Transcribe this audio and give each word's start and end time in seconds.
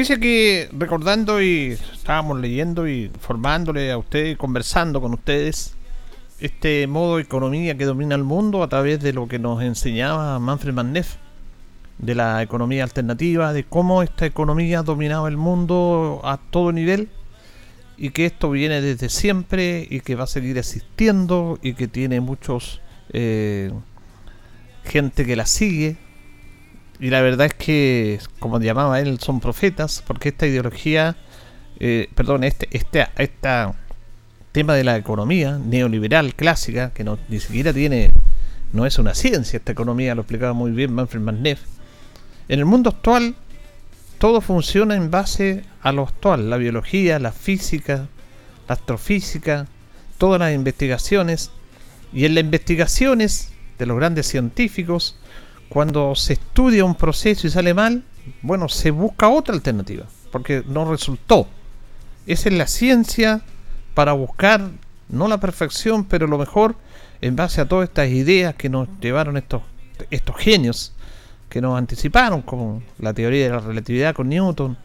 Fíjese 0.00 0.18
que 0.18 0.70
recordando 0.72 1.42
y 1.42 1.76
estábamos 1.92 2.40
leyendo 2.40 2.88
y 2.88 3.10
formándole 3.20 3.92
a 3.92 3.98
ustedes, 3.98 4.38
conversando 4.38 4.98
con 4.98 5.12
ustedes, 5.12 5.74
este 6.38 6.86
modo 6.86 7.16
de 7.16 7.24
economía 7.24 7.76
que 7.76 7.84
domina 7.84 8.14
el 8.14 8.24
mundo 8.24 8.62
a 8.62 8.68
través 8.70 9.00
de 9.00 9.12
lo 9.12 9.28
que 9.28 9.38
nos 9.38 9.62
enseñaba 9.62 10.38
Manfred 10.38 10.72
Manneff, 10.72 11.16
de 11.98 12.14
la 12.14 12.42
economía 12.42 12.82
alternativa, 12.82 13.52
de 13.52 13.64
cómo 13.64 14.02
esta 14.02 14.24
economía 14.24 14.82
dominaba 14.82 15.28
el 15.28 15.36
mundo 15.36 16.22
a 16.24 16.38
todo 16.38 16.72
nivel 16.72 17.10
y 17.98 18.08
que 18.08 18.24
esto 18.24 18.50
viene 18.50 18.80
desde 18.80 19.10
siempre 19.10 19.86
y 19.90 20.00
que 20.00 20.14
va 20.14 20.24
a 20.24 20.28
seguir 20.28 20.56
existiendo 20.56 21.58
y 21.60 21.74
que 21.74 21.88
tiene 21.88 22.22
muchos 22.22 22.80
eh, 23.12 23.70
gente 24.82 25.26
que 25.26 25.36
la 25.36 25.44
sigue 25.44 25.98
y 27.00 27.08
la 27.08 27.22
verdad 27.22 27.46
es 27.46 27.54
que, 27.54 28.20
como 28.38 28.60
llamaba 28.60 29.00
él, 29.00 29.18
son 29.20 29.40
profetas, 29.40 30.04
porque 30.06 30.28
esta 30.28 30.46
ideología, 30.46 31.16
eh, 31.78 32.08
perdón, 32.14 32.44
este, 32.44 32.68
este, 32.72 33.06
esta 33.16 33.74
tema 34.52 34.74
de 34.74 34.84
la 34.84 34.96
economía 34.96 35.58
neoliberal 35.58 36.34
clásica, 36.34 36.92
que 36.92 37.02
no, 37.02 37.18
ni 37.28 37.40
siquiera 37.40 37.72
tiene, 37.72 38.10
no 38.74 38.84
es 38.84 38.98
una 38.98 39.14
ciencia, 39.14 39.56
esta 39.56 39.72
economía 39.72 40.14
lo 40.14 40.22
explicaba 40.22 40.52
muy 40.52 40.72
bien 40.72 40.92
Manfred 40.92 41.22
Manneff. 41.22 41.62
En 42.48 42.58
el 42.58 42.66
mundo 42.66 42.90
actual, 42.90 43.34
todo 44.18 44.42
funciona 44.42 44.94
en 44.94 45.10
base 45.10 45.64
a 45.80 45.92
lo 45.92 46.02
actual, 46.02 46.50
la 46.50 46.58
biología, 46.58 47.18
la 47.18 47.32
física, 47.32 48.08
la 48.68 48.74
astrofísica, 48.74 49.66
todas 50.18 50.38
las 50.38 50.52
investigaciones. 50.52 51.50
Y 52.12 52.26
en 52.26 52.34
las 52.34 52.44
investigaciones 52.44 53.52
de 53.78 53.86
los 53.86 53.96
grandes 53.96 54.26
científicos, 54.26 55.16
cuando 55.70 56.16
se 56.16 56.34
estudia 56.34 56.84
un 56.84 56.96
proceso 56.96 57.46
y 57.46 57.50
sale 57.50 57.72
mal, 57.72 58.02
bueno, 58.42 58.68
se 58.68 58.90
busca 58.90 59.28
otra 59.28 59.54
alternativa, 59.54 60.04
porque 60.32 60.64
no 60.66 60.84
resultó. 60.90 61.46
Esa 62.26 62.48
es 62.48 62.54
la 62.56 62.66
ciencia 62.66 63.40
para 63.94 64.12
buscar, 64.12 64.68
no 65.08 65.28
la 65.28 65.38
perfección, 65.38 66.04
pero 66.04 66.26
lo 66.26 66.38
mejor 66.38 66.74
en 67.20 67.36
base 67.36 67.60
a 67.60 67.68
todas 67.68 67.88
estas 67.88 68.08
ideas 68.08 68.56
que 68.56 68.68
nos 68.68 68.88
llevaron 69.00 69.36
estos, 69.36 69.62
estos 70.10 70.36
genios, 70.36 70.92
que 71.48 71.60
nos 71.60 71.78
anticiparon, 71.78 72.42
como 72.42 72.82
la 72.98 73.14
teoría 73.14 73.44
de 73.44 73.50
la 73.50 73.60
relatividad 73.60 74.12
con 74.12 74.28
Newton, 74.28 74.76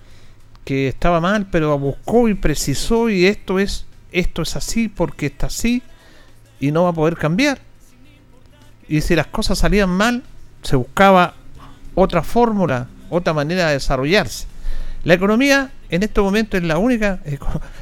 que 0.64 0.88
estaba 0.88 1.20
mal, 1.20 1.48
pero 1.50 1.80
buscó 1.80 2.30
y 2.30 2.36
precisó 2.36 3.10
y 3.10 3.26
esto 3.26 3.58
es, 3.58 3.86
esto 4.12 4.44
es 4.44 4.56
así 4.56 4.88
porque 4.88 5.26
está 5.28 5.48
así 5.48 5.82
y 6.60 6.72
no 6.72 6.84
va 6.84 6.90
a 6.90 6.94
poder 6.94 7.18
cambiar. 7.18 7.60
Y 8.88 9.02
si 9.02 9.16
las 9.16 9.28
cosas 9.28 9.58
salían 9.58 9.90
mal, 9.90 10.24
se 10.66 10.76
buscaba 10.76 11.36
otra 11.94 12.24
fórmula, 12.24 12.88
otra 13.10 13.34
manera 13.34 13.68
de 13.68 13.74
desarrollarse. 13.74 14.48
La 15.04 15.14
economía 15.14 15.72
en 15.90 16.02
este 16.02 16.20
momento 16.20 16.58
es 16.58 16.64
la 16.64 16.80
única, 16.80 17.20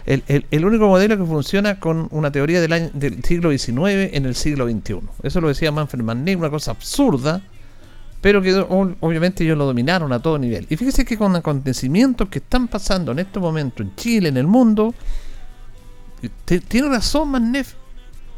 el, 0.06 0.66
único 0.66 0.88
modelo 0.88 1.18
que 1.18 1.24
funciona 1.24 1.80
con 1.80 2.10
una 2.12 2.32
teoría 2.32 2.60
del, 2.60 2.92
del 2.94 3.24
siglo 3.24 3.58
XIX 3.58 4.14
en 4.14 4.26
el 4.26 4.36
siglo 4.36 4.70
XXI. 4.70 5.00
Eso 5.24 5.40
lo 5.40 5.48
decía 5.48 5.72
Manfred 5.72 6.04
Manning, 6.04 6.38
una 6.38 6.50
cosa 6.50 6.72
absurda, 6.72 7.42
pero 8.20 8.42
que 8.42 8.54
obviamente 8.54 9.46
ellos 9.46 9.58
lo 9.58 9.66
dominaron 9.66 10.12
a 10.12 10.22
todo 10.22 10.38
nivel. 10.38 10.68
Y 10.70 10.76
fíjese 10.76 11.06
que 11.06 11.18
con 11.18 11.34
acontecimientos 11.38 12.28
que 12.28 12.40
están 12.40 12.68
pasando 12.68 13.14
en 13.14 13.20
este 13.20 13.40
momento 13.40 13.82
en 13.82 13.96
Chile, 13.96 14.28
en 14.28 14.38
el 14.38 14.48
mundo, 14.48 14.94
tiene 16.46 16.90
razón 16.90 17.30
Manef. 17.30 17.76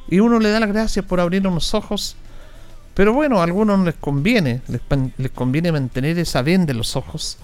Y 0.07 0.19
uno 0.19 0.39
le 0.39 0.51
da 0.51 0.59
las 0.59 0.69
gracias 0.69 1.03
por 1.03 1.19
abrir 1.19 1.41
los 1.41 1.73
ojos 1.73 2.15
pero 2.95 3.13
bueno, 3.13 3.41
a 3.41 3.43
algunos 3.43 3.81
les 3.81 3.95
conviene, 3.95 4.61
les, 4.67 5.31
conviene 5.31 5.71
mantener 5.71 6.17
esa 6.17 6.41
venda 6.41 6.71
en 6.71 6.77
los 6.77 6.95
ojos, 6.95 7.37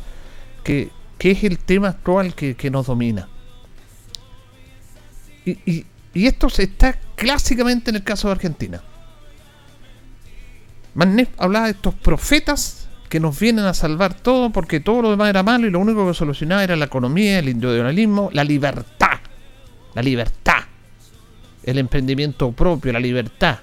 que, 0.64 0.90
es 1.20 1.44
el 1.44 1.60
tema 1.60 1.90
actual 1.90 2.34
que, 2.34 2.72
nos 2.72 2.88
domina. 2.88 3.28
Y, 5.46 5.86
esto 6.14 6.50
se 6.50 6.64
está 6.64 6.98
clásicamente 7.16 7.90
en 7.90 7.98
el 7.98 8.04
caso 8.04 8.30
de 8.30 8.34
Argentina. 8.34 8.82
Manet 10.94 11.30
hablaba 11.38 11.66
de 11.66 11.72
estos 11.72 11.96
profetas 11.96 12.88
que 13.10 13.20
nos 13.20 13.38
vienen 13.38 13.66
a 13.66 13.74
salvar 13.74 14.14
todo 14.14 14.52
porque 14.52 14.80
todo 14.80 15.02
lo 15.02 15.12
demás 15.12 15.30
era 15.30 15.44
malo 15.44 15.68
y 15.68 15.70
lo 15.70 15.80
único 15.80 16.08
que 16.08 16.14
solucionaba 16.14 16.64
era 16.64 16.76
la 16.78 16.86
economía, 16.86 17.40
el 17.40 17.50
individualismo, 17.50 18.30
la 18.32 18.46
libertad. 18.46 19.20
La 19.96 20.02
libertad. 20.02 20.64
El 21.64 21.78
emprendimiento 21.78 22.52
propio, 22.54 22.94
la 22.94 23.00
libertad 23.00 23.60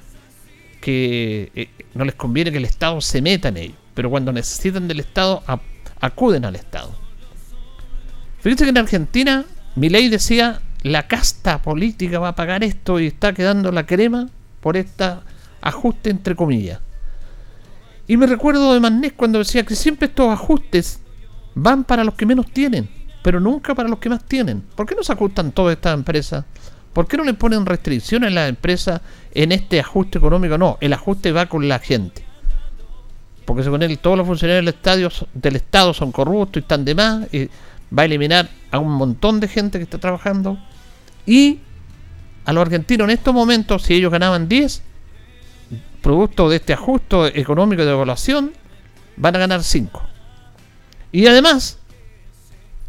que 0.81 1.51
eh, 1.55 1.69
no 1.95 2.05
les 2.05 2.15
conviene 2.15 2.51
que 2.51 2.59
el 2.59 2.65
Estado 2.65 3.01
se 3.01 3.23
meta 3.23 3.49
en 3.49 3.57
ello, 3.57 3.75
pero 3.95 4.11
cuando 4.11 4.33
necesitan 4.33 4.89
del 4.89 5.01
Estado 5.01 5.43
acuden 6.01 6.45
al 6.45 6.57
Estado. 6.57 6.95
Fíjense 8.41 8.65
que 8.65 8.71
en 8.71 8.79
Argentina 8.79 9.45
mi 9.75 9.89
ley 9.89 10.09
decía 10.09 10.61
la 10.83 11.09
casta 11.09 11.61
política 11.61 12.19
va 12.19 12.29
a 12.29 12.35
pagar 12.37 12.63
esto 12.63 13.01
y 13.01 13.09
está 13.09 13.33
quedando 13.33 13.73
la 13.73 13.87
crema 13.87 14.29
por 14.61 14.77
este 14.77 15.05
ajuste 15.61 16.11
entre 16.11 16.37
comillas. 16.37 16.81
Y 18.07 18.17
me 18.17 18.27
recuerdo 18.27 18.73
de 18.73 18.81
Manés 18.81 19.13
cuando 19.13 19.39
decía 19.39 19.65
que 19.65 19.75
siempre 19.75 20.09
estos 20.09 20.31
ajustes 20.31 21.01
van 21.55 21.85
para 21.85 22.05
los 22.05 22.15
que 22.15 22.27
menos 22.27 22.47
tienen, 22.51 22.89
pero 23.23 23.41
nunca 23.41 23.75
para 23.75 23.89
los 23.89 23.99
que 23.99 24.09
más 24.09 24.25
tienen. 24.25 24.63
¿Por 24.75 24.87
qué 24.87 24.95
no 24.95 25.03
se 25.03 25.13
ajustan 25.13 25.53
todas 25.53 25.75
estas 25.77 25.95
empresas? 25.95 26.45
¿Por 26.99 27.07
qué 27.07 27.17
no 27.17 27.23
le 27.23 27.35
ponen 27.35 27.65
restricciones 27.65 28.27
a 28.27 28.35
las 28.35 28.49
empresas 28.49 29.01
en 29.33 29.53
este 29.53 29.79
ajuste 29.79 30.19
económico? 30.19 30.59
No, 30.59 30.79
el 30.81 30.93
ajuste 30.93 31.31
va 31.31 31.47
con 31.47 31.69
la 31.69 31.79
gente. 31.79 32.25
Porque 33.45 33.63
se 33.63 33.71
pone 33.71 33.97
todos 33.99 34.19
los 34.19 34.27
funcionarios 34.27 34.65
del, 34.65 34.75
estadio, 34.75 35.09
del 35.33 35.55
Estado 35.55 35.95
son 35.95 36.11
corruptos 36.11 36.61
y 36.61 36.65
están 36.65 36.85
de 36.85 36.97
más. 36.97 37.33
Y 37.33 37.49
va 37.97 38.03
a 38.03 38.05
eliminar 38.05 38.49
a 38.73 38.81
un 38.81 38.91
montón 38.91 39.39
de 39.39 39.47
gente 39.47 39.79
que 39.79 39.85
está 39.85 39.99
trabajando. 39.99 40.59
Y 41.25 41.61
a 42.45 42.53
los 42.53 42.63
argentinos 42.63 43.05
en 43.05 43.11
estos 43.11 43.33
momentos, 43.33 43.85
si 43.85 43.95
ellos 43.95 44.11
ganaban 44.11 44.49
10, 44.49 44.83
producto 46.03 46.49
de 46.49 46.57
este 46.57 46.73
ajuste 46.73 47.41
económico 47.41 47.85
de 47.85 47.93
evaluación, 47.93 48.51
van 49.17 49.37
a 49.37 49.39
ganar 49.39 49.63
5. 49.63 50.03
Y 51.13 51.29
además, 51.29 51.79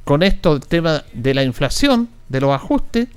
con 0.03 0.23
esto 0.23 0.53
el 0.53 0.61
tema 0.61 1.03
de 1.13 1.35
la 1.35 1.44
inflación, 1.44 2.09
de 2.27 2.41
los 2.41 2.50
ajustes, 2.50 3.07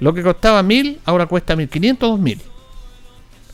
lo 0.00 0.12
que 0.12 0.22
costaba 0.22 0.62
mil, 0.62 1.00
ahora 1.04 1.26
cuesta 1.26 1.56
mil 1.56 1.68
quinientos, 1.68 2.08
dos 2.08 2.20
mil. 2.20 2.40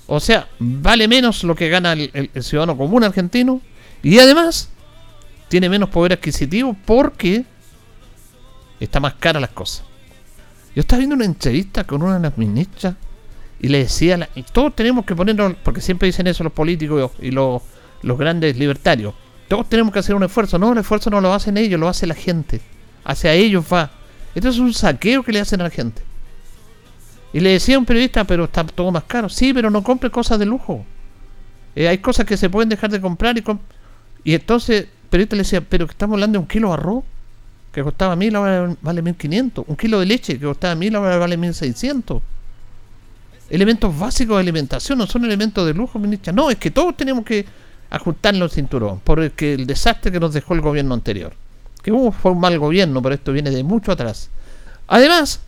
O 0.07 0.21
sea, 0.21 0.49
vale 0.59 1.09
menos 1.09 1.45
lo 1.45 1.55
que 1.55 1.69
gana 1.69 1.93
el, 1.93 2.31
ciudadano 2.43 2.77
común 2.77 3.05
argentino. 3.05 3.61
Y 4.03 4.19
además, 4.19 4.69
tiene 5.49 5.69
menos 5.69 5.89
poder 5.89 6.15
adquisitivo 6.15 6.77
porque 6.85 7.45
está 8.81 9.01
más 9.01 9.15
cara 9.15 9.41
las 9.41 9.51
cosas. 9.51 9.85
Yo 10.75 10.81
estaba 10.81 10.99
viendo 10.99 11.15
una 11.15 11.25
entrevista 11.25 11.85
con 11.85 12.03
una 12.03 12.15
de 12.15 12.21
las 12.21 12.37
ministras 12.37 12.95
y 13.61 13.69
le 13.69 13.79
decía, 13.79 14.29
y 14.35 14.43
todos 14.43 14.75
tenemos 14.75 15.05
que 15.05 15.15
ponernos, 15.15 15.55
porque 15.63 15.81
siempre 15.81 16.07
dicen 16.07 16.27
eso 16.27 16.43
los 16.43 16.53
políticos 16.53 17.13
y 17.21 17.31
los, 17.31 17.63
los 18.03 18.19
grandes 18.19 18.57
libertarios, 18.57 19.15
todos 19.49 19.69
tenemos 19.69 19.93
que 19.93 20.01
hacer 20.01 20.15
un 20.15 20.25
esfuerzo. 20.25 20.59
No, 20.59 20.73
el 20.73 20.79
esfuerzo 20.79 21.11
no 21.11 21.21
lo 21.21 21.33
hacen 21.33 21.57
ellos, 21.57 21.79
lo 21.79 21.89
hace 21.89 22.07
la 22.07 22.15
gente. 22.15 22.61
Hacia 23.05 23.33
ellos 23.35 23.65
va. 23.73 23.91
Esto 24.35 24.49
es 24.49 24.59
un 24.59 24.73
saqueo 24.73 25.23
que 25.23 25.33
le 25.33 25.41
hacen 25.41 25.61
a 25.61 25.65
la 25.65 25.71
gente. 25.71 26.03
Y 27.33 27.41
le 27.41 27.51
decía 27.51 27.77
a 27.77 27.79
un 27.79 27.87
periodista, 27.87 28.25
pero 28.25 28.45
está 28.45 28.65
todo 28.65 28.91
más 28.91 29.05
caro. 29.05 29.29
Sí, 29.29 29.53
pero 29.55 29.71
no 29.71 29.83
compre 29.83 30.11
cosas 30.11 30.39
de 30.39 30.47
lujo. 30.47 30.85
Eh, 31.75 31.89
hay 31.89 31.99
cosas 31.99 32.27
que 32.27 32.37
se 32.37 32.51
pueden 32.51 32.69
dejar 32.69 32.91
de 32.91 33.01
comprar 33.01 33.39
y, 33.39 33.45
y 34.25 34.35
entonces, 34.35 34.89
pero 35.09 35.25
le 35.31 35.39
decía, 35.39 35.63
pero 35.63 35.87
estamos 35.87 36.15
hablando 36.15 36.39
de 36.39 36.43
un 36.43 36.49
kilo 36.49 36.69
de 36.69 36.75
arroz 36.75 37.05
que 37.73 37.83
costaba 37.83 38.15
mil, 38.17 38.37
ahora 38.37 38.77
vale 38.83 39.01
mil 39.01 39.15
quinientos. 39.15 39.65
Un 39.67 39.77
kilo 39.77 39.99
de 40.01 40.07
leche 40.07 40.39
que 40.39 40.45
costaba 40.45 40.75
mil, 40.75 40.95
ahora 40.95 41.17
vale 41.17 41.37
mil 41.39 41.55
seiscientos. 41.55 42.23
Elementos 43.49 43.99
básicos 43.99 44.37
de 44.37 44.41
alimentación 44.41 44.99
no 44.99 45.07
son 45.07 45.25
elementos 45.25 45.67
de 45.67 45.73
lujo, 45.73 45.99
ministra. 45.99 46.33
No, 46.33 46.51
es 46.51 46.57
que 46.57 46.71
todos 46.71 46.97
tenemos 46.97 47.25
que 47.25 47.47
ajustarnos 47.91 48.51
el 48.51 48.55
cinturón 48.55 49.01
por 49.01 49.21
el, 49.21 49.33
el 49.39 49.67
desastre 49.67 50.13
que 50.13 50.21
nos 50.21 50.35
dejó 50.35 50.55
el 50.55 50.61
gobierno 50.61 50.95
anterior. 50.95 51.33
Que 51.83 51.91
fue 51.91 52.33
un 52.33 52.41
mal 52.41 52.59
gobierno, 52.59 53.03
pero 53.03 53.15
esto 53.15 53.33
viene 53.33 53.51
de 53.51 53.65
mucho 53.65 53.93
atrás. 53.93 54.31
Además, 54.87 55.41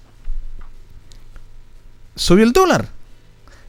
subió 2.14 2.44
el 2.44 2.52
dólar. 2.52 2.88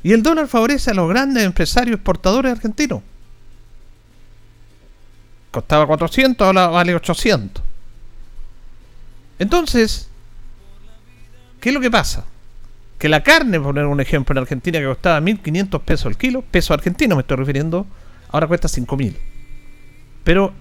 Y 0.03 0.13
el 0.13 0.21
dólar 0.21 0.47
favorece 0.47 0.91
a 0.91 0.93
los 0.93 1.09
grandes 1.09 1.43
empresarios 1.43 1.95
exportadores 1.95 2.51
argentinos. 2.51 3.01
Costaba 5.51 5.87
400, 5.87 6.45
ahora 6.45 6.67
vale 6.67 6.93
800. 6.93 7.63
Entonces, 9.39 10.09
¿qué 11.59 11.69
es 11.69 11.75
lo 11.75 11.81
que 11.81 11.89
pasa? 11.89 12.25
Que 12.99 13.09
la 13.09 13.23
carne, 13.23 13.57
por 13.59 13.69
poner 13.69 13.85
un 13.85 13.99
ejemplo, 13.99 14.33
en 14.33 14.39
Argentina 14.39 14.79
que 14.79 14.85
costaba 14.85 15.19
1.500 15.19 15.81
pesos 15.81 16.05
el 16.05 16.17
kilo, 16.17 16.41
peso 16.43 16.73
argentino 16.73 17.15
me 17.15 17.21
estoy 17.21 17.37
refiriendo, 17.37 17.85
ahora 18.29 18.47
cuesta 18.47 18.67
5.000. 18.67 19.15
Pero 20.23 20.53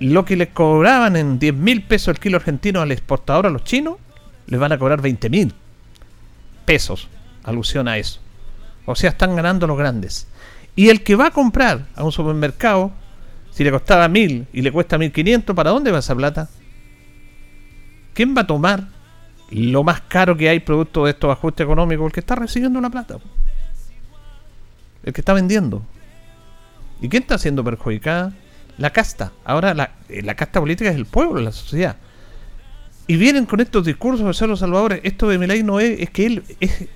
lo 0.00 0.24
que 0.24 0.36
les 0.36 0.48
cobraban 0.48 1.16
en 1.16 1.38
10.000 1.38 1.86
pesos 1.86 2.08
el 2.08 2.20
kilo 2.20 2.36
argentino 2.36 2.80
al 2.80 2.92
exportador, 2.92 3.46
a 3.46 3.50
los 3.50 3.64
chinos, 3.64 3.96
les 4.46 4.58
van 4.58 4.72
a 4.72 4.78
cobrar 4.78 5.00
20.000 5.00 5.52
pesos. 6.64 7.08
Alusión 7.46 7.88
a 7.88 7.96
eso. 7.96 8.20
O 8.84 8.94
sea, 8.94 9.10
están 9.10 9.34
ganando 9.34 9.66
los 9.66 9.78
grandes. 9.78 10.28
Y 10.74 10.90
el 10.90 11.02
que 11.02 11.16
va 11.16 11.28
a 11.28 11.30
comprar 11.30 11.86
a 11.94 12.04
un 12.04 12.12
supermercado, 12.12 12.92
si 13.50 13.64
le 13.64 13.70
costaba 13.70 14.08
1.000 14.08 14.46
y 14.52 14.60
le 14.60 14.70
cuesta 14.70 14.98
1.500, 14.98 15.54
¿para 15.54 15.70
dónde 15.70 15.90
va 15.90 16.00
esa 16.00 16.14
plata? 16.14 16.50
¿Quién 18.12 18.36
va 18.36 18.42
a 18.42 18.46
tomar 18.46 18.88
lo 19.50 19.84
más 19.84 20.02
caro 20.02 20.36
que 20.36 20.48
hay 20.48 20.60
producto 20.60 21.04
de 21.04 21.12
estos 21.12 21.30
ajustes 21.30 21.64
económicos? 21.64 22.06
El 22.06 22.12
que 22.12 22.20
está 22.20 22.34
recibiendo 22.34 22.80
la 22.80 22.90
plata. 22.90 23.18
El 25.02 25.12
que 25.12 25.20
está 25.20 25.32
vendiendo. 25.32 25.82
¿Y 27.00 27.08
quién 27.08 27.22
está 27.22 27.38
siendo 27.38 27.64
perjudicada? 27.64 28.32
La 28.78 28.90
casta. 28.90 29.32
Ahora 29.44 29.72
la, 29.72 29.92
eh, 30.08 30.22
la 30.22 30.34
casta 30.34 30.60
política 30.60 30.90
es 30.90 30.96
el 30.96 31.06
pueblo, 31.06 31.40
la 31.40 31.52
sociedad. 31.52 31.96
Y 33.06 33.16
vienen 33.16 33.46
con 33.46 33.60
estos 33.60 33.84
discursos 33.84 34.26
de 34.26 34.34
ser 34.34 34.48
los 34.48 34.58
salvadores. 34.58 35.00
Esto 35.04 35.28
de 35.28 35.38
Milay 35.38 35.62
no 35.62 35.80
es, 35.80 36.00
es 36.00 36.10
que 36.10 36.26
él, 36.26 36.44
es, 36.60 36.88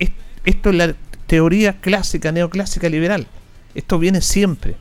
esto 0.45 0.69
es 0.69 0.75
la 0.75 0.95
teoría 1.27 1.79
clásica, 1.79 2.31
neoclásica 2.31 2.89
liberal. 2.89 3.27
Esto 3.75 3.99
viene 3.99 4.21
siempre. 4.21 4.75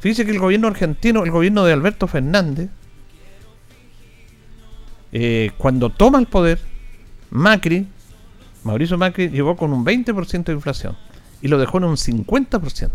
Fíjese 0.00 0.24
que 0.24 0.32
el 0.32 0.38
gobierno 0.38 0.68
argentino, 0.68 1.24
el 1.24 1.30
gobierno 1.30 1.64
de 1.64 1.72
Alberto 1.72 2.06
Fernández, 2.06 2.68
eh, 5.12 5.50
cuando 5.58 5.90
toma 5.90 6.18
el 6.18 6.26
poder, 6.26 6.58
Macri, 7.30 7.86
Mauricio 8.64 8.98
Macri, 8.98 9.28
llegó 9.28 9.56
con 9.56 9.72
un 9.72 9.84
20% 9.84 10.44
de 10.44 10.52
inflación 10.52 10.96
y 11.40 11.48
lo 11.48 11.58
dejó 11.58 11.78
en 11.78 11.84
un 11.84 11.96
50%. 11.96 12.90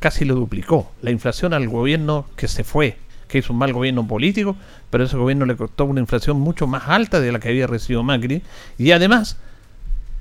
Casi 0.00 0.24
lo 0.24 0.34
duplicó 0.34 0.92
la 1.02 1.10
inflación 1.10 1.52
al 1.52 1.68
gobierno 1.68 2.26
que 2.36 2.48
se 2.48 2.64
fue, 2.64 2.96
que 3.28 3.38
hizo 3.38 3.52
un 3.52 3.58
mal 3.58 3.72
gobierno 3.72 4.06
político, 4.06 4.56
pero 4.90 5.04
ese 5.04 5.16
gobierno 5.16 5.46
le 5.46 5.56
costó 5.56 5.84
una 5.84 6.00
inflación 6.00 6.40
mucho 6.40 6.66
más 6.66 6.84
alta 6.88 7.20
de 7.20 7.32
la 7.32 7.38
que 7.38 7.48
había 7.48 7.66
recibido 7.66 8.02
Macri 8.02 8.42
y 8.78 8.92
además, 8.92 9.38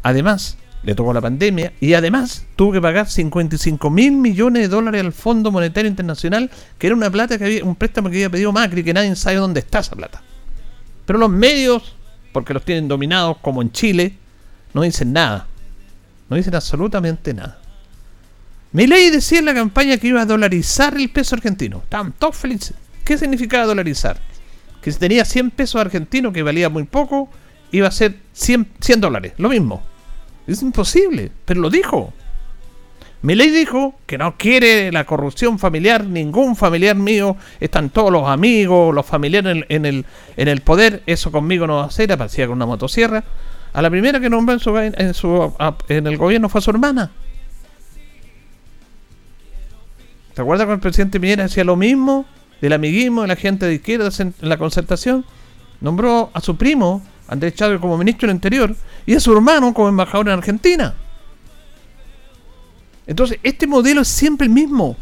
además, 0.03 0.57
le 0.83 0.95
tocó 0.95 1.13
la 1.13 1.21
pandemia 1.21 1.73
y 1.79 1.93
además 1.93 2.45
tuvo 2.55 2.73
que 2.73 2.81
pagar 2.81 3.09
55 3.09 3.89
mil 3.89 4.11
millones 4.11 4.63
de 4.63 4.67
dólares 4.67 5.01
al 5.01 5.13
Fondo 5.13 5.51
Monetario 5.51 5.89
Internacional, 5.89 6.51
que 6.77 6.87
era 6.87 6.95
una 6.95 7.09
plata 7.09 7.37
que 7.37 7.45
había, 7.45 7.63
un 7.63 7.75
préstamo 7.75 8.09
que 8.09 8.17
había 8.17 8.29
pedido 8.29 8.51
Macri, 8.51 8.83
que 8.83 8.93
nadie 8.93 9.15
sabe 9.15 9.37
dónde 9.37 9.61
está 9.61 9.79
esa 9.79 9.95
plata. 9.95 10.21
Pero 11.05 11.19
los 11.19 11.29
medios, 11.29 11.95
porque 12.33 12.53
los 12.53 12.63
tienen 12.63 12.87
dominados 12.87 13.37
como 13.37 13.61
en 13.61 13.71
Chile, 13.71 14.17
no 14.73 14.81
dicen 14.81 15.13
nada. 15.13 15.47
No 16.29 16.35
dicen 16.35 16.55
absolutamente 16.55 17.33
nada. 17.33 17.59
ley 18.71 19.09
decía 19.09 19.39
en 19.39 19.45
la 19.45 19.53
campaña 19.53 19.97
que 19.97 20.07
iba 20.07 20.21
a 20.21 20.25
dolarizar 20.25 20.95
el 20.95 21.09
peso 21.09 21.35
argentino. 21.35 21.79
Estaban 21.83 22.13
todos 22.13 22.35
felices. 22.35 22.75
¿Qué 23.05 23.17
significaba 23.17 23.65
dolarizar? 23.65 24.19
Que 24.81 24.91
si 24.91 24.99
tenía 24.99 25.23
100 25.23 25.51
pesos 25.51 25.79
argentinos, 25.79 26.33
que 26.33 26.43
valía 26.43 26.69
muy 26.69 26.83
poco, 26.83 27.29
iba 27.71 27.87
a 27.87 27.91
ser 27.91 28.17
100, 28.33 28.67
100 28.79 29.01
dólares. 29.01 29.33
Lo 29.37 29.49
mismo. 29.49 29.92
Es 30.47 30.61
imposible, 30.61 31.31
pero 31.45 31.61
lo 31.61 31.69
dijo. 31.69 32.13
Milei 33.21 33.51
dijo 33.51 33.95
que 34.05 34.17
no 34.17 34.37
quiere 34.37 34.91
la 34.91 35.05
corrupción 35.05 35.57
familiar, 35.57 36.03
ningún 36.03 36.57
familiar 36.57 36.97
mío, 36.97 37.37
están 37.61 37.89
todos 37.89 38.11
los 38.11 38.27
amigos, 38.27 38.93
los 38.93 39.05
familiares 39.05 39.63
en, 39.69 39.85
el, 39.85 40.05
en 40.35 40.47
el 40.49 40.59
poder, 40.59 41.03
eso 41.05 41.31
conmigo 41.31 41.65
no 41.65 41.77
va 41.77 41.83
a 41.83 41.87
hacer, 41.87 42.11
aparecía 42.11 42.47
con 42.47 42.57
una 42.57 42.65
motosierra. 42.65 43.23
A 43.71 43.81
la 43.81 43.89
primera 43.89 44.19
que 44.19 44.29
nombró 44.29 44.53
en, 44.53 44.59
su, 44.59 44.77
en, 44.77 45.75
en 45.87 46.07
el 46.07 46.17
gobierno 46.17 46.49
fue 46.49 46.59
a 46.59 46.61
su 46.61 46.71
hermana. 46.71 47.11
¿Te 50.33 50.41
acuerdas 50.41 50.65
cuando 50.65 50.75
el 50.75 50.81
presidente 50.81 51.19
Piñera 51.19 51.43
decía 51.43 51.63
lo 51.63 51.77
mismo 51.77 52.25
del 52.59 52.73
amiguismo 52.73 53.21
de 53.21 53.29
la 53.29 53.35
gente 53.37 53.65
de 53.65 53.75
izquierda 53.75 54.09
en 54.19 54.33
la 54.41 54.57
concertación? 54.57 55.23
Nombró 55.79 56.29
a 56.33 56.41
su 56.41 56.57
primo, 56.57 57.01
Andrés 57.27 57.55
Chávez, 57.55 57.79
como 57.79 57.97
ministro 57.97 58.27
del 58.27 58.35
Interior 58.35 58.75
y 59.05 59.15
a 59.15 59.19
su 59.19 59.33
hermano 59.33 59.73
como 59.73 59.89
embajador 59.89 60.27
en 60.27 60.33
Argentina. 60.33 60.93
Entonces, 63.05 63.39
este 63.43 63.67
modelo 63.67 64.01
es 64.01 64.07
siempre 64.07 64.47
el 64.47 64.53
mismo. 64.53 64.95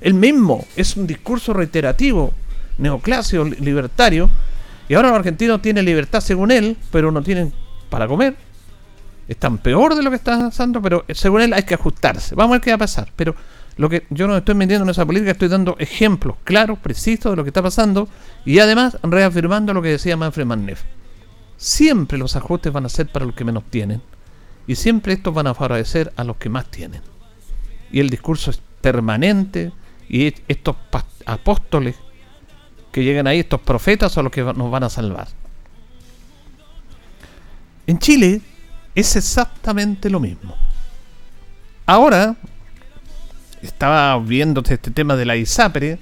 El 0.00 0.14
mismo. 0.14 0.66
Es 0.76 0.96
un 0.96 1.06
discurso 1.06 1.52
reiterativo, 1.52 2.32
neoclásico, 2.78 3.44
libertario. 3.44 4.28
Y 4.88 4.94
ahora 4.94 5.08
los 5.08 5.18
argentinos 5.18 5.62
tienen 5.62 5.84
libertad 5.84 6.20
según 6.20 6.50
él, 6.50 6.76
pero 6.90 7.12
no 7.12 7.22
tienen 7.22 7.52
para 7.88 8.08
comer. 8.08 8.36
Están 9.28 9.58
peor 9.58 9.94
de 9.94 10.02
lo 10.02 10.10
que 10.10 10.16
está 10.16 10.38
pasando, 10.38 10.82
pero 10.82 11.04
según 11.10 11.42
él 11.42 11.52
hay 11.52 11.62
que 11.62 11.74
ajustarse. 11.74 12.34
Vamos 12.34 12.50
a 12.50 12.54
ver 12.54 12.60
qué 12.60 12.70
va 12.70 12.76
a 12.76 12.78
pasar. 12.78 13.08
Pero 13.14 13.34
lo 13.82 13.90
que 13.90 14.06
yo 14.10 14.28
no 14.28 14.36
estoy 14.36 14.54
mintiendo 14.54 14.84
en 14.84 14.90
esa 14.90 15.04
política, 15.04 15.32
estoy 15.32 15.48
dando 15.48 15.74
ejemplos 15.80 16.36
claros, 16.44 16.78
precisos 16.78 17.32
de 17.32 17.36
lo 17.36 17.42
que 17.42 17.50
está 17.50 17.64
pasando 17.64 18.08
y 18.44 18.60
además 18.60 18.96
reafirmando 19.02 19.74
lo 19.74 19.82
que 19.82 19.88
decía 19.88 20.16
Manfred 20.16 20.46
Manneff. 20.46 20.84
Siempre 21.56 22.16
los 22.16 22.36
ajustes 22.36 22.72
van 22.72 22.86
a 22.86 22.88
ser 22.88 23.08
para 23.10 23.26
los 23.26 23.34
que 23.34 23.44
menos 23.44 23.64
tienen 23.70 24.00
y 24.68 24.76
siempre 24.76 25.14
estos 25.14 25.34
van 25.34 25.48
a 25.48 25.54
favorecer 25.54 26.12
a 26.14 26.22
los 26.22 26.36
que 26.36 26.48
más 26.48 26.70
tienen. 26.70 27.02
Y 27.90 27.98
el 27.98 28.08
discurso 28.08 28.52
es 28.52 28.62
permanente 28.80 29.72
y 30.08 30.32
estos 30.46 30.76
apóstoles 31.26 31.96
que 32.92 33.02
llegan 33.02 33.26
ahí, 33.26 33.40
estos 33.40 33.62
profetas, 33.62 34.12
son 34.12 34.26
los 34.26 34.32
que 34.32 34.44
nos 34.44 34.70
van 34.70 34.84
a 34.84 34.90
salvar. 34.90 35.26
En 37.88 37.98
Chile 37.98 38.42
es 38.94 39.16
exactamente 39.16 40.08
lo 40.08 40.20
mismo. 40.20 40.54
Ahora, 41.84 42.36
estaba 43.62 44.18
viendo 44.18 44.62
este 44.62 44.90
tema 44.90 45.16
de 45.16 45.24
la 45.24 45.36
ISAPRE, 45.36 45.98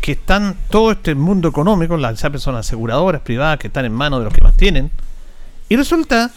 que 0.00 0.12
están 0.12 0.56
todo 0.70 0.92
este 0.92 1.14
mundo 1.14 1.48
económico, 1.48 1.96
las 1.96 2.14
ISAPRE 2.14 2.38
son 2.38 2.56
aseguradoras 2.56 3.22
privadas 3.22 3.58
que 3.58 3.68
están 3.68 3.84
en 3.84 3.92
manos 3.92 4.20
de 4.20 4.24
los 4.24 4.34
que 4.34 4.42
más 4.42 4.56
tienen, 4.56 4.90
y 5.68 5.76
resulta 5.76 6.30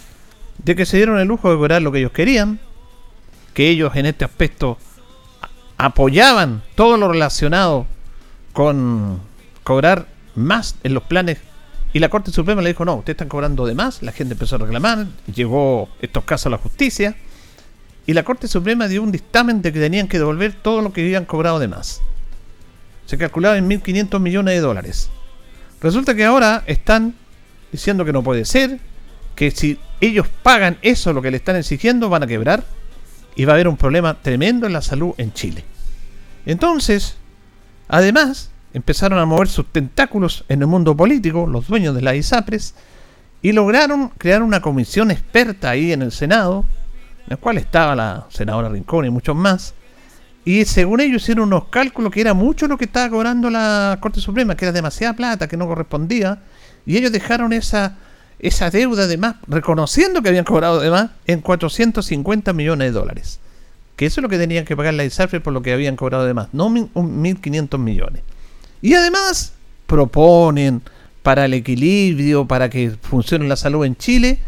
de 0.57 0.75
que 0.75 0.85
se 0.85 0.97
dieron 0.97 1.19
el 1.19 1.27
lujo 1.27 1.49
de 1.49 1.55
cobrar 1.55 1.81
lo 1.81 1.91
que 1.91 1.99
ellos 1.99 2.11
querían, 2.11 2.59
que 3.53 3.69
ellos 3.69 3.95
en 3.95 4.05
este 4.05 4.25
aspecto 4.25 4.77
apoyaban 5.77 6.61
todo 6.75 6.97
lo 6.97 7.11
relacionado 7.11 7.87
con 8.53 9.19
cobrar 9.63 10.07
más 10.35 10.75
en 10.83 10.93
los 10.93 11.03
planes 11.03 11.39
y 11.93 11.99
la 11.99 12.09
Corte 12.09 12.31
Suprema 12.31 12.61
le 12.63 12.69
dijo, 12.69 12.85
no, 12.85 12.95
ustedes 12.95 13.13
están 13.13 13.29
cobrando 13.29 13.67
de 13.67 13.75
más, 13.75 14.01
la 14.01 14.11
gente 14.11 14.33
empezó 14.33 14.55
a 14.55 14.59
reclamar, 14.59 15.05
llegó 15.33 15.89
estos 16.01 16.23
casos 16.23 16.47
a 16.47 16.49
la 16.49 16.57
justicia 16.57 17.15
y 18.05 18.13
la 18.13 18.23
Corte 18.23 18.47
Suprema 18.47 18.87
dio 18.87 19.01
un 19.01 19.11
dictamen 19.11 19.61
de 19.61 19.71
que 19.71 19.79
tenían 19.79 20.07
que 20.07 20.17
devolver 20.17 20.53
todo 20.53 20.81
lo 20.81 20.91
que 20.91 21.01
habían 21.01 21.25
cobrado 21.25 21.59
de 21.59 21.67
más. 21.67 22.01
Se 23.05 23.17
calculaba 23.17 23.57
en 23.57 23.69
1.500 23.69 24.19
millones 24.19 24.55
de 24.55 24.61
dólares. 24.61 25.09
Resulta 25.81 26.15
que 26.15 26.25
ahora 26.25 26.63
están 26.67 27.15
diciendo 27.71 28.05
que 28.05 28.13
no 28.13 28.23
puede 28.23 28.45
ser, 28.45 28.79
que 29.35 29.51
si 29.51 29.79
ellos 29.99 30.27
pagan 30.43 30.77
eso, 30.81 31.13
lo 31.13 31.21
que 31.21 31.31
le 31.31 31.37
están 31.37 31.55
exigiendo, 31.55 32.09
van 32.09 32.23
a 32.23 32.27
quebrar 32.27 32.63
y 33.35 33.45
va 33.45 33.53
a 33.53 33.55
haber 33.55 33.67
un 33.67 33.77
problema 33.77 34.15
tremendo 34.21 34.67
en 34.67 34.73
la 34.73 34.81
salud 34.81 35.13
en 35.17 35.33
Chile. 35.33 35.63
Entonces, 36.45 37.15
además, 37.87 38.49
empezaron 38.73 39.19
a 39.19 39.25
mover 39.25 39.47
sus 39.47 39.65
tentáculos 39.71 40.45
en 40.49 40.61
el 40.61 40.67
mundo 40.67 40.95
político, 40.95 41.47
los 41.47 41.67
dueños 41.67 41.95
de 41.95 42.01
la 42.01 42.15
ISAPRES, 42.15 42.75
y 43.41 43.51
lograron 43.51 44.09
crear 44.09 44.41
una 44.43 44.61
comisión 44.61 45.11
experta 45.11 45.71
ahí 45.71 45.91
en 45.91 46.01
el 46.01 46.11
Senado, 46.11 46.65
en 47.23 47.29
la 47.29 47.37
cual 47.37 47.57
estaba 47.57 47.95
la 47.95 48.27
senadora 48.29 48.69
Rincón 48.69 49.05
y 49.05 49.09
muchos 49.09 49.35
más, 49.35 49.73
y 50.45 50.65
según 50.65 50.99
ellos 50.99 51.21
hicieron 51.21 51.47
unos 51.47 51.65
cálculos 51.69 52.11
que 52.11 52.21
era 52.21 52.33
mucho 52.33 52.67
lo 52.67 52.77
que 52.77 52.85
estaba 52.85 53.09
cobrando 53.09 53.49
la 53.49 53.97
Corte 54.01 54.19
Suprema, 54.19 54.55
que 54.55 54.65
era 54.65 54.71
demasiada 54.71 55.13
plata, 55.13 55.47
que 55.47 55.57
no 55.57 55.67
correspondía, 55.67 56.39
y 56.85 56.97
ellos 56.97 57.11
dejaron 57.11 57.53
esa 57.53 57.97
esa 58.43 58.69
deuda 58.69 59.07
de 59.07 59.17
más, 59.17 59.35
reconociendo 59.47 60.21
que 60.21 60.27
habían 60.27 60.43
cobrado 60.43 60.81
de 60.81 60.89
más, 60.89 61.11
en 61.27 61.39
450 61.39 62.51
millones 62.51 62.87
de 62.87 62.91
dólares. 62.91 63.39
que 63.95 64.07
eso 64.07 64.19
es 64.19 64.23
lo 64.23 64.29
que 64.29 64.39
tenían 64.39 64.65
que 64.65 64.75
pagar 64.75 64.95
la 64.95 65.05
ISAPRE 65.05 65.39
por 65.39 65.53
lo 65.53 65.61
que 65.61 65.71
habían 65.71 65.95
cobrado 65.95 66.25
de 66.25 66.33
más, 66.33 66.49
no 66.51 66.67
1.500 66.67 67.77
millones. 67.77 68.23
Y 68.81 68.95
además 68.95 69.53
proponen 69.85 70.81
para 71.21 71.45
el 71.45 71.53
equilibrio, 71.53 72.45
para 72.45 72.69
que 72.69 72.97
funcione 73.01 73.47
la 73.47 73.55
salud 73.55 73.85
en 73.85 73.95
Chile, 73.95 74.39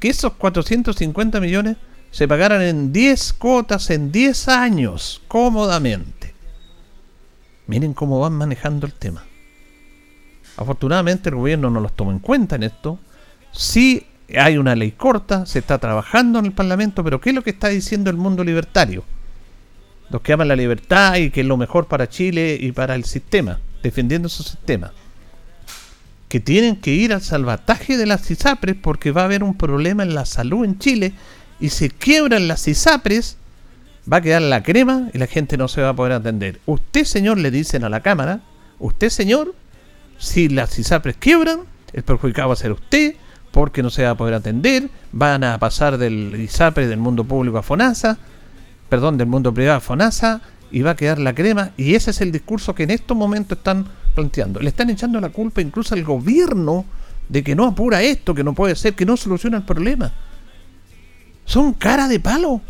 que 0.00 0.08
esos 0.08 0.32
450 0.32 1.38
millones 1.38 1.76
se 2.14 2.28
pagaran 2.28 2.62
en 2.62 2.92
10 2.92 3.32
cuotas 3.32 3.90
en 3.90 4.12
10 4.12 4.46
años, 4.46 5.20
cómodamente. 5.26 6.32
Miren 7.66 7.92
cómo 7.92 8.20
van 8.20 8.34
manejando 8.34 8.86
el 8.86 8.92
tema. 8.92 9.24
Afortunadamente 10.56 11.30
el 11.30 11.34
gobierno 11.34 11.70
no 11.70 11.80
los 11.80 11.92
toma 11.96 12.12
en 12.12 12.20
cuenta 12.20 12.54
en 12.54 12.62
esto. 12.62 13.00
Sí 13.50 14.06
hay 14.32 14.58
una 14.58 14.76
ley 14.76 14.92
corta, 14.92 15.44
se 15.44 15.58
está 15.58 15.78
trabajando 15.78 16.38
en 16.38 16.44
el 16.44 16.52
Parlamento, 16.52 17.02
pero 17.02 17.20
¿qué 17.20 17.30
es 17.30 17.34
lo 17.34 17.42
que 17.42 17.50
está 17.50 17.66
diciendo 17.66 18.10
el 18.10 18.16
mundo 18.16 18.44
libertario? 18.44 19.02
Los 20.08 20.22
que 20.22 20.34
aman 20.34 20.46
la 20.46 20.54
libertad 20.54 21.16
y 21.16 21.30
que 21.30 21.40
es 21.40 21.46
lo 21.48 21.56
mejor 21.56 21.88
para 21.88 22.08
Chile 22.08 22.56
y 22.60 22.70
para 22.70 22.94
el 22.94 23.02
sistema, 23.06 23.58
defendiendo 23.82 24.28
su 24.28 24.44
sistema. 24.44 24.92
Que 26.28 26.38
tienen 26.38 26.76
que 26.76 26.92
ir 26.92 27.12
al 27.12 27.22
salvataje 27.22 27.96
de 27.96 28.06
las 28.06 28.30
ISAPRES 28.30 28.76
porque 28.80 29.10
va 29.10 29.22
a 29.22 29.24
haber 29.24 29.42
un 29.42 29.56
problema 29.56 30.04
en 30.04 30.14
la 30.14 30.26
salud 30.26 30.64
en 30.64 30.78
Chile 30.78 31.12
y 31.64 31.70
se 31.70 31.88
quiebran 31.88 32.46
las 32.46 32.68
ISAPRES, 32.68 33.38
va 34.12 34.18
a 34.18 34.20
quedar 34.20 34.42
la 34.42 34.62
crema 34.62 35.08
y 35.14 35.16
la 35.16 35.26
gente 35.26 35.56
no 35.56 35.66
se 35.66 35.80
va 35.80 35.88
a 35.88 35.96
poder 35.96 36.12
atender. 36.12 36.60
Usted, 36.66 37.04
señor, 37.04 37.38
le 37.38 37.50
dicen 37.50 37.84
a 37.84 37.88
la 37.88 38.00
Cámara, 38.00 38.42
usted, 38.78 39.08
señor, 39.08 39.54
si 40.18 40.50
las 40.50 40.78
ISAPRES 40.78 41.16
quiebran, 41.16 41.60
el 41.94 42.02
perjudicado 42.02 42.48
va 42.48 42.52
a 42.52 42.58
ser 42.58 42.70
usted, 42.70 43.14
porque 43.50 43.82
no 43.82 43.88
se 43.88 44.04
va 44.04 44.10
a 44.10 44.14
poder 44.14 44.34
atender, 44.34 44.90
van 45.10 45.42
a 45.42 45.58
pasar 45.58 45.96
del 45.96 46.38
ISAPRE 46.38 46.86
del 46.86 46.98
mundo 46.98 47.24
público 47.24 47.56
a 47.56 47.62
FONASA, 47.62 48.18
perdón, 48.90 49.16
del 49.16 49.28
mundo 49.28 49.54
privado 49.54 49.78
a 49.78 49.80
FONASA, 49.80 50.42
y 50.70 50.82
va 50.82 50.90
a 50.90 50.96
quedar 50.96 51.18
la 51.18 51.34
crema, 51.34 51.70
y 51.78 51.94
ese 51.94 52.10
es 52.10 52.20
el 52.20 52.30
discurso 52.30 52.74
que 52.74 52.82
en 52.82 52.90
estos 52.90 53.16
momentos 53.16 53.56
están 53.56 53.86
planteando. 54.14 54.60
Le 54.60 54.68
están 54.68 54.90
echando 54.90 55.18
la 55.18 55.30
culpa 55.30 55.62
incluso 55.62 55.94
al 55.94 56.04
gobierno 56.04 56.84
de 57.26 57.42
que 57.42 57.54
no 57.54 57.64
apura 57.64 58.02
esto, 58.02 58.34
que 58.34 58.44
no 58.44 58.52
puede 58.52 58.76
ser, 58.76 58.92
que 58.92 59.06
no 59.06 59.16
soluciona 59.16 59.56
el 59.56 59.62
problema. 59.62 60.12
Son 61.44 61.72
cara 61.72 62.08
de 62.08 62.20
palo. 62.20 62.60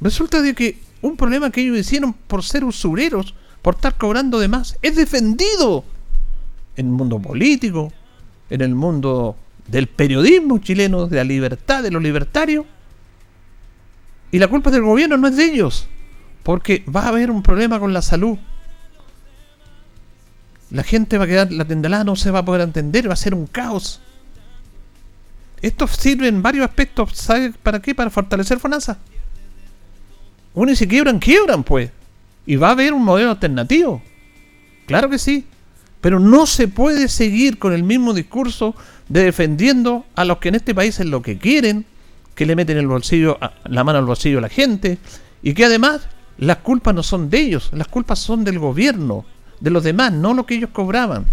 Resulta 0.00 0.42
de 0.42 0.54
que 0.54 0.80
un 1.02 1.16
problema 1.16 1.50
que 1.50 1.62
ellos 1.62 1.78
hicieron 1.78 2.12
por 2.12 2.42
ser 2.42 2.64
usureros, 2.64 3.34
por 3.62 3.76
estar 3.76 3.96
cobrando 3.96 4.38
de 4.38 4.48
más, 4.48 4.76
es 4.82 4.96
defendido 4.96 5.84
en 6.76 6.86
el 6.86 6.92
mundo 6.92 7.18
político, 7.18 7.92
en 8.50 8.60
el 8.60 8.74
mundo 8.74 9.36
del 9.68 9.86
periodismo 9.86 10.58
chileno, 10.58 11.06
de 11.06 11.16
la 11.16 11.24
libertad, 11.24 11.82
de 11.82 11.90
los 11.90 12.02
libertarios. 12.02 12.66
Y 14.30 14.38
la 14.38 14.48
culpa 14.48 14.70
del 14.70 14.82
gobierno 14.82 15.16
no 15.16 15.28
es 15.28 15.36
de 15.36 15.44
ellos, 15.44 15.86
porque 16.42 16.84
va 16.94 17.04
a 17.04 17.08
haber 17.08 17.30
un 17.30 17.42
problema 17.42 17.80
con 17.80 17.92
la 17.92 18.02
salud. 18.02 18.38
La 20.70 20.82
gente 20.82 21.16
va 21.16 21.24
a 21.24 21.28
quedar, 21.28 21.52
la 21.52 21.64
tendelada 21.64 22.04
no 22.04 22.16
se 22.16 22.30
va 22.30 22.40
a 22.40 22.44
poder 22.44 22.60
entender, 22.62 23.08
va 23.08 23.14
a 23.14 23.16
ser 23.16 23.34
un 23.34 23.46
caos. 23.46 24.00
Esto 25.62 25.86
sirve 25.86 26.28
en 26.28 26.42
varios 26.42 26.68
aspectos, 26.68 27.10
¿sabe 27.14 27.52
para 27.62 27.80
qué? 27.80 27.94
Para 27.94 28.10
fortalecer 28.10 28.58
FONASA. 28.58 28.98
Uno 30.54 30.72
y 30.72 30.76
se 30.76 30.88
quiebran, 30.88 31.18
quiebran 31.18 31.64
pues. 31.64 31.90
Y 32.46 32.56
va 32.56 32.68
a 32.68 32.72
haber 32.72 32.92
un 32.92 33.04
modelo 33.04 33.30
alternativo. 33.30 34.02
Claro 34.86 35.10
que 35.10 35.18
sí. 35.18 35.46
Pero 36.00 36.20
no 36.20 36.46
se 36.46 36.68
puede 36.68 37.08
seguir 37.08 37.58
con 37.58 37.72
el 37.72 37.82
mismo 37.82 38.14
discurso 38.14 38.74
de 39.08 39.24
defendiendo 39.24 40.04
a 40.14 40.24
los 40.24 40.38
que 40.38 40.48
en 40.48 40.56
este 40.56 40.74
país 40.74 41.00
es 41.00 41.06
lo 41.06 41.22
que 41.22 41.38
quieren, 41.38 41.84
que 42.34 42.46
le 42.46 42.54
meten 42.54 42.76
el 42.76 42.86
bolsillo, 42.86 43.38
la 43.64 43.84
mano 43.84 43.98
al 43.98 44.04
bolsillo 44.04 44.38
a 44.38 44.42
la 44.42 44.48
gente, 44.48 44.98
y 45.42 45.54
que 45.54 45.64
además 45.64 46.08
las 46.38 46.58
culpas 46.58 46.94
no 46.94 47.02
son 47.02 47.30
de 47.30 47.40
ellos, 47.40 47.70
las 47.72 47.88
culpas 47.88 48.18
son 48.18 48.44
del 48.44 48.58
gobierno, 48.58 49.24
de 49.60 49.70
los 49.70 49.82
demás, 49.82 50.12
no 50.12 50.34
lo 50.34 50.46
que 50.46 50.54
ellos 50.54 50.70
cobraban. 50.72 51.26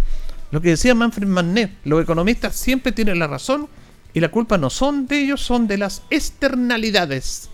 Lo 0.51 0.61
que 0.61 0.69
decía 0.69 0.95
Manfred 0.95 1.27
Mannet, 1.27 1.71
los 1.83 2.01
economistas 2.01 2.55
siempre 2.55 2.91
tienen 2.91 3.19
la 3.19 3.27
razón 3.27 3.67
y 4.13 4.19
la 4.19 4.29
culpa 4.29 4.57
no 4.57 4.69
son 4.69 5.07
de 5.07 5.23
ellos, 5.23 5.41
son 5.41 5.67
de 5.67 5.77
las 5.77 6.03
externalidades. 6.09 7.49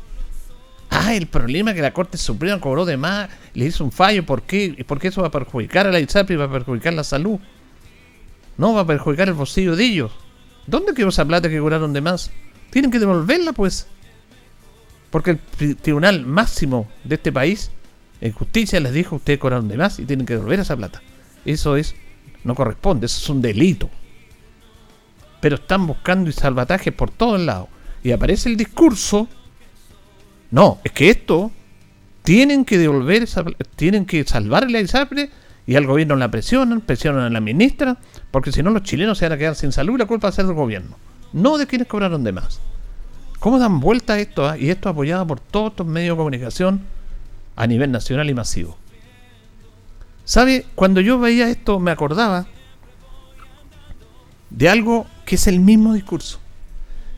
Ah, 0.90 1.14
el 1.14 1.28
problema 1.28 1.72
es 1.72 1.76
que 1.76 1.82
la 1.82 1.94
Corte 1.94 2.18
Suprema 2.18 2.60
cobró 2.60 2.86
de 2.86 2.98
más, 2.98 3.30
le 3.54 3.66
hizo 3.66 3.84
un 3.84 3.92
fallo, 3.92 4.26
¿por 4.26 4.42
qué? 4.42 4.84
Porque 4.88 5.10
eso 5.10 5.22
va 5.22 5.28
a 5.28 5.32
perjudicar 5.32 5.88
a 5.88 5.92
la 5.92 6.00
ISAPRI, 6.00 6.36
va 6.36 6.46
a 6.46 6.52
perjudicar 6.52 6.94
la 6.94 7.04
salud. 7.04 7.40
No, 8.58 8.74
va 8.74 8.82
a 8.82 8.88
perjudicar 8.88 9.28
el 9.28 9.36
bolsillo 9.36 9.76
de 9.76 9.86
ellos. 9.86 10.12
¿Dónde 10.68 10.94
quedó 10.94 11.10
esa 11.10 11.26
plata 11.26 11.48
que 11.50 11.60
cobraron 11.60 11.94
de 11.94 12.02
más? 12.02 12.32
Tienen 12.72 12.92
que 12.92 13.00
devolverla, 13.00 13.54
pues. 13.54 13.88
Porque 15.12 15.40
el 15.60 15.76
tribunal 15.78 16.26
máximo 16.26 16.90
de 17.04 17.16
este 17.16 17.32
país, 17.32 17.72
en 18.20 18.32
justicia, 18.34 18.80
les 18.80 18.94
dijo, 18.94 19.16
ustedes 19.16 19.40
cobraron 19.40 19.68
de 19.68 19.78
más 19.78 20.00
y 20.00 20.06
tienen 20.06 20.26
que 20.26 20.34
devolver 20.34 20.60
esa 20.60 20.76
plata. 20.76 21.02
Eso 21.46 21.78
es, 21.78 21.96
no 22.44 22.54
corresponde, 22.54 23.06
eso 23.06 23.20
es 23.20 23.30
un 23.30 23.42
delito. 23.42 23.90
Pero 25.42 25.56
están 25.56 25.88
buscando 25.88 26.30
y 26.30 26.34
salvatajes 26.34 26.94
por 26.94 27.12
todos 27.12 27.40
lados. 27.40 27.68
Y 28.04 28.12
aparece 28.12 28.50
el 28.50 28.58
discurso 28.58 29.28
no, 30.52 30.80
es 30.84 30.92
que 30.92 31.10
esto 31.10 31.52
tienen 32.24 32.66
que 32.66 32.78
devolver, 32.78 33.28
tienen 33.76 34.06
que 34.06 34.24
salvar 34.24 34.70
la 34.70 34.80
ISAPRE 34.80 35.30
y 35.68 35.76
al 35.76 35.86
gobierno 35.86 36.16
la 36.16 36.32
presionan, 36.32 36.82
presionan 36.82 37.24
a 37.24 37.30
la 37.30 37.40
ministra, 37.40 37.98
porque 38.32 38.52
si 38.52 38.64
no 38.64 38.72
los 38.72 38.84
chilenos 38.84 39.18
se 39.18 39.26
van 39.26 39.34
a 39.34 39.38
quedar 39.38 39.56
sin 39.56 39.72
salud 39.72 39.96
y 39.96 40.00
la 40.00 40.06
culpa 40.06 40.28
va 40.28 40.30
a 40.30 40.34
ser 40.34 40.46
del 40.46 40.56
gobierno, 40.56 40.98
no 41.34 41.58
de 41.58 41.68
quienes 41.68 41.88
cobraron 41.88 42.24
de 42.24 42.32
más. 42.32 42.60
¿Cómo 43.40 43.60
dan 43.60 43.80
vuelta 43.80 44.14
a 44.14 44.20
esto? 44.20 44.48
Ah? 44.48 44.58
Y 44.58 44.70
esto 44.70 44.90
apoyado 44.90 45.26
por 45.26 45.40
todos 45.40 45.72
estos 45.72 45.88
medios 45.88 46.16
de 46.16 46.18
comunicación 46.18 46.82
a 47.56 47.68
nivel 47.68 47.92
nacional 47.92 48.30
y 48.30 48.34
masivo. 48.34 48.78
¿Sabe? 50.26 50.66
Cuando 50.76 51.02
yo 51.02 51.20
veía 51.20 51.50
esto 51.50 51.80
me 51.80 51.92
acordaba 51.92 52.48
de 54.50 54.70
algo 54.70 55.08
que 55.26 55.36
es 55.36 55.48
el 55.48 55.60
mismo 55.60 55.94
discurso. 55.94 56.40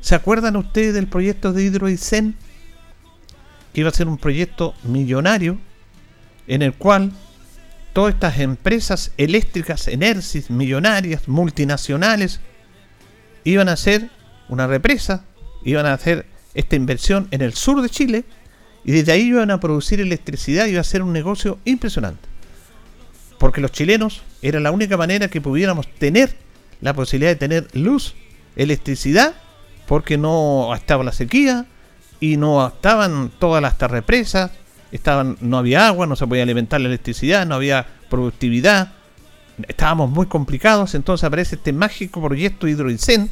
¿Se 0.01 0.15
acuerdan 0.15 0.55
ustedes 0.55 0.93
del 0.93 1.07
proyecto 1.07 1.53
de 1.53 1.63
Hidroicén? 1.63 2.35
que 3.73 3.81
iba 3.81 3.89
a 3.89 3.93
ser 3.93 4.07
un 4.07 4.17
proyecto 4.17 4.73
millonario 4.83 5.57
en 6.47 6.61
el 6.61 6.73
cual 6.73 7.11
todas 7.93 8.13
estas 8.13 8.39
empresas 8.39 9.11
eléctricas, 9.17 9.87
Enersis, 9.87 10.49
millonarias, 10.49 11.27
multinacionales, 11.27 12.39
iban 13.43 13.69
a 13.69 13.73
hacer 13.73 14.09
una 14.49 14.67
represa, 14.67 15.25
iban 15.63 15.85
a 15.85 15.93
hacer 15.93 16.25
esta 16.53 16.75
inversión 16.75 17.27
en 17.31 17.41
el 17.41 17.53
sur 17.53 17.81
de 17.81 17.89
Chile 17.89 18.23
y 18.83 18.91
desde 18.91 19.13
ahí 19.13 19.21
iban 19.27 19.51
a 19.51 19.59
producir 19.59 20.01
electricidad 20.01 20.65
y 20.65 20.71
iba 20.71 20.81
a 20.81 20.85
ser 20.85 21.01
un 21.01 21.13
negocio 21.13 21.59
impresionante. 21.65 22.27
Porque 23.37 23.61
los 23.61 23.71
chilenos 23.71 24.21
era 24.41 24.59
la 24.59 24.71
única 24.71 24.97
manera 24.97 25.29
que 25.29 25.41
pudiéramos 25.41 25.87
tener 25.95 26.35
la 26.81 26.93
posibilidad 26.93 27.31
de 27.31 27.35
tener 27.35 27.67
luz, 27.73 28.15
electricidad, 28.55 29.35
porque 29.87 30.17
no 30.17 30.73
estaba 30.75 31.03
la 31.03 31.11
sequía, 31.11 31.65
y 32.21 32.37
no 32.37 32.65
estaban 32.65 33.31
todas 33.39 33.61
las 33.61 33.77
represas, 33.79 34.51
estaban, 34.91 35.37
no 35.41 35.57
había 35.57 35.87
agua, 35.87 36.05
no 36.05 36.15
se 36.15 36.27
podía 36.27 36.43
alimentar 36.43 36.79
la 36.79 36.87
electricidad, 36.87 37.45
no 37.45 37.55
había 37.55 37.87
productividad, 38.09 38.93
estábamos 39.67 40.09
muy 40.11 40.27
complicados, 40.27 40.93
entonces 40.95 41.23
aparece 41.23 41.55
este 41.55 41.73
mágico 41.73 42.21
proyecto 42.21 42.67
Hidroicén 42.67 43.29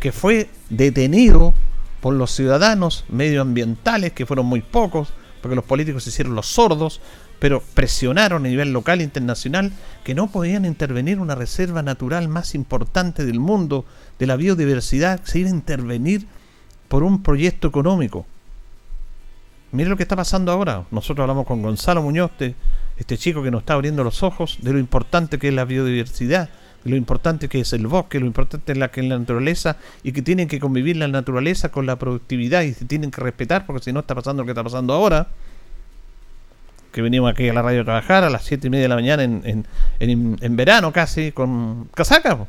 que 0.00 0.10
fue 0.10 0.48
detenido 0.70 1.54
por 2.00 2.14
los 2.14 2.30
ciudadanos 2.30 3.04
medioambientales, 3.10 4.12
que 4.12 4.24
fueron 4.24 4.46
muy 4.46 4.62
pocos, 4.62 5.12
porque 5.40 5.56
los 5.56 5.64
políticos 5.64 6.04
se 6.04 6.10
hicieron 6.10 6.34
los 6.34 6.46
sordos, 6.46 7.00
pero 7.38 7.62
presionaron 7.74 8.44
a 8.44 8.48
nivel 8.48 8.72
local 8.72 9.00
e 9.00 9.04
internacional 9.04 9.72
que 10.04 10.14
no 10.14 10.30
podían 10.30 10.64
intervenir 10.64 11.18
una 11.18 11.34
reserva 11.34 11.82
natural 11.82 12.28
más 12.28 12.54
importante 12.54 13.24
del 13.24 13.40
mundo, 13.40 13.84
de 14.18 14.26
la 14.26 14.36
biodiversidad, 14.36 15.20
se 15.24 15.40
iba 15.40 15.48
a 15.48 15.52
intervenir 15.52 16.26
por 16.88 17.02
un 17.02 17.22
proyecto 17.22 17.68
económico. 17.68 18.26
Mire 19.72 19.88
lo 19.88 19.96
que 19.96 20.02
está 20.02 20.16
pasando 20.16 20.50
ahora. 20.50 20.84
Nosotros 20.90 21.22
hablamos 21.22 21.46
con 21.46 21.62
Gonzalo 21.62 22.02
Muñoz, 22.02 22.32
este, 22.96 23.18
chico 23.18 23.42
que 23.42 23.50
nos 23.50 23.60
está 23.60 23.74
abriendo 23.74 24.02
los 24.02 24.22
ojos 24.22 24.58
de 24.60 24.72
lo 24.72 24.78
importante 24.78 25.38
que 25.38 25.48
es 25.48 25.54
la 25.54 25.64
biodiversidad, 25.64 26.50
lo 26.84 26.96
importante 26.96 27.48
que 27.48 27.60
es 27.60 27.72
el 27.72 27.86
bosque, 27.86 28.20
lo 28.20 28.26
importante 28.26 28.72
es 28.72 28.78
la 28.78 28.90
que 28.90 29.00
es 29.00 29.06
la 29.06 29.18
naturaleza 29.18 29.76
y 30.02 30.12
que 30.12 30.22
tienen 30.22 30.48
que 30.48 30.58
convivir 30.58 30.96
la 30.96 31.08
naturaleza 31.08 31.70
con 31.70 31.86
la 31.86 31.96
productividad 31.96 32.62
y 32.62 32.72
se 32.72 32.84
tienen 32.86 33.10
que 33.10 33.20
respetar 33.20 33.66
porque 33.66 33.84
si 33.84 33.92
no 33.92 34.00
está 34.00 34.14
pasando 34.14 34.42
lo 34.42 34.46
que 34.46 34.52
está 34.52 34.64
pasando 34.64 34.94
ahora. 34.94 35.28
Que 36.92 37.02
venimos 37.02 37.30
aquí 37.30 37.48
a 37.48 37.52
la 37.52 37.62
radio 37.62 37.82
a 37.82 37.84
trabajar 37.84 38.24
a 38.24 38.30
las 38.30 38.44
7 38.44 38.66
y 38.66 38.70
media 38.70 38.82
de 38.82 38.88
la 38.88 38.96
mañana 38.96 39.22
en, 39.22 39.64
en, 40.00 40.38
en 40.40 40.56
verano 40.56 40.92
casi 40.92 41.30
con 41.30 41.84
casaca. 41.94 42.46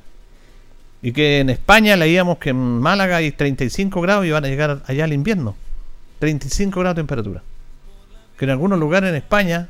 Y 1.03 1.11
que 1.11 1.39
en 1.39 1.49
España 1.49 1.95
leíamos 1.95 2.37
que 2.37 2.49
en 2.51 2.79
Málaga 2.79 3.17
hay 3.17 3.31
35 3.31 4.01
grados 4.01 4.25
y 4.25 4.31
van 4.31 4.45
a 4.45 4.47
llegar 4.47 4.81
allá 4.87 5.03
al 5.03 5.13
invierno. 5.13 5.55
35 6.19 6.79
grados 6.79 6.95
de 6.95 6.99
temperatura. 7.01 7.43
Que 8.37 8.45
en 8.45 8.51
algunos 8.51 8.79
lugares 8.79 9.09
en 9.09 9.15
España, 9.15 9.69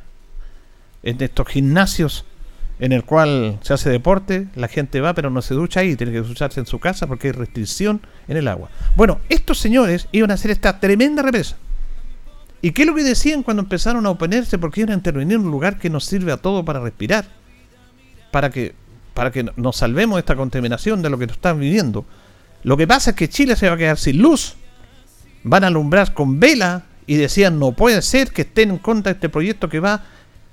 en 1.03 1.21
estos 1.21 1.47
gimnasios 1.47 2.25
en 2.81 2.91
el 2.91 3.05
cual 3.05 3.59
se 3.61 3.73
hace 3.73 3.91
deporte, 3.91 4.47
la 4.55 4.67
gente 4.67 5.01
va 5.01 5.13
pero 5.13 5.29
no 5.29 5.43
se 5.43 5.53
ducha 5.53 5.81
ahí, 5.81 5.95
tiene 5.95 6.11
que 6.11 6.21
ducharse 6.21 6.59
en 6.59 6.65
su 6.65 6.79
casa 6.79 7.05
porque 7.05 7.27
hay 7.27 7.33
restricción 7.33 8.01
en 8.27 8.37
el 8.37 8.47
agua. 8.47 8.69
Bueno, 8.95 9.19
estos 9.29 9.59
señores 9.59 10.07
iban 10.11 10.31
a 10.31 10.33
hacer 10.33 10.49
esta 10.49 10.79
tremenda 10.79 11.21
represa. 11.21 11.57
¿Y 12.63 12.71
qué 12.71 12.81
es 12.81 12.87
lo 12.87 12.95
que 12.95 13.03
decían 13.03 13.43
cuando 13.43 13.61
empezaron 13.61 14.07
a 14.07 14.09
oponerse? 14.09 14.57
Porque 14.57 14.81
iban 14.81 14.93
a 14.93 14.95
intervenir 14.95 15.35
en 15.35 15.45
un 15.45 15.51
lugar 15.51 15.77
que 15.77 15.91
nos 15.91 16.05
sirve 16.05 16.31
a 16.31 16.37
todos 16.37 16.65
para 16.65 16.79
respirar. 16.79 17.25
Para 18.31 18.49
que, 18.49 18.73
para 19.13 19.31
que 19.31 19.45
nos 19.55 19.77
salvemos 19.77 20.15
de 20.15 20.21
esta 20.21 20.35
contaminación 20.35 21.03
de 21.03 21.09
lo 21.11 21.19
que 21.19 21.27
nos 21.27 21.35
están 21.35 21.59
viviendo. 21.59 22.03
Lo 22.63 22.77
que 22.77 22.87
pasa 22.87 23.11
es 23.11 23.15
que 23.15 23.29
Chile 23.29 23.55
se 23.55 23.67
va 23.67 23.75
a 23.75 23.77
quedar 23.77 23.97
sin 23.97 24.19
luz. 24.19 24.55
Van 25.43 25.63
a 25.63 25.67
alumbrar 25.67 26.13
con 26.15 26.39
vela. 26.39 26.83
Y 27.05 27.15
decían, 27.15 27.59
no 27.59 27.73
puede 27.73 28.01
ser 28.01 28.31
que 28.31 28.43
estén 28.43 28.71
en 28.71 28.77
contra 28.77 29.11
de 29.11 29.17
este 29.17 29.29
proyecto 29.29 29.69
que 29.69 29.79
va 29.79 30.03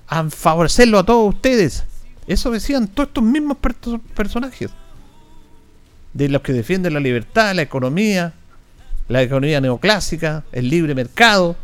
a 0.07 0.29
favorecerlo 0.29 0.99
a 0.99 1.05
todos 1.05 1.33
ustedes. 1.33 1.85
Eso 2.29 2.51
decían 2.51 2.87
todos 2.87 3.09
estos 3.09 3.23
mismos 3.23 3.57
personajes. 4.13 4.69
De 6.13 6.29
los 6.29 6.43
que 6.43 6.53
defienden 6.53 6.93
la 6.93 6.99
libertad, 6.99 7.55
la 7.55 7.63
economía, 7.63 8.33
la 9.07 9.23
economía 9.23 9.59
neoclásica, 9.59 10.43
el 10.51 10.69
libre 10.69 10.93
mercado 10.93 11.55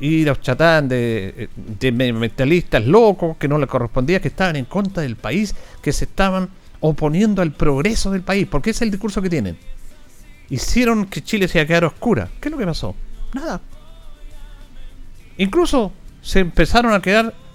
y 0.00 0.24
los 0.24 0.40
chatán 0.40 0.88
de, 0.88 1.48
de 1.56 1.92
mentalistas 1.92 2.84
locos 2.84 3.36
que 3.36 3.46
no 3.46 3.58
les 3.58 3.68
correspondía, 3.68 4.20
que 4.20 4.26
estaban 4.26 4.56
en 4.56 4.64
contra 4.64 5.04
del 5.04 5.14
país, 5.14 5.54
que 5.80 5.92
se 5.92 6.06
estaban 6.06 6.48
oponiendo 6.80 7.40
al 7.40 7.52
progreso 7.52 8.10
del 8.10 8.22
país, 8.22 8.48
porque 8.50 8.70
ese 8.70 8.78
es 8.78 8.82
el 8.82 8.90
discurso 8.90 9.22
que 9.22 9.30
tienen. 9.30 9.56
Hicieron 10.50 11.06
que 11.06 11.22
Chile 11.22 11.46
se 11.46 11.64
quedara 11.64 11.86
oscura. 11.86 12.28
¿Qué 12.40 12.48
es 12.48 12.52
lo 12.52 12.58
que 12.58 12.66
pasó? 12.66 12.96
Nada. 13.32 13.60
Incluso 15.38 15.92
se 16.22 16.40
empezaron 16.40 16.92
a 16.92 17.00
quedar 17.00 17.45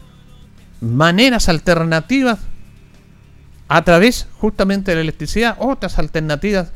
maneras 0.81 1.47
alternativas 1.47 2.39
a 3.67 3.83
través 3.83 4.27
justamente 4.37 4.91
de 4.91 4.95
la 4.95 5.01
electricidad, 5.01 5.55
otras 5.59 5.97
alternativas 5.97 6.71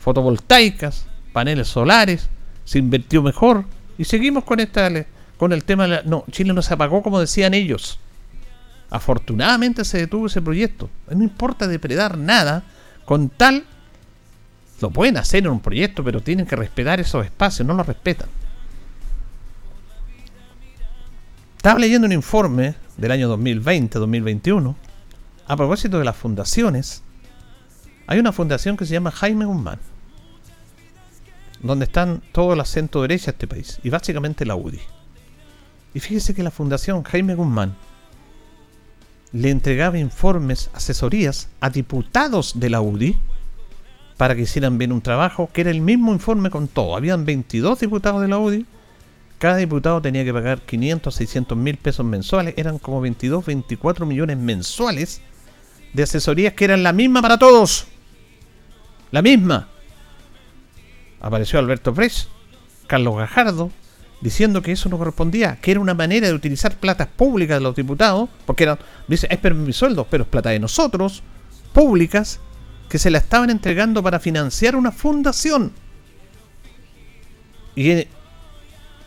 fotovoltaicas, 0.00 1.06
paneles 1.32 1.68
solares, 1.68 2.28
se 2.64 2.78
invirtió 2.78 3.22
mejor, 3.22 3.64
y 3.98 4.04
seguimos 4.04 4.44
con 4.44 4.58
esta 4.58 4.90
con 5.36 5.52
el 5.52 5.64
tema 5.64 5.84
de 5.84 5.88
la, 5.88 6.02
no, 6.02 6.24
Chile 6.30 6.52
no 6.52 6.62
se 6.62 6.74
apagó 6.74 7.02
como 7.02 7.20
decían 7.20 7.54
ellos. 7.54 7.98
Afortunadamente 8.90 9.84
se 9.84 9.98
detuvo 9.98 10.26
ese 10.26 10.40
proyecto. 10.40 10.88
No 11.10 11.22
importa 11.22 11.66
depredar 11.66 12.16
nada 12.16 12.64
con 13.04 13.28
tal 13.28 13.64
lo 14.80 14.90
pueden 14.90 15.16
hacer 15.16 15.44
en 15.44 15.50
un 15.50 15.60
proyecto, 15.60 16.04
pero 16.04 16.20
tienen 16.20 16.46
que 16.46 16.56
respetar 16.56 17.00
esos 17.00 17.24
espacios, 17.24 17.66
no 17.66 17.74
los 17.74 17.86
respetan. 17.86 18.28
Estaba 21.66 21.80
leyendo 21.80 22.06
un 22.06 22.12
informe 22.12 22.76
del 22.96 23.10
año 23.10 23.36
2020-2021 23.36 24.76
a 25.48 25.56
propósito 25.56 25.98
de 25.98 26.04
las 26.04 26.14
fundaciones. 26.14 27.02
Hay 28.06 28.20
una 28.20 28.30
fundación 28.30 28.76
que 28.76 28.86
se 28.86 28.92
llama 28.92 29.10
Jaime 29.10 29.46
Guzmán 29.46 29.80
donde 31.60 31.86
están 31.86 32.22
todo 32.30 32.52
el 32.52 32.60
acento 32.60 33.02
derecha 33.02 33.24
de 33.24 33.30
este 33.32 33.48
país, 33.48 33.80
y 33.82 33.90
básicamente 33.90 34.46
la 34.46 34.54
UDI. 34.54 34.78
Y 35.92 35.98
fíjese 35.98 36.34
que 36.34 36.44
la 36.44 36.52
Fundación 36.52 37.02
Jaime 37.02 37.34
Guzmán 37.34 37.74
le 39.32 39.50
entregaba 39.50 39.98
informes, 39.98 40.70
asesorías 40.72 41.48
a 41.58 41.70
diputados 41.70 42.60
de 42.60 42.70
la 42.70 42.80
UDI 42.80 43.18
para 44.16 44.36
que 44.36 44.42
hicieran 44.42 44.78
bien 44.78 44.92
un 44.92 45.00
trabajo, 45.00 45.50
que 45.52 45.62
era 45.62 45.72
el 45.72 45.80
mismo 45.80 46.12
informe 46.12 46.48
con 46.48 46.68
todo. 46.68 46.94
Habían 46.94 47.24
22 47.24 47.80
diputados 47.80 48.22
de 48.22 48.28
la 48.28 48.38
UDI, 48.38 48.66
cada 49.38 49.56
diputado 49.56 50.00
tenía 50.00 50.24
que 50.24 50.32
pagar 50.32 50.62
500 50.62 51.14
a 51.14 51.18
600 51.18 51.58
mil 51.58 51.76
pesos 51.76 52.06
mensuales, 52.06 52.54
eran 52.56 52.78
como 52.78 53.00
22, 53.00 53.44
24 53.44 54.06
millones 54.06 54.38
mensuales 54.38 55.20
de 55.92 56.02
asesorías 56.02 56.54
que 56.54 56.64
eran 56.64 56.82
la 56.82 56.92
misma 56.92 57.20
para 57.22 57.38
todos. 57.38 57.86
La 59.10 59.22
misma 59.22 59.68
apareció 61.20 61.58
Alberto 61.58 61.94
Fresh, 61.94 62.28
Carlos 62.86 63.16
Gajardo, 63.16 63.70
diciendo 64.20 64.62
que 64.62 64.72
eso 64.72 64.88
no 64.88 64.98
correspondía, 64.98 65.56
que 65.60 65.72
era 65.72 65.80
una 65.80 65.94
manera 65.94 66.28
de 66.28 66.34
utilizar 66.34 66.76
platas 66.76 67.08
públicas 67.08 67.58
de 67.58 67.62
los 67.62 67.76
diputados, 67.76 68.28
porque 68.46 68.64
eran, 68.64 68.78
dice, 69.06 69.28
es 69.30 69.54
mi 69.54 69.72
sueldo, 69.72 70.06
pero 70.08 70.24
es 70.24 70.28
plata 70.28 70.50
de 70.50 70.58
nosotros, 70.58 71.22
públicas, 71.72 72.40
que 72.88 72.98
se 72.98 73.10
la 73.10 73.18
estaban 73.18 73.50
entregando 73.50 74.02
para 74.02 74.20
financiar 74.20 74.76
una 74.76 74.92
fundación. 74.92 75.72
Y, 77.74 78.06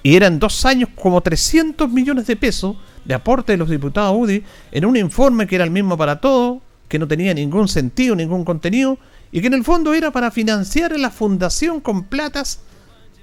y 0.04 0.16
eran 0.16 0.40
dos 0.40 0.66
años 0.66 0.90
como 0.96 1.22
300 1.22 1.90
millones 1.90 2.28
de 2.28 2.36
pesos 2.36 2.78
de 3.06 3.14
aporte 3.14 3.54
de 3.54 3.58
los 3.58 3.70
diputados 3.70 4.16
UDI 4.18 4.44
en 4.72 4.86
un 4.86 4.96
informe 4.96 5.48
que 5.48 5.56
era 5.56 5.64
el 5.64 5.72
mismo 5.72 5.98
para 5.98 6.20
todos, 6.22 6.62
que 6.88 7.00
no 7.00 7.08
tenía 7.08 7.34
ningún 7.34 7.68
sentido, 7.68 8.16
ningún 8.16 8.46
contenido, 8.46 8.98
y 9.32 9.42
que 9.42 9.48
en 9.48 9.54
el 9.54 9.64
fondo 9.64 9.94
era 9.94 10.12
para 10.12 10.32
financiar 10.32 10.98
la 10.98 11.12
fundación 11.12 11.82
con 11.82 12.04
platas 12.06 12.62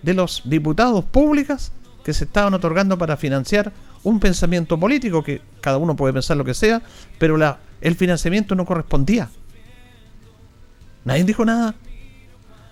de 0.03 0.15
los 0.15 0.43
diputados 0.45 1.05
públicas 1.05 1.73
que 2.05 2.13
se 2.13 2.25
estaban 2.25 2.55
otorgando 2.55 2.97
para 2.97 3.17
financiar 3.17 3.73
un 4.05 4.21
pensamiento 4.21 4.79
político 4.79 5.25
que 5.25 5.43
cada 5.61 5.79
uno 5.79 5.97
puede 5.97 6.13
pensar 6.13 6.37
lo 6.37 6.45
que 6.45 6.55
sea, 6.55 6.81
pero 7.19 7.37
la, 7.37 7.59
el 7.81 7.97
financiamiento 7.97 8.55
no 8.55 8.65
correspondía. 8.65 9.29
Nadie 11.05 11.25
dijo 11.25 11.45
nada. 11.45 11.75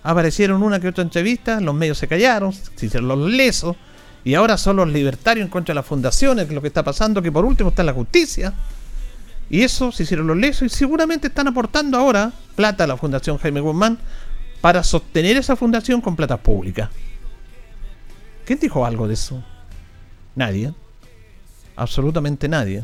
Aparecieron 0.03 0.63
una 0.63 0.79
que 0.79 0.87
otra 0.87 1.03
entrevista, 1.03 1.59
los 1.59 1.75
medios 1.75 1.97
se 1.97 2.07
callaron, 2.07 2.53
se 2.53 2.85
hicieron 2.85 3.07
los 3.07 3.19
lesos, 3.31 3.75
y 4.25 4.33
ahora 4.33 4.57
son 4.57 4.77
los 4.77 4.89
libertarios 4.89 5.45
en 5.45 5.51
contra 5.51 5.71
de 5.71 5.75
las 5.75 5.85
fundaciones, 5.85 6.49
lo 6.49 6.59
que 6.59 6.67
está 6.67 6.83
pasando, 6.83 7.21
que 7.21 7.31
por 7.31 7.45
último 7.45 7.69
está 7.69 7.83
en 7.83 7.85
la 7.85 7.93
justicia. 7.93 8.53
Y 9.51 9.61
eso 9.61 9.91
se 9.91 10.01
hicieron 10.01 10.25
los 10.25 10.35
lesos 10.35 10.63
y 10.63 10.69
seguramente 10.69 11.27
están 11.27 11.47
aportando 11.47 11.95
ahora 11.95 12.33
plata 12.55 12.85
a 12.85 12.87
la 12.87 12.97
Fundación 12.97 13.37
Jaime 13.37 13.59
Guzmán 13.59 13.99
para 14.61 14.83
sostener 14.83 15.37
esa 15.37 15.55
fundación 15.55 16.01
con 16.01 16.15
plata 16.15 16.37
pública. 16.37 16.89
¿Quién 18.45 18.57
dijo 18.59 18.83
algo 18.83 19.07
de 19.07 19.13
eso? 19.13 19.43
Nadie. 20.33 20.73
Absolutamente 21.75 22.49
nadie. 22.49 22.83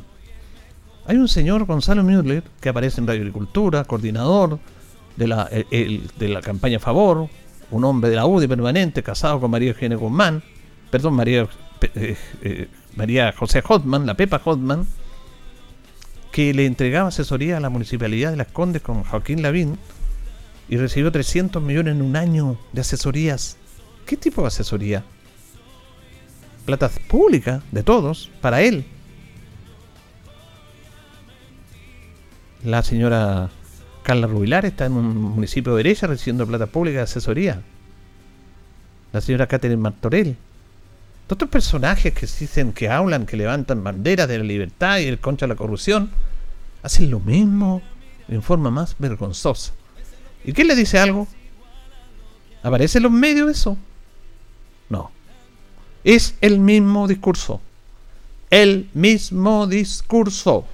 Hay 1.07 1.17
un 1.17 1.27
señor, 1.27 1.65
Gonzalo 1.65 2.03
Müller, 2.03 2.43
que 2.59 2.69
aparece 2.69 3.01
en 3.01 3.07
Radio 3.07 3.21
Agricultura, 3.21 3.83
coordinador 3.85 4.59
de 5.15 5.27
la, 5.27 5.45
de 5.45 6.27
la 6.27 6.41
campaña 6.41 6.77
a 6.77 6.79
favor, 6.79 7.29
un 7.71 7.83
hombre 7.83 8.11
de 8.11 8.17
la 8.17 8.27
UDI 8.27 8.47
permanente, 8.47 9.01
casado 9.01 9.39
con 9.39 9.49
María 9.49 9.69
Eugenia 9.69 9.97
Guzmán, 9.97 10.43
perdón, 10.91 11.15
María, 11.15 11.47
eh, 11.95 12.17
eh, 12.43 12.67
María 12.95 13.33
José 13.35 13.61
Hotman, 13.61 14.05
la 14.05 14.15
Pepa 14.15 14.39
Hotman, 14.39 14.85
que 16.31 16.53
le 16.53 16.65
entregaba 16.65 17.07
asesoría 17.07 17.57
a 17.57 17.59
la 17.59 17.69
municipalidad 17.69 18.31
de 18.31 18.37
Las 18.37 18.47
Condes 18.47 18.81
con 18.81 19.03
Joaquín 19.03 19.41
Lavín 19.41 19.77
y 20.69 20.77
recibió 20.77 21.11
300 21.11 21.61
millones 21.63 21.95
en 21.95 22.01
un 22.01 22.15
año 22.15 22.57
de 22.73 22.81
asesorías. 22.81 23.57
¿Qué 24.05 24.17
tipo 24.17 24.41
de 24.41 24.47
asesoría? 24.47 25.03
Plata 26.65 26.89
pública 27.07 27.63
de 27.71 27.83
todos, 27.83 28.29
para 28.41 28.61
él. 28.61 28.85
La 32.63 32.83
señora 32.83 33.49
Carla 34.03 34.27
Rubilar 34.27 34.65
está 34.65 34.85
en 34.85 34.93
un 34.93 35.15
municipio 35.15 35.75
de 35.75 35.83
derecha 35.83 36.07
recibiendo 36.07 36.45
plata 36.45 36.67
pública 36.67 36.97
de 36.97 37.03
asesoría. 37.03 37.61
La 39.11 39.21
señora 39.21 39.47
Catherine 39.47 39.81
Martorell 39.81 40.37
otros 41.31 41.49
personajes 41.49 42.13
que 42.13 42.25
dicen, 42.25 42.73
que 42.73 42.89
hablan, 42.89 43.25
que 43.25 43.37
levantan 43.37 43.83
banderas 43.83 44.27
de 44.27 44.37
la 44.37 44.43
libertad 44.43 44.99
y 44.99 45.05
el 45.05 45.19
contra 45.19 45.47
la 45.47 45.55
corrupción, 45.55 46.09
hacen 46.83 47.09
lo 47.09 47.19
mismo 47.19 47.81
en 48.27 48.41
forma 48.41 48.71
más 48.71 48.95
vergonzosa. 48.97 49.73
¿Y 50.43 50.53
quién 50.53 50.67
le 50.67 50.75
dice 50.75 50.99
algo? 50.99 51.27
¿Aparece 52.63 52.97
en 52.97 53.03
los 53.03 53.11
medios 53.11 53.49
eso? 53.49 53.77
No. 54.89 55.11
Es 56.03 56.35
el 56.41 56.59
mismo 56.59 57.07
discurso. 57.07 57.61
El 58.49 58.89
mismo 58.93 59.67
discurso. 59.67 60.65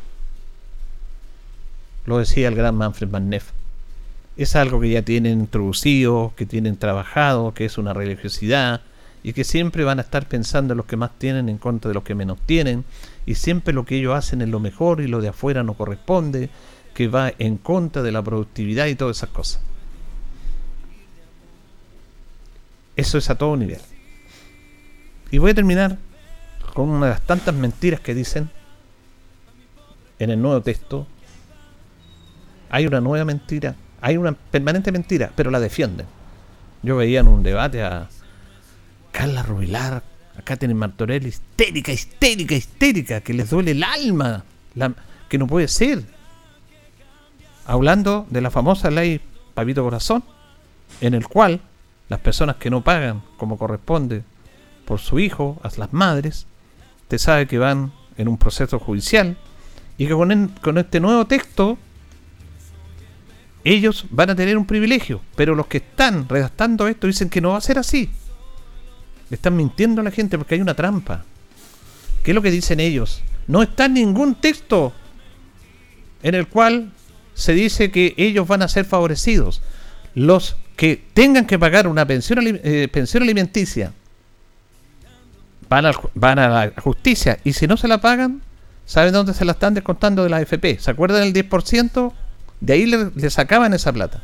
Lo 2.06 2.17
decía 2.17 2.48
el 2.48 2.56
gran 2.56 2.76
Manfred 2.76 3.10
Van 3.10 3.30
Neff. 3.30 3.52
Es 4.38 4.56
algo 4.56 4.80
que 4.80 4.89
ya 4.89 5.02
tienen 5.02 5.39
introducido, 5.39 6.34
que 6.36 6.46
tienen 6.46 6.78
trabajado, 6.78 7.54
que 7.54 7.65
es 7.65 7.78
una 7.78 7.93
religiosidad, 7.93 8.82
y 9.28 9.34
que 9.34 9.44
siempre 9.44 9.84
van 9.84 10.00
a 10.00 10.04
estar 10.04 10.26
pensando 10.26 10.72
en 10.72 10.78
los 10.78 10.86
que 10.86 10.96
más 10.96 11.20
tienen 11.20 11.50
en 11.50 11.58
contra 11.58 11.90
de 11.90 11.96
los 11.96 12.06
que 12.06 12.16
menos 12.16 12.40
tienen 12.46 12.86
y 13.26 13.36
siempre 13.36 13.74
lo 13.74 13.84
que 13.84 13.98
ellos 13.98 14.16
hacen 14.16 14.42
es 14.42 14.48
lo 14.48 14.62
mejor 14.62 15.02
y 15.02 15.08
lo 15.08 15.20
de 15.20 15.28
afuera 15.28 15.63
no 15.63 15.74
corresponde, 15.74 16.50
que 16.94 17.10
va 17.10 17.34
en 17.38 17.58
contra 17.58 18.02
de 18.04 18.13
la 18.13 18.22
productividad 18.22 18.86
y 18.86 18.96
todas 18.96 19.18
esas 19.18 19.32
cosas. 19.32 19.62
Eso 22.96 23.18
es 23.18 23.30
a 23.30 23.38
todo 23.38 23.58
nivel. 23.58 23.82
Y 25.30 25.40
voy 25.40 25.52
a 25.52 25.56
terminar 25.56 25.98
con 26.74 26.88
una 26.88 27.08
de 27.08 27.12
las 27.12 27.22
tantas 27.22 27.54
mentiras 27.54 28.00
que 28.00 28.16
dicen 28.16 28.50
en 30.20 30.30
el 30.30 30.42
nuevo 30.42 30.62
texto. 30.62 31.06
Hay 32.70 32.88
una 32.88 33.02
nueva 33.02 33.26
mentira, 33.26 33.76
hay 34.00 34.16
una 34.16 34.32
permanente 34.32 34.94
mentira, 34.94 35.34
pero 35.36 35.52
la 35.52 35.60
defienden. 35.60 36.06
Yo 36.82 36.96
veía 36.96 37.20
en 37.20 37.28
un 37.28 37.44
debate 37.44 37.84
a, 37.84 38.08
Carla 39.17 39.41
Rubilar, 39.41 40.03
acá 40.38 40.58
tienen 40.58 40.77
Martorell, 40.77 41.25
histérica, 41.25 41.91
histérica, 41.91 42.53
histérica, 42.53 43.21
que 43.21 43.34
les 43.34 43.49
duele 43.49 43.71
el 43.71 43.84
alma, 43.84 44.43
que 45.27 45.39
no 45.39 45.47
puede 45.47 45.67
ser. 45.67 46.03
Hablando 47.65 48.27
de 48.30 48.41
la 48.41 48.51
famosa 48.51 48.91
ley 48.91 49.19
Pavito 49.56 49.84
Corazón, 49.84 50.23
en 51.01 51.15
el 51.15 51.27
cual 51.27 51.62
las 52.10 52.19
personas 52.19 52.58
que 52.58 52.69
no 52.69 52.84
pagan 52.84 53.23
como 53.38 53.58
corresponde 53.58 54.21
por 54.86 54.99
su 54.99 55.17
hijo 55.17 55.60
a 55.63 55.71
las 55.80 55.93
madres, 55.93 56.45
usted 57.01 57.17
sabe 57.17 57.47
que 57.47 57.58
van 57.58 57.93
en 58.17 58.27
un 58.27 58.38
proceso 58.38 58.77
judicial 58.77 59.36
y 59.97 60.06
que 60.06 60.13
con, 60.13 60.49
con 60.62 60.77
este 60.77 60.99
nuevo 60.99 61.25
texto 61.25 61.80
ellos 63.63 64.06
van 64.12 64.30
a 64.30 64.36
tener 64.36 64.60
un 64.60 64.67
privilegio, 64.67 65.21
pero 65.36 65.56
los 65.56 65.65
que 65.65 65.77
están 65.77 66.30
redactando 66.30 66.88
esto 66.88 67.08
dicen 67.08 67.32
que 67.32 67.41
no 67.41 67.53
va 67.53 67.58
a 67.58 67.62
ser 67.62 67.80
así. 67.80 68.12
Le 69.30 69.36
están 69.36 69.56
mintiendo 69.56 70.02
a 70.02 70.04
la 70.04 70.12
gente 70.12 70.38
porque 70.38 70.56
hay 70.56 70.62
una 70.62 70.74
trampa. 70.74 71.24
¿Qué 72.24 72.32
es 72.32 72.36
lo 72.36 72.42
que 72.42 72.52
dicen 72.52 72.80
ellos? 72.80 73.22
No 73.48 73.63
está 73.63 73.88
ningún 73.88 74.36
texto 74.36 74.94
en 76.24 76.36
el 76.36 76.48
cual 76.48 76.92
se 77.34 77.54
dice 77.54 77.92
que 77.92 78.13
ellos 78.18 78.48
van 78.48 78.62
a 78.62 78.68
ser 78.68 78.86
favorecidos. 78.86 79.62
Los 80.16 80.58
que 80.76 81.02
tengan 81.13 81.46
que 81.46 81.60
pagar 81.60 81.88
una 81.88 82.06
pensión, 82.06 82.40
eh, 82.44 82.88
pensión 82.92 83.24
alimenticia 83.24 83.94
van 85.70 85.86
a, 85.86 85.92
van 86.13 86.40
a 86.40 86.48
la 86.48 86.82
justicia 86.82 87.40
y 87.44 87.54
si 87.54 87.68
no 87.68 87.78
se 87.78 87.88
la 87.88 88.00
pagan, 88.00 88.42
¿saben 88.86 89.13
dónde 89.13 89.34
se 89.34 89.46
la 89.46 89.54
están 89.54 89.74
descontando 89.74 90.24
de 90.24 90.30
la 90.30 90.38
AFP? 90.38 90.80
¿Se 90.80 90.92
acuerdan 90.92 91.32
del 91.32 91.50
10%? 91.50 92.13
De 92.60 92.74
ahí 92.74 92.86
le, 92.86 93.30
sacaban 93.30 93.74
esa 93.74 93.94
plata. 93.94 94.24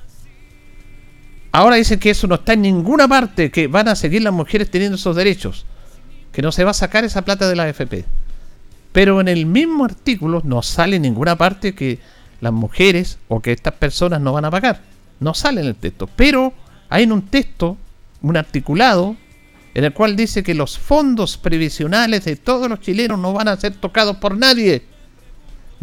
Ahora 1.56 1.76
dicen 1.76 2.00
que 2.00 2.10
eso 2.10 2.26
no 2.26 2.34
está 2.34 2.54
en 2.54 2.64
ninguna 2.64 3.08
parte, 3.08 3.52
que 3.52 3.68
van 3.68 3.88
a 3.88 3.96
seguir 3.96 4.24
las 4.24 4.34
mujeres 4.34 4.72
teniendo 4.72 4.96
esos 4.96 5.16
derechos, 5.16 5.68
que 6.32 6.42
no 6.42 6.52
se 6.52 6.64
va 6.64 6.72
a 6.72 6.74
sacar 6.74 7.04
esa 7.04 7.22
plata 7.22 7.48
de 7.48 7.56
la 7.56 7.64
AFP. 7.66 8.06
Pero 8.92 9.22
en 9.22 9.28
el 9.28 9.46
mismo 9.46 9.86
artículo 9.86 10.42
no 10.44 10.64
sale 10.64 10.96
en 10.96 11.04
ninguna 11.04 11.38
parte 11.38 11.76
que 11.76 12.00
las 12.42 12.52
mujeres 12.52 13.20
o 13.28 13.40
que 13.40 13.52
estas 13.52 13.76
personas 13.76 14.20
no 14.20 14.34
van 14.34 14.46
a 14.46 14.52
pagar. 14.52 14.82
No 15.20 15.36
sale 15.36 15.62
en 15.62 15.68
el 15.68 15.76
texto. 15.76 16.10
Pero 16.16 16.54
hay 16.90 17.04
en 17.04 17.12
un 17.12 17.22
texto, 17.28 17.78
un 18.24 18.36
articulado, 18.36 19.16
en 19.76 19.84
el 19.84 19.94
cual 19.94 20.16
dice 20.16 20.42
que 20.42 20.56
los 20.56 20.80
fondos 20.80 21.38
previsionales 21.38 22.26
de 22.26 22.36
todos 22.36 22.68
los 22.68 22.80
chilenos 22.80 23.20
no 23.20 23.32
van 23.32 23.48
a 23.48 23.58
ser 23.58 23.76
tocados 23.76 24.18
por 24.18 24.36
nadie. 24.36 24.88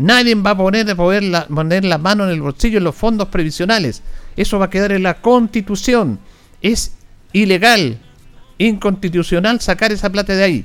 Nadie 0.01 0.35
va 0.35 0.53
a 0.53 0.57
poner, 0.57 0.97
poder 0.97 1.23
la, 1.23 1.47
poner 1.47 1.85
la 1.85 1.99
mano 1.99 2.25
en 2.25 2.31
el 2.31 2.41
bolsillo 2.41 2.79
en 2.79 2.85
los 2.85 2.95
fondos 2.95 3.29
previsionales. 3.29 4.03
Eso 4.35 4.59
va 4.59 4.65
a 4.67 4.71
quedar 4.71 4.93
en 4.93 5.03
la 5.03 5.21
constitución. 5.21 6.19
Es 6.63 6.95
ilegal, 7.35 7.99
inconstitucional 8.57 9.61
sacar 9.61 9.93
esa 9.93 10.09
plata 10.09 10.35
de 10.35 10.43
ahí. 10.43 10.65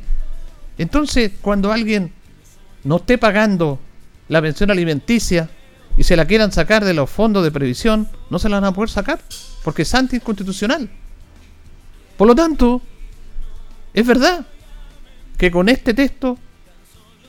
Entonces, 0.78 1.34
cuando 1.42 1.74
alguien 1.74 2.14
no 2.86 2.96
esté 2.96 3.18
pagando 3.18 3.78
la 4.30 4.42
pensión 4.42 4.72
alimenticia 4.72 5.50
y 5.98 6.04
se 6.04 6.16
la 6.16 6.26
quieran 6.26 6.54
sacar 6.54 6.86
de 6.86 6.94
los 6.94 7.10
fondos 7.10 7.44
de 7.44 7.52
previsión, 7.52 8.08
no 8.30 8.40
se 8.40 8.48
la 8.48 8.62
van 8.62 8.70
a 8.70 8.74
poder 8.74 8.90
sacar 8.90 9.20
porque 9.66 9.82
es 9.82 9.94
anticonstitucional. 9.94 10.90
Por 12.16 12.28
lo 12.28 12.36
tanto, 12.36 12.82
es 13.94 14.08
verdad 14.08 14.46
que 15.38 15.52
con 15.52 15.68
este 15.68 15.94
texto 15.94 16.38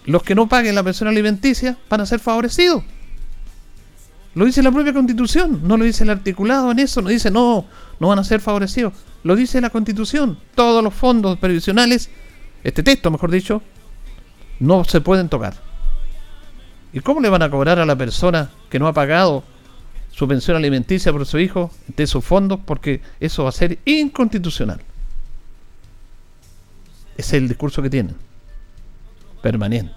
los 0.07 0.23
que 0.23 0.35
no 0.35 0.49
paguen 0.49 0.75
la 0.75 0.83
pensión 0.83 1.09
alimenticia 1.09 1.77
van 1.89 2.01
a 2.01 2.07
ser 2.07 2.21
favorecidos. 2.21 2.83
Lo 4.35 4.45
dice 4.45 4.63
la 4.63 4.71
propia 4.71 4.93
constitución, 4.93 5.61
no 5.65 5.77
lo 5.77 5.85
dice 5.85 6.05
el 6.05 6.11
articulado 6.11 6.71
en 6.71 6.79
eso, 6.79 7.01
no 7.03 7.09
dice 7.09 7.31
no, 7.31 7.65
no 7.99 8.09
van 8.09 8.19
a 8.19 8.25
ser 8.25 8.41
favorecidos. 8.41 8.93
Lo 9.25 9.35
dice 9.35 9.61
la 9.61 9.71
constitución. 9.71 10.39
Todos 10.55 10.85
los 10.85 10.95
fondos 10.95 11.39
previsionales, 11.39 12.11
este 12.63 12.83
texto 12.83 13.11
mejor 13.11 13.31
dicho, 13.31 13.63
no 14.61 14.85
se 14.85 15.01
pueden 15.01 15.29
tocar. 15.29 15.55
¿Y 16.93 17.01
cómo 17.01 17.21
le 17.21 17.29
van 17.29 17.43
a 17.43 17.51
cobrar 17.51 17.79
a 17.79 17.87
la 17.87 17.97
persona 17.97 18.51
que 18.71 18.79
no 18.79 18.87
ha 18.87 18.93
pagado 18.93 19.43
su 20.13 20.29
pensión 20.29 20.57
alimenticia 20.57 21.13
por 21.13 21.27
su 21.27 21.39
hijo 21.39 21.71
de 21.97 22.07
sus 22.07 22.25
fondos? 22.25 22.61
Porque 22.65 23.01
eso 23.19 23.43
va 23.43 23.49
a 23.49 23.53
ser 23.53 23.79
inconstitucional. 23.85 24.81
Ese 27.17 27.37
es 27.37 27.43
el 27.43 27.49
discurso 27.49 27.83
que 27.83 27.91
tienen. 27.91 28.26
Permanente. 29.47 29.95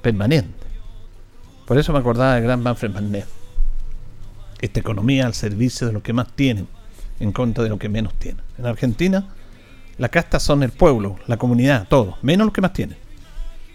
Permanente. 0.00 0.64
Por 1.66 1.76
eso 1.76 1.92
me 1.92 1.98
acordaba 1.98 2.36
del 2.36 2.44
gran 2.44 2.62
Manfred 2.62 2.92
Magnet. 2.92 3.26
Esta 4.60 4.78
economía 4.78 5.26
al 5.26 5.34
servicio 5.34 5.88
de 5.88 5.92
los 5.92 6.04
que 6.04 6.12
más 6.12 6.28
tienen, 6.36 6.68
en 7.18 7.32
contra 7.32 7.64
de 7.64 7.70
los 7.70 7.80
que 7.80 7.88
menos 7.88 8.14
tienen. 8.14 8.44
En 8.58 8.66
Argentina, 8.66 9.26
la 9.98 10.08
casta 10.08 10.38
son 10.38 10.62
el 10.62 10.70
pueblo, 10.70 11.18
la 11.26 11.36
comunidad, 11.36 11.88
todos, 11.88 12.14
menos 12.22 12.44
los 12.44 12.54
que 12.54 12.60
más 12.60 12.74
tienen. 12.74 12.96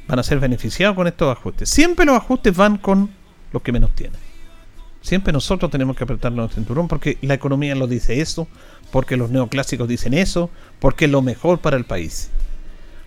Van 0.08 0.20
a 0.20 0.24
ser 0.24 0.40
beneficiados 0.40 0.96
con 0.96 1.06
estos 1.08 1.30
ajustes. 1.38 1.68
Siempre 1.68 2.06
los 2.06 2.16
ajustes 2.16 2.56
van 2.56 2.78
con 2.78 3.10
los 3.52 3.62
que 3.64 3.74
menos 3.74 3.94
tienen. 3.96 4.18
Siempre 5.02 5.34
nosotros 5.34 5.70
tenemos 5.70 5.98
que 5.98 6.06
apretarnos 6.06 6.52
el 6.52 6.56
cinturón 6.56 6.88
porque 6.88 7.18
la 7.22 7.34
economía 7.34 7.76
lo 7.76 7.88
dice 7.88 8.22
eso, 8.22 8.48
porque 8.94 9.18
los 9.18 9.30
neoclásicos 9.30 9.90
dicen 9.90 10.14
eso, 10.14 10.50
porque 10.80 11.04
es 11.04 11.12
lo 11.12 11.22
mejor 11.22 11.60
para 11.60 11.76
el 11.76 11.84
país. 11.84 12.32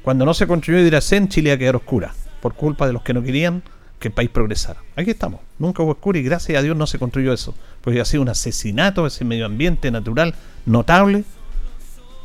Cuando 0.02 0.24
no 0.24 0.32
se 0.34 0.46
construyó 0.46 0.82
Diracén, 0.82 1.28
Chile 1.28 1.50
iba 1.50 1.54
a 1.56 1.58
quedar 1.58 1.76
oscura, 1.76 2.14
por 2.40 2.54
culpa 2.54 2.86
de 2.86 2.92
los 2.92 3.02
que 3.02 3.12
no 3.12 3.22
querían 3.22 3.62
que 3.98 4.08
el 4.08 4.14
país 4.14 4.30
progresara. 4.30 4.80
Aquí 4.96 5.10
estamos, 5.10 5.40
nunca 5.58 5.82
hubo 5.82 5.92
oscura 5.92 6.18
y 6.18 6.22
gracias 6.22 6.58
a 6.58 6.62
Dios 6.62 6.76
no 6.76 6.86
se 6.86 6.98
construyó 6.98 7.32
eso, 7.32 7.54
porque 7.82 8.00
ha 8.00 8.04
sido 8.04 8.22
un 8.22 8.30
asesinato 8.30 9.06
ese 9.06 9.24
medio 9.24 9.44
ambiente 9.44 9.90
natural 9.90 10.34
notable. 10.64 11.24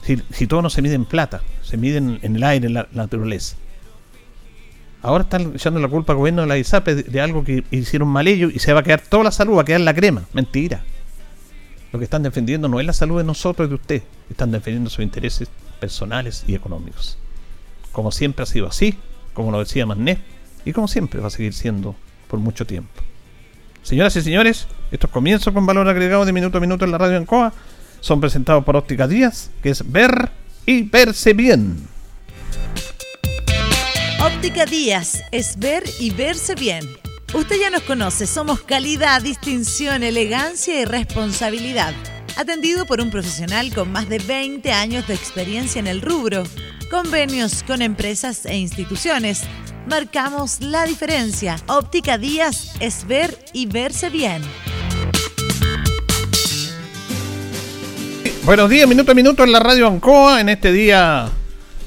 Si, 0.03 0.47
todo 0.47 0.61
no 0.61 0.69
se 0.69 0.81
mide 0.81 0.93
en 0.93 1.05
plata, 1.05 1.41
se 1.63 1.77
mide 1.77 1.97
en, 1.97 2.19
el 2.21 2.43
aire, 2.43 2.67
en 2.67 2.75
la, 2.75 2.88
naturaleza. 2.93 3.57
Ahora 5.01 5.23
están 5.23 5.53
echando 5.55 5.79
la 5.79 5.88
culpa 5.88 6.13
al 6.13 6.19
gobierno 6.19 6.43
de 6.43 6.47
la 6.47 6.57
ISAP 6.57 6.88
de, 6.88 7.21
algo 7.21 7.43
que 7.43 7.63
hicieron 7.71 8.07
mal 8.07 8.27
ellos 8.27 8.51
y 8.53 8.59
se 8.59 8.71
va 8.71 8.79
a 8.79 8.83
quedar 8.83 9.01
toda 9.01 9.25
la 9.25 9.31
salud, 9.31 9.57
va 9.57 9.61
a 9.61 9.65
quedar 9.65 9.81
la 9.81 9.93
crema. 9.93 10.23
Mentira. 10.33 10.83
Lo 11.91 11.99
que 11.99 12.05
están 12.05 12.23
defendiendo 12.23 12.67
no 12.67 12.79
es 12.79 12.85
la 12.85 12.93
salud 12.93 13.17
de 13.17 13.23
nosotros 13.23 13.67
y 13.67 13.69
de 13.69 13.75
usted, 13.75 14.03
están 14.29 14.51
defendiendo 14.51 14.89
sus 14.89 15.03
intereses 15.03 15.49
personales 15.79 16.43
y 16.47 16.55
económicos. 16.55 17.17
Como 17.95 18.12
siempre 18.12 18.43
ha 18.43 18.45
sido 18.45 18.67
así, 18.67 18.95
como 19.34 19.51
lo 19.51 19.60
decía 19.60 19.86
Magnet, 19.86 20.19
y 20.65 20.73
como 20.73 20.89
siempre 20.89 21.21
va 21.21 21.27
a 21.27 21.29
seguir 21.29 21.53
siendo 21.53 21.95
por 22.27 22.41
mucho 22.41 22.65
tiempo. 22.67 22.91
Señoras 23.84 24.13
y 24.17 24.21
señores, 24.21 24.67
estos 24.91 25.10
comienzos 25.10 25.53
con 25.53 25.65
valor 25.65 25.88
agregado 25.88 26.25
de 26.25 26.34
minuto 26.34 26.58
a 26.58 26.62
minuto 26.62 26.84
en 26.84 26.91
la 26.91 26.97
radio 26.97 27.15
en 27.15 27.25
Coa 27.25 27.53
son 28.01 28.19
presentados 28.19 28.65
por 28.65 28.75
Óptica 28.75 29.08
Díaz, 29.08 29.49
que 29.63 29.69
es 29.69 29.89
ver 29.89 30.29
y 30.65 30.84
verse 30.84 31.31
bien. 31.31 31.88
Óptica 34.21 34.65
Díaz 34.65 35.23
es 35.31 35.58
ver 35.58 35.86
y 35.97 36.12
verse 36.12 36.53
bien. 36.55 36.84
Usted 37.34 37.55
ya 37.62 37.69
nos 37.69 37.84
conoce, 37.84 38.27
somos 38.27 38.60
calidad, 38.60 39.21
distinción, 39.21 40.03
elegancia 40.03 40.81
y 40.81 40.84
responsabilidad. 40.84 41.93
Atendido 42.37 42.85
por 42.85 42.99
un 42.99 43.11
profesional 43.11 43.73
con 43.73 43.93
más 43.93 44.09
de 44.09 44.19
20 44.19 44.69
años 44.73 45.07
de 45.07 45.13
experiencia 45.13 45.79
en 45.79 45.87
el 45.87 46.01
rubro, 46.01 46.43
convenios 46.91 47.63
con 47.63 47.81
empresas 47.81 48.45
e 48.45 48.57
instituciones. 48.57 49.43
Marcamos 49.87 50.59
la 50.59 50.85
diferencia. 50.85 51.55
Óptica 51.67 52.17
Díaz 52.17 52.73
es 52.81 53.07
ver 53.07 53.37
y 53.53 53.67
verse 53.67 54.09
bien. 54.09 54.41
Buenos 58.43 58.69
días, 58.69 58.87
minuto 58.87 59.13
a 59.13 59.15
minuto 59.15 59.43
en 59.45 59.53
la 59.53 59.59
radio 59.59 59.87
Ancoa 59.87 60.41
en 60.41 60.49
este 60.49 60.73
día 60.73 61.29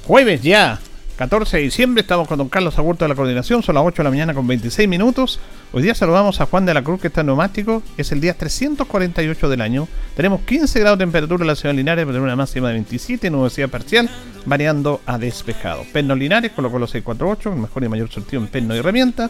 jueves 0.06 0.42
ya, 0.42 0.80
14 1.18 1.57
de 1.57 1.64
diciembre. 1.64 2.02
Estamos 2.02 2.28
con 2.28 2.38
don 2.38 2.48
Carlos 2.48 2.78
Agurto 2.78 3.04
de 3.04 3.09
la 3.09 3.16
coordinación. 3.16 3.61
Son 3.64 3.74
las 3.74 3.85
8 3.85 3.96
de 3.96 4.04
la 4.04 4.11
mañana 4.11 4.35
con 4.35 4.46
26 4.46 4.88
minutos. 4.88 5.40
Hoy 5.72 5.83
día 5.83 5.92
saludamos 5.92 6.40
a 6.40 6.46
Juan 6.46 6.64
de 6.64 6.72
la 6.72 6.85
Cruz, 6.85 7.00
que 7.00 7.09
está 7.09 7.22
en 7.22 7.26
neumático. 7.26 7.83
Es 7.96 8.12
el 8.12 8.20
día 8.20 8.35
348 8.35 9.48
del 9.48 9.61
año. 9.61 9.88
Tenemos 10.14 10.42
15 10.42 10.78
grados 10.78 10.96
de 10.96 11.02
temperatura 11.02 11.42
en 11.42 11.48
la 11.48 11.57
ciudad 11.57 11.74
de 11.74 11.78
Linares, 11.78 12.07
pero 12.07 12.22
una 12.22 12.37
máxima 12.37 12.68
de 12.68 12.74
27, 12.74 13.31
nubosidad 13.31 13.68
parcial, 13.68 14.09
variando 14.46 15.00
a 15.07 15.18
despejado. 15.18 15.83
Perno 15.92 16.14
Linares, 16.14 16.52
colocó 16.52 16.78
los 16.78 16.92
648, 16.92 17.52
el 17.52 17.62
mejor 17.62 17.83
y 17.83 17.88
mayor 17.88 18.09
surtido 18.11 18.40
en 18.40 18.46
perno 18.46 18.76
y 18.76 18.78
herramienta. 18.78 19.28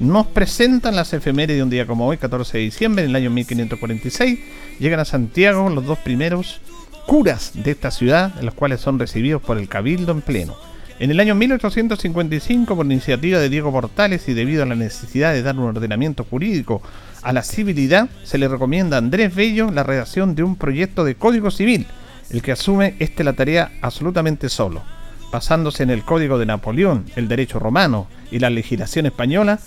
Nos 0.00 0.28
presentan 0.28 0.96
las 0.96 1.12
efemérides 1.12 1.58
de 1.58 1.62
un 1.62 1.68
día 1.68 1.86
como 1.86 2.06
hoy, 2.06 2.16
14 2.16 2.56
de 2.56 2.64
diciembre, 2.64 3.04
en 3.04 3.10
el 3.10 3.16
año 3.16 3.28
1546. 3.28 4.38
Llegan 4.78 5.00
a 5.00 5.04
Santiago 5.04 5.68
los 5.68 5.84
dos 5.84 5.98
primeros 5.98 6.62
curas 7.06 7.50
de 7.52 7.72
esta 7.72 7.90
ciudad, 7.90 8.32
los 8.40 8.54
cuales 8.54 8.80
son 8.80 8.98
recibidos 8.98 9.42
por 9.42 9.58
el 9.58 9.68
cabildo 9.68 10.12
en 10.12 10.22
pleno. 10.22 10.56
En 11.00 11.12
el 11.12 11.20
año 11.20 11.36
1855, 11.36 12.74
por 12.74 12.84
iniciativa 12.84 13.38
de 13.38 13.48
Diego 13.48 13.70
Portales 13.70 14.28
y 14.28 14.34
debido 14.34 14.64
a 14.64 14.66
la 14.66 14.74
necesidad 14.74 15.32
de 15.32 15.42
dar 15.42 15.56
un 15.56 15.66
ordenamiento 15.66 16.24
jurídico 16.24 16.82
a 17.22 17.32
la 17.32 17.44
civilidad, 17.44 18.08
se 18.24 18.36
le 18.36 18.48
recomienda 18.48 18.96
a 18.96 18.98
Andrés 18.98 19.32
Bello 19.32 19.70
la 19.70 19.84
redacción 19.84 20.34
de 20.34 20.42
un 20.42 20.56
proyecto 20.56 21.04
de 21.04 21.14
código 21.14 21.52
civil, 21.52 21.86
el 22.30 22.42
que 22.42 22.50
asume 22.50 22.96
este 22.98 23.22
la 23.22 23.34
tarea 23.34 23.70
absolutamente 23.80 24.48
solo. 24.48 24.82
Basándose 25.30 25.84
en 25.84 25.90
el 25.90 26.02
código 26.02 26.36
de 26.36 26.46
Napoleón, 26.46 27.04
el 27.14 27.28
derecho 27.28 27.60
romano 27.60 28.08
y 28.32 28.40
la 28.40 28.50
legislación 28.50 29.06
española, 29.06 29.60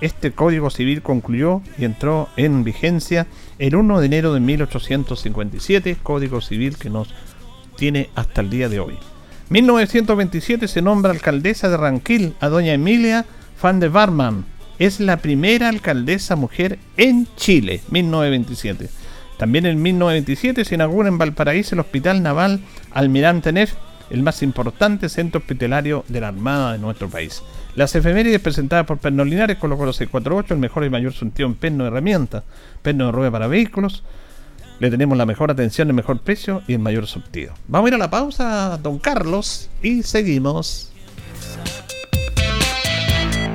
este 0.00 0.30
código 0.30 0.70
civil 0.70 1.02
concluyó 1.02 1.62
y 1.78 1.84
entró 1.84 2.28
en 2.36 2.62
vigencia 2.62 3.26
el 3.58 3.74
1 3.74 3.98
de 3.98 4.06
enero 4.06 4.32
de 4.32 4.38
1857, 4.38 5.96
código 6.00 6.40
civil 6.40 6.76
que 6.76 6.90
nos 6.90 7.12
tiene 7.76 8.10
hasta 8.14 8.40
el 8.40 8.50
día 8.50 8.68
de 8.68 8.78
hoy. 8.78 8.96
1927 9.48 10.66
se 10.66 10.82
nombra 10.82 11.12
alcaldesa 11.12 11.68
de 11.68 11.76
Ranquil 11.76 12.34
a 12.40 12.48
doña 12.48 12.72
Emilia 12.72 13.24
van 13.62 13.78
de 13.78 13.88
Barman. 13.88 14.44
Es 14.80 14.98
la 14.98 15.18
primera 15.18 15.68
alcaldesa 15.68 16.34
mujer 16.34 16.80
en 16.96 17.28
Chile, 17.36 17.80
1927. 17.90 18.88
También 19.38 19.66
en 19.66 19.80
1927 19.80 20.64
se 20.64 20.74
inaugura 20.74 21.08
en 21.08 21.18
Valparaíso 21.18 21.76
el 21.76 21.80
Hospital 21.80 22.24
Naval 22.24 22.60
Almirante 22.90 23.52
Neff, 23.52 23.74
el 24.10 24.24
más 24.24 24.42
importante 24.42 25.08
centro 25.08 25.38
hospitalario 25.38 26.04
de 26.08 26.20
la 26.20 26.28
Armada 26.28 26.72
de 26.72 26.78
nuestro 26.78 27.08
país. 27.08 27.42
Las 27.76 27.94
efemérides 27.94 28.40
presentadas 28.40 28.84
por 28.84 28.98
Pernos 28.98 29.28
Linares 29.28 29.58
colocó 29.58 29.84
los 29.84 29.96
648, 29.96 30.54
el 30.54 30.60
mejor 30.60 30.84
y 30.84 30.90
mayor 30.90 31.12
sentido 31.12 31.48
en 31.48 31.54
perno 31.54 31.84
de 31.84 31.90
herramientas, 31.90 32.42
perno 32.82 33.06
de 33.06 33.12
rueda 33.12 33.30
para 33.30 33.46
vehículos. 33.46 34.02
Le 34.78 34.90
tenemos 34.90 35.16
la 35.16 35.24
mejor 35.24 35.50
atención, 35.50 35.88
el 35.88 35.94
mejor 35.94 36.18
precio 36.18 36.62
y 36.66 36.74
el 36.74 36.80
mayor 36.80 37.06
surtido. 37.06 37.54
Vamos 37.66 37.86
a 37.86 37.88
ir 37.88 37.94
a 37.94 37.98
la 37.98 38.10
pausa, 38.10 38.78
don 38.82 38.98
Carlos, 38.98 39.70
y 39.82 40.02
seguimos. 40.02 40.92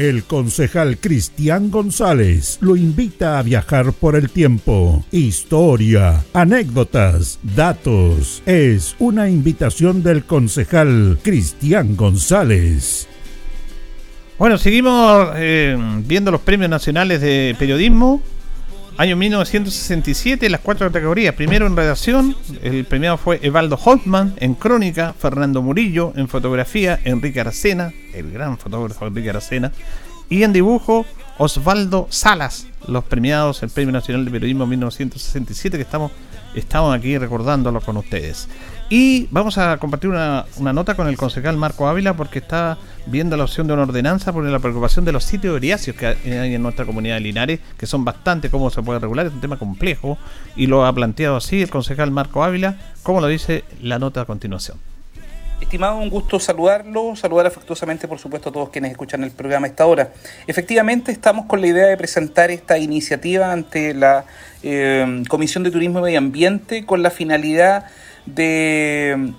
El 0.00 0.24
concejal 0.24 0.96
Cristian 0.96 1.70
González 1.70 2.56
lo 2.62 2.74
invita 2.74 3.38
a 3.38 3.42
viajar 3.42 3.92
por 3.92 4.16
el 4.16 4.30
tiempo. 4.30 5.04
Historia, 5.12 6.24
anécdotas, 6.32 7.38
datos. 7.42 8.42
Es 8.46 8.96
una 8.98 9.28
invitación 9.28 10.02
del 10.02 10.24
concejal 10.24 11.18
Cristian 11.22 11.96
González. 11.96 13.08
Bueno, 14.38 14.56
seguimos 14.56 15.32
eh, 15.36 15.76
viendo 16.06 16.30
los 16.30 16.40
premios 16.40 16.70
nacionales 16.70 17.20
de 17.20 17.54
periodismo. 17.58 18.22
Año 18.96 19.16
1967, 19.16 20.50
las 20.50 20.60
cuatro 20.60 20.86
categorías. 20.88 21.34
Primero 21.34 21.66
en 21.66 21.76
redacción, 21.76 22.36
el 22.62 22.84
premiado 22.84 23.16
fue 23.16 23.38
Evaldo 23.42 23.78
Holtman 23.82 24.34
en 24.38 24.54
crónica, 24.54 25.14
Fernando 25.18 25.62
Murillo 25.62 26.12
en 26.16 26.28
fotografía, 26.28 26.98
Enrique 27.04 27.40
Aracena, 27.40 27.92
el 28.12 28.30
gran 28.30 28.58
fotógrafo 28.58 29.06
Enrique 29.06 29.30
Aracena, 29.30 29.72
y 30.28 30.42
en 30.42 30.52
dibujo, 30.52 31.06
Osvaldo 31.38 32.06
Salas, 32.10 32.66
los 32.86 33.04
premiados, 33.04 33.62
el 33.62 33.70
Premio 33.70 33.92
Nacional 33.92 34.24
de 34.26 34.30
Periodismo 34.30 34.66
1967, 34.66 35.78
que 35.78 35.82
estamos, 35.82 36.12
estamos 36.54 36.94
aquí 36.94 37.16
recordándolo 37.18 37.80
con 37.80 37.96
ustedes. 37.96 38.48
Y 38.88 39.28
vamos 39.30 39.56
a 39.56 39.76
compartir 39.78 40.10
una, 40.10 40.46
una, 40.56 40.72
nota 40.72 40.96
con 40.96 41.06
el 41.06 41.16
concejal 41.16 41.56
Marco 41.56 41.86
Ávila 41.86 42.16
porque 42.16 42.40
está 42.40 42.76
viendo 43.06 43.36
la 43.36 43.44
opción 43.44 43.68
de 43.68 43.72
una 43.72 43.82
ordenanza 43.82 44.32
por 44.32 44.44
la 44.44 44.58
preocupación 44.58 45.04
de 45.04 45.12
los 45.12 45.22
sitios 45.22 45.56
eriáceos 45.56 45.96
que 45.96 46.06
hay 46.06 46.54
en 46.54 46.62
nuestra 46.62 46.84
comunidad 46.84 47.14
de 47.14 47.20
Linares, 47.20 47.60
que 47.78 47.86
son 47.86 48.04
bastante 48.04 48.50
cómo 48.50 48.68
se 48.68 48.82
puede 48.82 48.98
regular, 48.98 49.26
es 49.26 49.32
un 49.32 49.40
tema 49.40 49.60
complejo 49.60 50.18
y 50.56 50.66
lo 50.66 50.84
ha 50.84 50.92
planteado 50.92 51.36
así 51.36 51.62
el 51.62 51.70
concejal 51.70 52.10
Marco 52.10 52.42
Ávila, 52.42 52.78
como 53.04 53.20
lo 53.20 53.28
dice 53.28 53.62
la 53.80 54.00
nota 54.00 54.22
a 54.22 54.24
continuación. 54.24 54.89
Estimado, 55.60 55.98
un 55.98 56.08
gusto 56.08 56.40
saludarlo, 56.40 57.14
saludar 57.14 57.46
afectuosamente, 57.46 58.08
por 58.08 58.18
supuesto, 58.18 58.48
a 58.48 58.52
todos 58.52 58.70
quienes 58.70 58.92
escuchan 58.92 59.22
el 59.22 59.30
programa 59.30 59.66
a 59.66 59.70
esta 59.70 59.86
hora. 59.86 60.12
Efectivamente, 60.46 61.12
estamos 61.12 61.46
con 61.46 61.60
la 61.60 61.66
idea 61.66 61.86
de 61.86 61.96
presentar 61.96 62.50
esta 62.50 62.78
iniciativa 62.78 63.52
ante 63.52 63.94
la 63.94 64.24
eh, 64.62 65.22
Comisión 65.28 65.62
de 65.62 65.70
Turismo 65.70 66.00
y 66.00 66.02
Medio 66.02 66.18
Ambiente 66.18 66.86
con 66.86 67.02
la 67.02 67.10
finalidad 67.10 67.84
de 68.26 69.32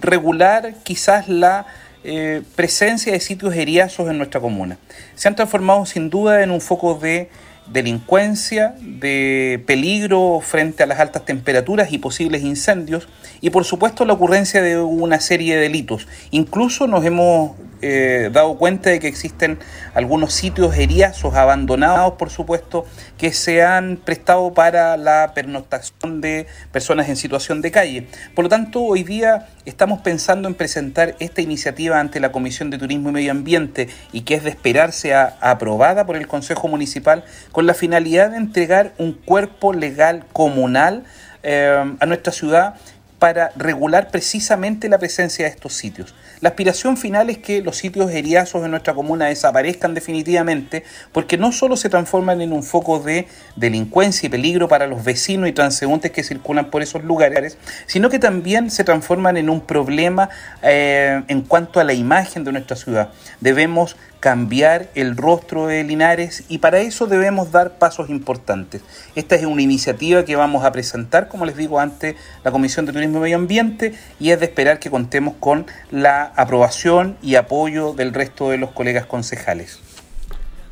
regular 0.00 0.74
quizás 0.84 1.28
la 1.28 1.66
eh, 2.04 2.42
presencia 2.54 3.12
de 3.12 3.20
sitios 3.20 3.54
eriazos 3.54 4.10
en 4.10 4.18
nuestra 4.18 4.40
comuna. 4.40 4.76
Se 5.14 5.28
han 5.28 5.36
transformado 5.36 5.86
sin 5.86 6.10
duda 6.10 6.42
en 6.42 6.50
un 6.50 6.60
foco 6.60 6.94
de 6.94 7.30
delincuencia, 7.66 8.74
de 8.80 9.62
peligro 9.66 10.40
frente 10.40 10.82
a 10.82 10.86
las 10.86 11.00
altas 11.00 11.24
temperaturas 11.24 11.92
y 11.92 11.98
posibles 11.98 12.42
incendios, 12.42 13.08
y 13.40 13.50
por 13.50 13.64
supuesto 13.64 14.04
la 14.04 14.12
ocurrencia 14.12 14.62
de 14.62 14.78
una 14.78 15.20
serie 15.20 15.56
de 15.56 15.62
delitos. 15.62 16.06
Incluso 16.30 16.86
nos 16.86 17.04
hemos 17.04 17.52
eh, 17.82 18.30
dado 18.32 18.56
cuenta 18.56 18.90
de 18.90 19.00
que 19.00 19.08
existen 19.08 19.58
algunos 19.94 20.32
sitios 20.32 20.76
eriazos 20.76 21.34
abandonados, 21.34 22.14
por 22.14 22.30
supuesto, 22.30 22.86
que 23.18 23.32
se 23.32 23.62
han 23.62 23.96
prestado 23.96 24.54
para 24.54 24.96
la 24.96 25.32
pernoctación 25.34 26.20
de 26.20 26.46
personas 26.70 27.08
en 27.08 27.16
situación 27.16 27.60
de 27.60 27.72
calle. 27.72 28.06
Por 28.34 28.44
lo 28.44 28.48
tanto, 28.48 28.82
hoy 28.82 29.02
día 29.02 29.48
estamos 29.64 30.00
pensando 30.00 30.48
en 30.48 30.54
presentar 30.54 31.16
esta 31.18 31.42
iniciativa 31.42 31.98
ante 31.98 32.20
la 32.20 32.32
Comisión 32.32 32.70
de 32.70 32.78
Turismo 32.78 33.08
y 33.08 33.12
Medio 33.12 33.32
Ambiente 33.32 33.88
y 34.12 34.22
que 34.22 34.34
es 34.34 34.44
de 34.44 34.50
esperarse 34.50 35.14
a, 35.14 35.36
aprobada 35.40 36.06
por 36.06 36.16
el 36.16 36.28
Consejo 36.28 36.68
Municipal 36.68 37.24
con 37.50 37.66
la 37.66 37.74
finalidad 37.74 38.30
de 38.30 38.36
entregar 38.36 38.92
un 38.98 39.12
cuerpo 39.12 39.72
legal 39.72 40.24
comunal 40.32 41.02
eh, 41.42 41.96
a 41.98 42.06
nuestra 42.06 42.32
ciudad 42.32 42.76
para 43.18 43.52
regular 43.54 44.08
precisamente 44.10 44.88
la 44.88 44.98
presencia 44.98 45.44
de 45.44 45.50
estos 45.52 45.74
sitios. 45.74 46.12
La 46.42 46.48
aspiración 46.48 46.96
final 46.96 47.30
es 47.30 47.38
que 47.38 47.62
los 47.62 47.76
sitios 47.76 48.10
eriazos 48.10 48.64
en 48.64 48.72
nuestra 48.72 48.94
comuna 48.94 49.26
desaparezcan 49.26 49.94
definitivamente 49.94 50.82
porque 51.12 51.38
no 51.38 51.52
solo 51.52 51.76
se 51.76 51.88
transforman 51.88 52.40
en 52.40 52.52
un 52.52 52.64
foco 52.64 52.98
de 52.98 53.28
delincuencia 53.54 54.26
y 54.26 54.30
peligro 54.30 54.66
para 54.66 54.88
los 54.88 55.04
vecinos 55.04 55.48
y 55.48 55.52
transeúntes 55.52 56.10
que 56.10 56.24
circulan 56.24 56.68
por 56.68 56.82
esos 56.82 57.04
lugares, 57.04 57.58
sino 57.86 58.10
que 58.10 58.18
también 58.18 58.72
se 58.72 58.82
transforman 58.82 59.36
en 59.36 59.50
un 59.50 59.60
problema 59.60 60.30
eh, 60.64 61.22
en 61.28 61.42
cuanto 61.42 61.78
a 61.78 61.84
la 61.84 61.92
imagen 61.92 62.42
de 62.42 62.50
nuestra 62.50 62.74
ciudad. 62.74 63.10
Debemos 63.40 63.94
cambiar 64.22 64.88
el 64.94 65.16
rostro 65.16 65.66
de 65.66 65.82
Linares 65.82 66.44
y 66.48 66.58
para 66.58 66.78
eso 66.78 67.08
debemos 67.08 67.50
dar 67.50 67.72
pasos 67.78 68.08
importantes. 68.08 68.80
Esta 69.16 69.34
es 69.34 69.44
una 69.44 69.62
iniciativa 69.62 70.24
que 70.24 70.36
vamos 70.36 70.64
a 70.64 70.70
presentar, 70.70 71.26
como 71.26 71.44
les 71.44 71.56
digo, 71.56 71.80
ante 71.80 72.14
la 72.44 72.52
Comisión 72.52 72.86
de 72.86 72.92
Turismo 72.92 73.18
y 73.18 73.20
Medio 73.22 73.36
Ambiente 73.36 73.94
y 74.20 74.30
es 74.30 74.38
de 74.38 74.46
esperar 74.46 74.78
que 74.78 74.90
contemos 74.90 75.34
con 75.40 75.66
la 75.90 76.31
aprobación 76.36 77.16
y 77.22 77.34
apoyo 77.36 77.92
del 77.92 78.12
resto 78.14 78.50
de 78.50 78.58
los 78.58 78.70
colegas 78.70 79.06
concejales. 79.06 79.80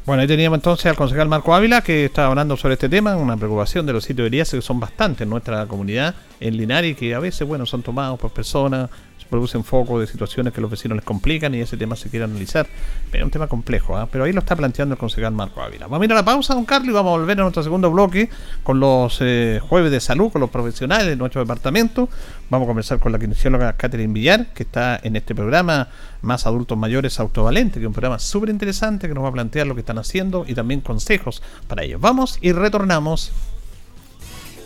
Bueno, 0.06 0.22
ahí 0.22 0.28
teníamos 0.28 0.58
entonces 0.58 0.86
al 0.86 0.96
concejal 0.96 1.28
Marco 1.28 1.54
Ávila 1.54 1.82
que 1.82 2.06
está 2.06 2.26
hablando 2.26 2.56
sobre 2.56 2.74
este 2.74 2.88
tema, 2.88 3.16
una 3.16 3.36
preocupación 3.36 3.86
de 3.86 3.92
los 3.92 4.04
sitios 4.04 4.30
de 4.30 4.38
que 4.38 4.62
son 4.62 4.80
bastantes 4.80 5.22
en 5.22 5.30
nuestra 5.30 5.66
comunidad, 5.66 6.14
en 6.40 6.56
Linares, 6.56 6.96
que 6.96 7.14
a 7.14 7.20
veces, 7.20 7.46
bueno, 7.46 7.66
son 7.66 7.82
tomados 7.82 8.18
por 8.18 8.30
personas 8.30 8.90
se 9.20 9.26
producen 9.26 9.64
focos 9.64 10.00
de 10.00 10.06
situaciones 10.06 10.52
que 10.54 10.62
los 10.62 10.70
vecinos 10.70 10.96
les 10.96 11.04
complican 11.04 11.54
y 11.54 11.60
ese 11.60 11.76
tema 11.76 11.94
se 11.94 12.08
quiere 12.08 12.24
analizar. 12.24 12.66
Pero 13.10 13.22
es 13.22 13.26
un 13.26 13.30
tema 13.30 13.48
complejo, 13.48 13.96
¿ah? 13.96 14.08
pero 14.10 14.24
ahí 14.24 14.32
lo 14.32 14.40
está 14.40 14.56
planteando 14.56 14.94
el 14.94 14.98
concejal 14.98 15.34
Marco 15.34 15.60
Ávila. 15.60 15.86
Vamos 15.86 16.02
a 16.02 16.04
ir 16.06 16.12
a 16.12 16.14
la 16.14 16.24
pausa, 16.24 16.54
don 16.54 16.64
Carlos, 16.64 16.88
y 16.88 16.92
vamos 16.92 17.14
a 17.14 17.18
volver 17.18 17.38
a 17.38 17.42
nuestro 17.42 17.62
segundo 17.62 17.90
bloque 17.90 18.30
con 18.62 18.80
los 18.80 19.18
eh, 19.20 19.60
jueves 19.62 19.92
de 19.92 20.00
salud, 20.00 20.32
con 20.32 20.40
los 20.40 20.48
profesionales 20.48 21.06
de 21.06 21.16
nuestro 21.16 21.42
departamento. 21.42 22.08
Vamos 22.48 22.66
a 22.66 22.68
conversar 22.68 22.98
con 22.98 23.12
la 23.12 23.18
kinesióloga 23.18 23.74
Catherine 23.74 24.14
Villar, 24.14 24.46
que 24.54 24.62
está 24.62 24.98
en 25.02 25.16
este 25.16 25.34
programa 25.34 25.88
Más 26.22 26.46
Adultos 26.46 26.78
Mayores 26.78 27.20
Autovalente, 27.20 27.74
que 27.74 27.84
es 27.84 27.88
un 27.88 27.92
programa 27.92 28.18
súper 28.18 28.48
interesante 28.48 29.06
que 29.06 29.14
nos 29.14 29.22
va 29.22 29.28
a 29.28 29.32
plantear 29.32 29.66
lo 29.66 29.74
que 29.74 29.80
están 29.80 29.98
haciendo 29.98 30.44
y 30.48 30.54
también 30.54 30.80
consejos 30.80 31.42
para 31.68 31.82
ellos. 31.82 32.00
Vamos 32.00 32.38
y 32.40 32.52
retornamos. 32.52 33.32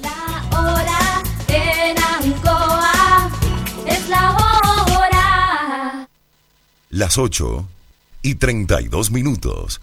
La 0.01 0.59
hora 0.61 1.04
Las 6.95 7.19
8 7.19 7.67
y 8.23 8.37
32 8.37 9.11
minutos. 9.11 9.81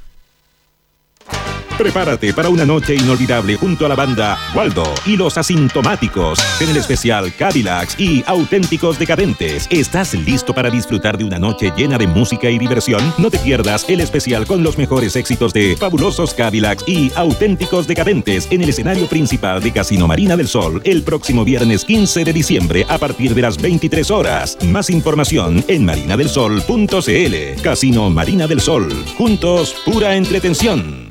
Prepárate 1.82 2.32
para 2.32 2.48
una 2.50 2.64
noche 2.64 2.94
inolvidable 2.94 3.56
junto 3.56 3.88
a 3.88 3.90
la 3.90 3.96
banda 3.96 4.38
Waldo 4.54 4.84
y 5.04 5.18
los 5.18 5.36
asintomáticos 5.40 6.38
en 6.62 6.70
el 6.70 6.78
especial 6.78 7.34
Cadillacs 7.34 8.00
y 8.00 8.24
auténticos 8.28 9.00
decadentes. 9.00 9.66
¿Estás 9.72 10.14
listo 10.14 10.54
para 10.54 10.70
disfrutar 10.70 11.18
de 11.18 11.24
una 11.24 11.40
noche 11.40 11.74
llena 11.76 11.98
de 11.98 12.06
música 12.06 12.52
y 12.52 12.60
diversión? 12.60 13.02
No 13.18 13.32
te 13.32 13.40
pierdas 13.40 13.90
el 13.90 14.00
especial 14.00 14.46
con 14.46 14.62
los 14.62 14.78
mejores 14.78 15.16
éxitos 15.16 15.54
de 15.54 15.76
fabulosos 15.76 16.36
Cadillacs 16.36 16.88
y 16.88 17.12
auténticos 17.16 17.88
decadentes 17.88 18.48
en 18.52 18.62
el 18.62 18.70
escenario 18.70 19.08
principal 19.08 19.60
de 19.64 19.72
Casino 19.72 20.08
Marina 20.08 20.38
del 20.38 20.50
Sol 20.50 20.82
el 20.84 21.02
próximo 21.02 21.44
viernes 21.44 21.84
15 21.84 22.24
de 22.24 22.32
diciembre 22.32 22.86
a 22.90 23.00
partir 23.00 23.34
de 23.34 23.42
las 23.42 23.60
23 23.60 24.12
horas. 24.12 24.56
Más 24.68 24.92
información 24.92 25.66
en 25.68 25.86
marinadelsol.cl. 25.86 27.62
Casino 27.64 28.12
Marina 28.12 28.46
del 28.46 28.62
Sol. 28.62 28.88
Juntos, 29.18 29.76
pura 29.84 30.16
entretención. 30.16 31.11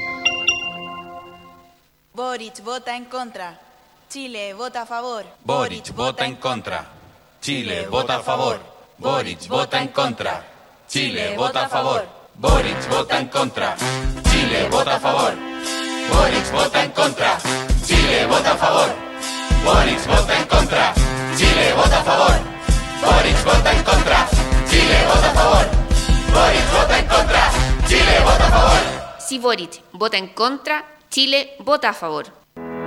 Boric 2.21 2.63
vota 2.63 2.95
en 2.95 3.05
contra. 3.05 3.59
Chile 4.07 4.53
vota 4.53 4.83
a 4.83 4.85
favor. 4.85 5.25
Boric 5.43 5.91
vota 5.95 6.23
en 6.23 6.35
contra. 6.35 6.85
Chile 7.41 7.87
vota 7.87 8.17
a 8.17 8.19
favor. 8.19 8.59
Boric 8.99 9.47
vota 9.47 9.81
en 9.81 9.87
contra. 9.87 10.45
Chile 10.87 11.35
vota 11.35 11.65
a 11.65 11.67
favor. 11.67 12.05
Boric 12.35 12.89
vota 12.89 13.17
en 13.17 13.27
contra. 13.27 13.75
Chile 14.29 14.69
vota 14.69 14.97
a 14.97 14.99
favor. 14.99 15.33
Boric 16.13 16.51
vota 16.51 16.83
en 16.83 16.91
contra. 16.91 17.37
Chile 17.87 18.25
vota 18.27 18.51
a 18.51 18.57
favor. 18.57 18.89
Boric 19.65 20.05
vota 20.05 20.37
en 20.37 20.45
contra. 20.45 20.93
Chile 21.35 21.73
vota 21.73 21.99
a 22.01 22.03
favor. 22.03 22.37
Boric 23.01 23.45
vota 23.45 23.71
en 23.73 23.83
contra. 23.83 24.27
Chile 24.69 24.97
vota 25.07 25.31
a 25.31 25.33
favor. 25.33 25.65
Boric 26.35 26.71
vota 26.71 26.99
en 26.99 27.07
contra. 27.07 27.51
Chile 27.87 28.19
vota 28.23 28.47
a 28.47 28.51
favor. 28.51 28.81
Si 29.27 29.39
Boric 29.39 29.81
vota 29.93 30.17
en 30.17 30.27
contra, 30.35 31.00
Chile 31.11 31.55
vota 31.59 31.89
a 31.89 31.93
favor. 31.93 32.40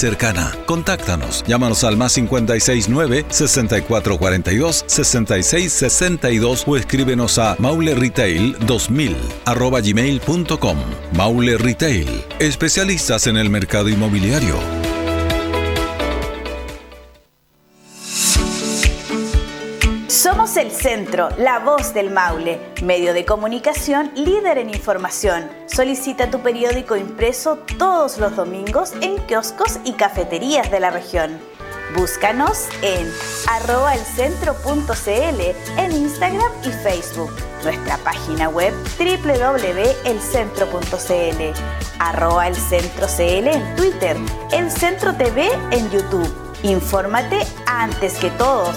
cercana. 0.00 0.52
Contáctanos. 0.66 1.44
Llámanos 1.46 1.84
al 1.84 1.96
más 1.96 2.14
569 2.14 3.26
6442 3.28 4.84
6662 4.86 6.64
o 6.66 6.76
escríbenos 6.76 7.38
a 7.38 7.56
mauleretail2000 7.58 9.14
arroba 9.44 9.80
gmail.com. 9.80 10.78
Maule 11.12 11.58
Retail, 11.58 12.24
especialistas 12.38 13.26
en 13.26 13.36
el 13.36 13.50
mercado 13.50 13.88
inmobiliario. 13.88 14.56
Somos 20.08 20.56
el 20.56 20.70
centro, 20.70 21.28
la 21.38 21.58
voz 21.58 21.92
del 21.92 22.10
Maule, 22.10 22.58
medio 22.82 23.12
de 23.12 23.24
comunicación 23.24 24.10
líder 24.14 24.58
en 24.58 24.70
información. 24.70 25.59
Solicita 25.80 26.30
tu 26.30 26.40
periódico 26.40 26.94
impreso 26.94 27.56
todos 27.78 28.18
los 28.18 28.36
domingos 28.36 28.92
en 29.00 29.16
kioscos 29.26 29.78
y 29.82 29.94
cafeterías 29.94 30.70
de 30.70 30.78
la 30.78 30.90
región. 30.90 31.40
Búscanos 31.96 32.68
en 32.82 33.10
arroba 33.48 33.94
elcentro.cl 33.94 35.40
en 35.78 35.92
Instagram 35.92 36.52
y 36.64 36.68
Facebook. 36.68 37.34
Nuestra 37.64 37.96
página 37.96 38.50
web 38.50 38.74
www.elcentro.cl 38.98 41.62
arroba 41.98 42.48
elcentro.cl 42.48 43.48
en 43.48 43.76
Twitter, 43.76 44.18
El 44.52 44.70
Centro 44.70 45.14
TV 45.14 45.48
en 45.70 45.90
YouTube. 45.90 46.30
Infórmate 46.62 47.38
antes 47.64 48.18
que 48.18 48.28
todos 48.32 48.76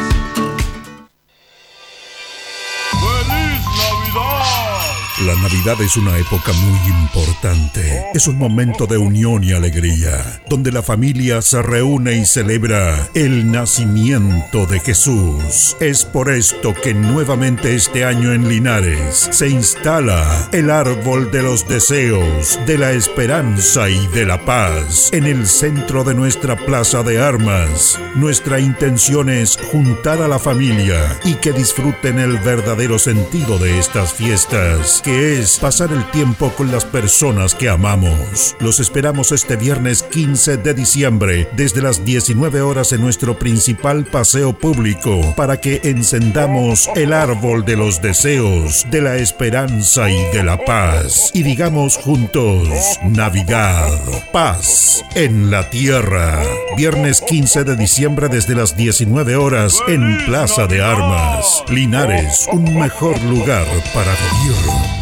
La 5.25 5.35
Navidad 5.35 5.79
es 5.81 5.97
una 5.97 6.17
época 6.17 6.51
muy 6.51 6.79
importante. 6.89 8.05
Es 8.15 8.27
un 8.27 8.39
momento 8.39 8.87
de 8.87 8.97
unión 8.97 9.43
y 9.43 9.51
alegría, 9.51 10.41
donde 10.49 10.71
la 10.71 10.81
familia 10.81 11.43
se 11.43 11.61
reúne 11.61 12.15
y 12.15 12.25
celebra 12.25 13.07
el 13.13 13.51
nacimiento 13.51 14.65
de 14.65 14.79
Jesús. 14.79 15.77
Es 15.79 16.05
por 16.05 16.31
esto 16.31 16.73
que 16.73 16.95
nuevamente 16.95 17.75
este 17.75 18.03
año 18.03 18.33
en 18.33 18.49
Linares 18.49 19.29
se 19.31 19.49
instala 19.49 20.49
el 20.53 20.71
árbol 20.71 21.29
de 21.29 21.43
los 21.43 21.67
deseos, 21.67 22.59
de 22.65 22.79
la 22.79 22.91
esperanza 22.91 23.91
y 23.91 24.07
de 24.07 24.25
la 24.25 24.43
paz 24.43 25.09
en 25.13 25.25
el 25.25 25.45
centro 25.45 26.03
de 26.03 26.15
nuestra 26.15 26.55
plaza 26.55 27.03
de 27.03 27.21
armas. 27.21 27.99
Nuestra 28.15 28.59
intención 28.59 29.29
es 29.29 29.59
juntar 29.71 30.19
a 30.23 30.27
la 30.27 30.39
familia 30.39 31.19
y 31.23 31.35
que 31.35 31.53
disfruten 31.53 32.17
el 32.17 32.39
verdadero 32.39 32.97
sentido 32.97 33.59
de 33.59 33.77
estas 33.77 34.13
fiestas 34.13 35.03
es 35.11 35.59
pasar 35.59 35.91
el 35.91 36.09
tiempo 36.11 36.51
con 36.55 36.71
las 36.71 36.85
personas 36.85 37.53
que 37.53 37.69
amamos. 37.69 38.55
Los 38.59 38.79
esperamos 38.79 39.31
este 39.31 39.55
viernes 39.55 40.03
15 40.03 40.57
de 40.57 40.73
diciembre 40.73 41.49
desde 41.53 41.81
las 41.81 42.05
19 42.05 42.61
horas 42.61 42.91
en 42.93 43.01
nuestro 43.01 43.37
principal 43.37 44.05
paseo 44.05 44.53
público 44.57 45.33
para 45.35 45.59
que 45.59 45.81
encendamos 45.83 46.89
el 46.95 47.13
árbol 47.13 47.65
de 47.65 47.75
los 47.75 48.01
deseos, 48.01 48.85
de 48.89 49.01
la 49.01 49.17
esperanza 49.17 50.09
y 50.09 50.21
de 50.35 50.43
la 50.43 50.57
paz. 50.57 51.31
Y 51.33 51.43
digamos 51.43 51.97
juntos, 51.97 52.69
Navidad, 53.03 53.91
paz 54.31 55.03
en 55.15 55.51
la 55.51 55.69
tierra. 55.69 56.41
Viernes 56.77 57.21
15 57.21 57.63
de 57.63 57.75
diciembre 57.75 58.29
desde 58.29 58.55
las 58.55 58.77
19 58.77 59.35
horas 59.35 59.77
en 59.87 60.25
Plaza 60.25 60.67
de 60.67 60.81
Armas. 60.81 61.63
Linares, 61.69 62.47
un 62.51 62.79
mejor 62.79 63.21
lugar 63.23 63.67
para 63.93 64.11
vivir. 64.11 65.00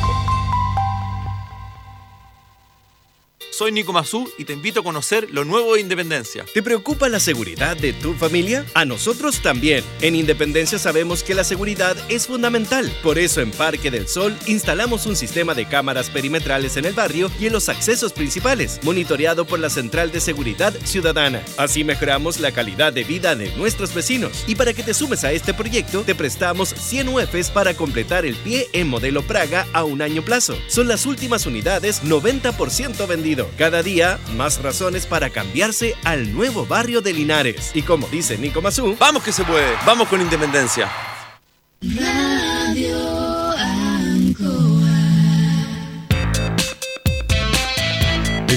Soy 3.59 3.73
Nico 3.73 3.91
Mazú 3.91 4.31
y 4.37 4.45
te 4.45 4.53
invito 4.53 4.79
a 4.79 4.83
conocer 4.83 5.27
lo 5.31 5.43
nuevo 5.43 5.73
de 5.73 5.81
Independencia. 5.81 6.45
¿Te 6.53 6.63
preocupa 6.63 7.09
la 7.09 7.19
seguridad 7.19 7.75
de 7.75 7.91
tu 7.91 8.13
familia? 8.13 8.65
A 8.73 8.85
nosotros 8.85 9.41
también. 9.41 9.83
En 9.99 10.15
Independencia 10.15 10.79
sabemos 10.79 11.23
que 11.23 11.35
la 11.35 11.43
seguridad 11.43 11.97
es 12.07 12.27
fundamental. 12.27 12.89
Por 13.03 13.19
eso 13.19 13.41
en 13.41 13.51
Parque 13.51 13.91
del 13.91 14.07
Sol 14.07 14.33
instalamos 14.45 15.05
un 15.07 15.17
sistema 15.17 15.55
de 15.55 15.67
cámaras 15.67 16.09
perimetrales 16.09 16.77
en 16.77 16.85
el 16.85 16.93
barrio 16.93 17.29
y 17.37 17.47
en 17.47 17.51
los 17.51 17.67
accesos 17.67 18.13
principales, 18.13 18.79
monitoreado 18.81 19.43
por 19.43 19.59
la 19.59 19.69
Central 19.69 20.13
de 20.13 20.21
Seguridad 20.21 20.73
Ciudadana. 20.85 21.43
Así 21.57 21.83
mejoramos 21.83 22.39
la 22.39 22.53
calidad 22.53 22.93
de 22.93 23.03
vida 23.03 23.35
de 23.35 23.53
nuestros 23.57 23.93
vecinos. 23.93 24.45
Y 24.47 24.55
para 24.55 24.71
que 24.71 24.83
te 24.83 24.93
sumes 24.93 25.25
a 25.25 25.33
este 25.33 25.53
proyecto, 25.53 26.03
te 26.03 26.15
prestamos 26.15 26.69
100 26.69 27.09
UFs 27.09 27.49
para 27.49 27.73
completar 27.73 28.25
el 28.25 28.35
pie 28.35 28.69
en 28.71 28.87
modelo 28.87 29.21
Praga 29.21 29.67
a 29.73 29.83
un 29.83 30.01
año 30.01 30.21
plazo. 30.21 30.57
Son 30.69 30.87
las 30.87 31.05
últimas 31.05 31.45
unidades 31.45 32.01
90% 32.03 33.05
vendido. 33.05 33.48
Cada 33.57 33.83
día, 33.83 34.19
más 34.35 34.61
razones 34.61 35.05
para 35.05 35.29
cambiarse 35.29 35.95
al 36.03 36.33
nuevo 36.33 36.65
barrio 36.65 37.01
de 37.01 37.13
Linares. 37.13 37.71
Y 37.73 37.81
como 37.81 38.07
dice 38.07 38.37
Nico 38.37 38.61
Mazú, 38.61 38.95
¡vamos 38.99 39.23
que 39.23 39.31
se 39.31 39.43
puede! 39.43 39.75
¡Vamos 39.85 40.07
con 40.07 40.21
Independencia! 40.21 40.89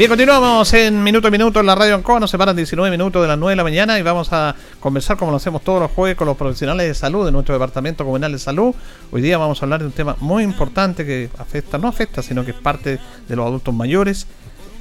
Bien, 0.00 0.08
continuamos 0.08 0.72
en 0.72 1.02
Minuto 1.02 1.28
a 1.28 1.30
Minuto 1.30 1.60
en 1.60 1.66
la 1.66 1.74
Radio 1.74 1.94
Ancoa. 1.94 2.18
Nos 2.18 2.30
separan 2.30 2.56
19 2.56 2.90
minutos 2.90 3.20
de 3.20 3.28
las 3.28 3.36
9 3.36 3.52
de 3.52 3.56
la 3.56 3.62
mañana 3.62 3.98
y 3.98 4.02
vamos 4.02 4.32
a 4.32 4.56
conversar 4.80 5.18
como 5.18 5.30
lo 5.30 5.36
hacemos 5.36 5.62
todos 5.62 5.78
los 5.78 5.90
jueves 5.90 6.16
con 6.16 6.26
los 6.26 6.38
profesionales 6.38 6.88
de 6.88 6.94
salud 6.94 7.26
de 7.26 7.30
nuestro 7.30 7.54
Departamento 7.54 8.02
Comunal 8.02 8.32
de 8.32 8.38
Salud. 8.38 8.74
Hoy 9.12 9.20
día 9.20 9.36
vamos 9.36 9.60
a 9.60 9.66
hablar 9.66 9.80
de 9.80 9.86
un 9.88 9.92
tema 9.92 10.16
muy 10.20 10.42
importante 10.42 11.04
que 11.04 11.28
afecta, 11.36 11.76
no 11.76 11.86
afecta, 11.86 12.22
sino 12.22 12.46
que 12.46 12.52
es 12.52 12.56
parte 12.56 12.98
de 13.28 13.36
los 13.36 13.46
adultos 13.46 13.74
mayores 13.74 14.26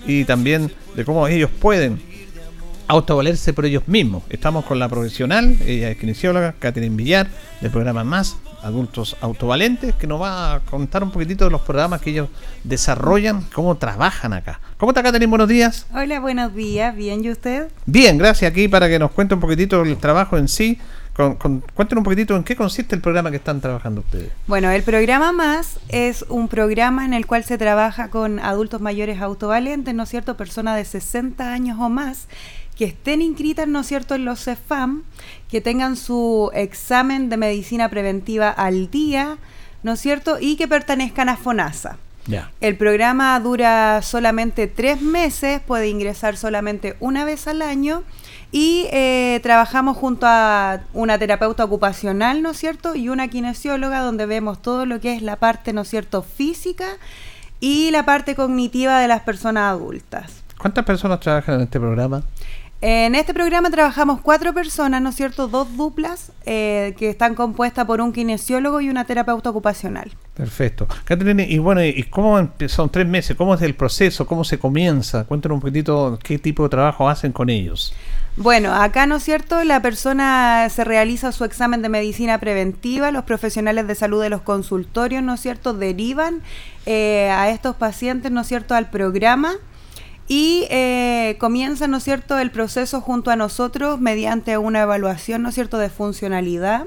y 0.07 0.23
también 0.23 0.71
de 0.95 1.03
cómo 1.03 1.27
ellos 1.27 1.49
pueden 1.59 2.01
autovalerse 2.87 3.51
por 3.51 3.65
ellos 3.65 3.89
mismos. 3.89 4.23
Estamos 4.29 4.63
con 4.63 4.79
la 4.79 4.87
profesional, 4.87 5.57
ella 5.65 5.89
es 5.89 5.97
kinesióloga, 5.97 6.55
Catherine 6.59 6.95
Villar, 6.95 7.27
del 7.59 7.71
programa 7.71 8.05
Más, 8.05 8.37
adultos 8.63 9.15
autovalentes, 9.21 9.95
que 9.95 10.07
nos 10.07 10.21
va 10.21 10.55
a 10.55 10.59
contar 10.61 11.03
un 11.03 11.11
poquitito 11.11 11.45
de 11.45 11.51
los 11.51 11.61
programas 11.61 12.01
que 12.01 12.11
ellos 12.11 12.29
desarrollan, 12.63 13.43
cómo 13.53 13.75
trabajan 13.75 14.33
acá. 14.33 14.59
¿Cómo 14.77 14.91
está 14.91 15.03
Catherine? 15.03 15.29
Buenos 15.29 15.47
días. 15.47 15.85
Hola, 15.93 16.19
buenos 16.19 16.53
días. 16.53 16.95
¿Bien 16.95 17.23
y 17.23 17.31
usted? 17.31 17.69
Bien, 17.85 18.17
gracias 18.17 18.51
aquí 18.51 18.67
para 18.67 18.87
que 18.87 18.99
nos 18.99 19.11
cuente 19.11 19.33
un 19.33 19.39
poquitito 19.39 19.81
el 19.81 19.97
trabajo 19.97 20.37
en 20.37 20.47
sí. 20.47 20.79
Con, 21.19 21.63
cuéntenos 21.73 21.99
un 21.99 22.05
poquitito 22.05 22.33
en 22.37 22.45
qué 22.45 22.55
consiste 22.55 22.95
el 22.95 23.01
programa 23.01 23.29
que 23.29 23.35
están 23.35 23.59
trabajando 23.59 23.99
ustedes. 23.99 24.31
Bueno, 24.47 24.71
el 24.71 24.83
programa 24.83 25.33
Más 25.33 25.77
es 25.89 26.23
un 26.29 26.47
programa 26.47 27.03
en 27.03 27.13
el 27.13 27.27
cual 27.27 27.43
se 27.43 27.57
trabaja 27.57 28.09
con 28.09 28.39
adultos 28.39 28.79
mayores 28.79 29.19
autovalentes, 29.19 29.93
¿no 29.93 30.03
es 30.03 30.09
cierto? 30.09 30.37
Personas 30.37 30.77
de 30.77 30.85
60 30.85 31.51
años 31.51 31.77
o 31.77 31.89
más 31.89 32.29
que 32.77 32.85
estén 32.85 33.21
inscritas, 33.21 33.67
¿no 33.67 33.81
es 33.81 33.87
cierto?, 33.87 34.15
en 34.15 34.23
los 34.23 34.45
CEFAM, 34.45 35.03
que 35.49 35.59
tengan 35.59 35.97
su 35.97 36.51
examen 36.53 37.27
de 37.27 37.35
medicina 37.35 37.89
preventiva 37.89 38.49
al 38.49 38.89
día, 38.89 39.37
¿no 39.83 39.91
es 39.91 39.99
cierto?, 39.99 40.37
y 40.39 40.55
que 40.55 40.69
pertenezcan 40.69 41.27
a 41.27 41.35
FONASA. 41.35 41.97
El 42.61 42.77
programa 42.77 43.37
dura 43.41 44.01
solamente 44.03 44.67
tres 44.67 45.01
meses, 45.01 45.59
puede 45.59 45.89
ingresar 45.89 46.37
solamente 46.37 46.95
una 47.01 47.25
vez 47.25 47.47
al 47.47 47.61
año 47.61 48.03
y 48.51 48.87
eh, 48.91 49.39
trabajamos 49.43 49.97
junto 49.97 50.25
a 50.27 50.81
una 50.93 51.19
terapeuta 51.19 51.63
ocupacional, 51.63 52.41
¿no 52.41 52.51
es 52.51 52.57
cierto? 52.57 52.95
Y 52.95 53.09
una 53.09 53.27
kinesióloga 53.27 54.01
donde 54.01 54.25
vemos 54.25 54.61
todo 54.61 54.85
lo 54.85 54.99
que 54.99 55.13
es 55.13 55.21
la 55.21 55.35
parte, 55.35 55.73
¿no 55.73 55.81
es 55.81 55.89
cierto?, 55.89 56.23
física 56.23 56.97
y 57.59 57.91
la 57.91 58.05
parte 58.05 58.35
cognitiva 58.35 58.99
de 58.99 59.07
las 59.07 59.21
personas 59.21 59.71
adultas. 59.71 60.43
¿Cuántas 60.57 60.83
personas 60.83 61.19
trabajan 61.19 61.55
en 61.55 61.61
este 61.61 61.79
programa? 61.79 62.23
En 62.81 63.13
este 63.15 63.33
programa 63.33 63.69
trabajamos 63.69 64.21
cuatro 64.21 64.53
personas, 64.53 65.01
¿no 65.01 65.09
es 65.09 65.15
cierto? 65.15 65.49
Dos 65.49 65.75
duplas 65.75 66.31
eh, 66.45 66.95
que 66.97 67.09
están 67.09 67.35
compuestas 67.35 67.85
por 67.85 67.99
un 67.99 68.13
kinesiólogo 68.13 68.79
y 68.79 68.89
una 68.89 69.03
terapeuta 69.03 69.49
ocupacional. 69.49 70.11
Perfecto. 70.33 70.87
Catherine, 71.03 71.45
y 71.45 71.57
bueno, 71.57 71.83
¿y 71.83 72.03
cómo 72.03 72.49
son 72.67 72.89
tres 72.89 73.05
meses? 73.05 73.35
¿Cómo 73.35 73.53
es 73.53 73.61
el 73.63 73.75
proceso? 73.75 74.25
¿Cómo 74.25 74.45
se 74.45 74.57
comienza? 74.59 75.25
Cuéntanos 75.25 75.57
un 75.57 75.61
poquitito 75.61 76.17
qué 76.23 76.39
tipo 76.39 76.63
de 76.63 76.69
trabajo 76.69 77.09
hacen 77.09 77.33
con 77.33 77.49
ellos. 77.49 77.93
Bueno, 78.41 78.73
acá, 78.73 79.05
¿no 79.05 79.17
es 79.17 79.23
cierto? 79.23 79.61
La 79.65 79.81
persona 79.81 80.65
se 80.69 80.85
realiza 80.85 81.33
su 81.33 81.43
examen 81.43 81.81
de 81.81 81.89
medicina 81.89 82.37
preventiva, 82.37 83.11
los 83.11 83.25
profesionales 83.25 83.85
de 83.85 83.95
salud 83.95 84.21
de 84.21 84.29
los 84.29 84.43
consultorios, 84.43 85.21
¿no 85.21 85.33
es 85.33 85.41
cierto?, 85.41 85.73
derivan 85.73 86.41
eh, 86.85 87.29
a 87.33 87.49
estos 87.49 87.75
pacientes, 87.75 88.31
¿no 88.31 88.39
es 88.39 88.47
cierto?, 88.47 88.75
al 88.75 88.89
programa 88.89 89.55
y 90.29 90.67
eh, 90.69 91.35
comienza, 91.37 91.87
¿no 91.87 91.97
es 91.97 92.05
cierto?, 92.05 92.39
el 92.39 92.49
proceso 92.49 93.01
junto 93.01 93.29
a 93.29 93.35
nosotros 93.35 93.99
mediante 93.99 94.57
una 94.57 94.83
evaluación, 94.83 95.41
¿no 95.41 95.49
es 95.49 95.55
cierto?, 95.55 95.77
de 95.77 95.89
funcionalidad 95.89 96.85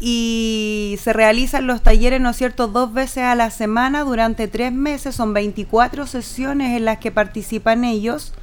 y 0.00 0.98
se 1.00 1.12
realizan 1.12 1.68
los 1.68 1.84
talleres, 1.84 2.20
¿no 2.20 2.30
es 2.30 2.36
cierto?, 2.36 2.66
dos 2.66 2.92
veces 2.92 3.22
a 3.22 3.36
la 3.36 3.50
semana 3.50 4.02
durante 4.02 4.48
tres 4.48 4.72
meses, 4.72 5.14
son 5.14 5.32
24 5.32 6.08
sesiones 6.08 6.76
en 6.76 6.86
las 6.86 6.98
que 6.98 7.12
participan 7.12 7.84
ellos, 7.84 8.34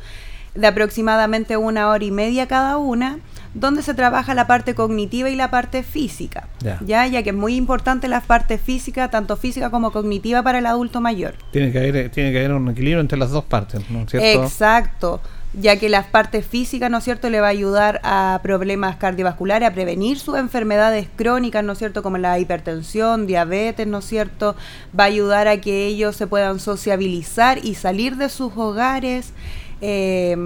de 0.56 0.68
aproximadamente 0.68 1.58
una 1.58 1.90
hora 1.90 2.04
y 2.04 2.12
media 2.12 2.48
cada 2.48 2.78
una, 2.78 3.20
donde 3.54 3.82
se 3.84 3.94
trabaja 3.94 4.34
la 4.34 4.48
parte 4.48 4.76
cognitiva 4.76 5.30
y 5.30 5.36
la 5.36 5.52
parte 5.52 5.84
física, 5.84 6.48
Ya. 6.62 6.80
ya, 6.86 7.06
ya 7.08 7.22
que 7.24 7.32
es 7.32 7.36
muy 7.36 7.56
importante 7.56 8.08
la 8.08 8.22
parte 8.22 8.58
física, 8.58 9.10
tanto 9.10 9.36
física 9.36 9.70
como 9.70 9.92
cognitiva 9.92 10.42
para 10.42 10.60
el 10.60 10.66
adulto 10.66 11.02
mayor. 11.02 11.36
Tiene 11.52 11.72
que 11.72 11.78
haber, 11.80 12.10
tiene 12.12 12.32
que 12.32 12.40
haber 12.40 12.54
un 12.54 12.70
equilibrio 12.70 13.02
entre 13.02 13.18
las 13.18 13.32
dos 13.32 13.44
partes, 13.44 13.90
¿no 13.90 14.04
es 14.04 14.12
cierto? 14.12 14.44
Exacto, 14.44 15.22
ya 15.54 15.78
que 15.78 15.90
la 15.90 16.04
parte 16.04 16.44
física, 16.44 16.88
¿no 16.88 17.00
es 17.00 17.04
cierto?, 17.04 17.30
le 17.30 17.42
va 17.42 17.48
a 17.48 17.50
ayudar 17.50 18.00
a 18.04 18.40
problemas 18.42 18.96
cardiovasculares, 18.96 19.68
a 19.68 19.74
prevenir 19.74 20.18
sus 20.18 20.38
enfermedades 20.38 21.08
crónicas, 21.18 21.62
¿no 21.62 21.74
es 21.74 21.78
cierto?, 21.78 22.04
como 22.04 22.18
la 22.18 22.40
hipertensión, 22.40 23.28
diabetes, 23.28 23.86
¿no 23.86 23.98
es 23.98 24.06
cierto?, 24.06 24.56
va 24.98 25.04
a 25.04 25.08
ayudar 25.08 25.50
a 25.50 25.60
que 25.60 25.88
ellos 25.88 26.16
se 26.16 26.26
puedan 26.26 26.60
sociabilizar 26.62 27.58
y 27.66 27.76
salir 27.76 28.16
de 28.16 28.30
sus 28.30 28.54
hogares. 28.56 29.34
Eh, 29.82 30.38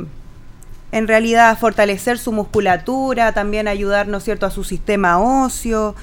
en 0.91 1.07
realidad 1.07 1.57
fortalecer 1.59 2.17
su 2.17 2.31
musculatura, 2.31 3.33
también 3.33 3.67
ayudar, 3.67 4.07
¿no 4.07 4.17
es 4.17 4.23
cierto?, 4.23 4.45
a 4.45 4.51
su 4.51 4.63
sistema 4.63 5.19
óseo, 5.19 5.95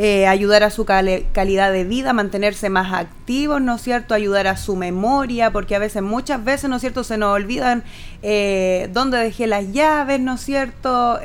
eh, 0.00 0.28
ayudar 0.28 0.62
a 0.62 0.70
su 0.70 0.84
cale- 0.84 1.26
calidad 1.32 1.72
de 1.72 1.82
vida, 1.82 2.12
mantenerse 2.12 2.70
más 2.70 2.94
activos, 2.94 3.60
¿no 3.60 3.74
es 3.74 3.82
cierto?, 3.82 4.14
ayudar 4.14 4.46
a 4.46 4.56
su 4.56 4.76
memoria, 4.76 5.50
porque 5.50 5.74
a 5.74 5.80
veces, 5.80 6.02
muchas 6.02 6.44
veces, 6.44 6.70
¿no 6.70 6.76
es 6.76 6.82
cierto?, 6.82 7.02
se 7.02 7.18
nos 7.18 7.34
olvidan 7.34 7.82
eh, 8.22 8.88
dónde 8.92 9.18
dejé 9.18 9.48
las 9.48 9.72
llaves, 9.72 10.20
¿no 10.20 10.34
es 10.34 10.40
cierto?, 10.40 11.18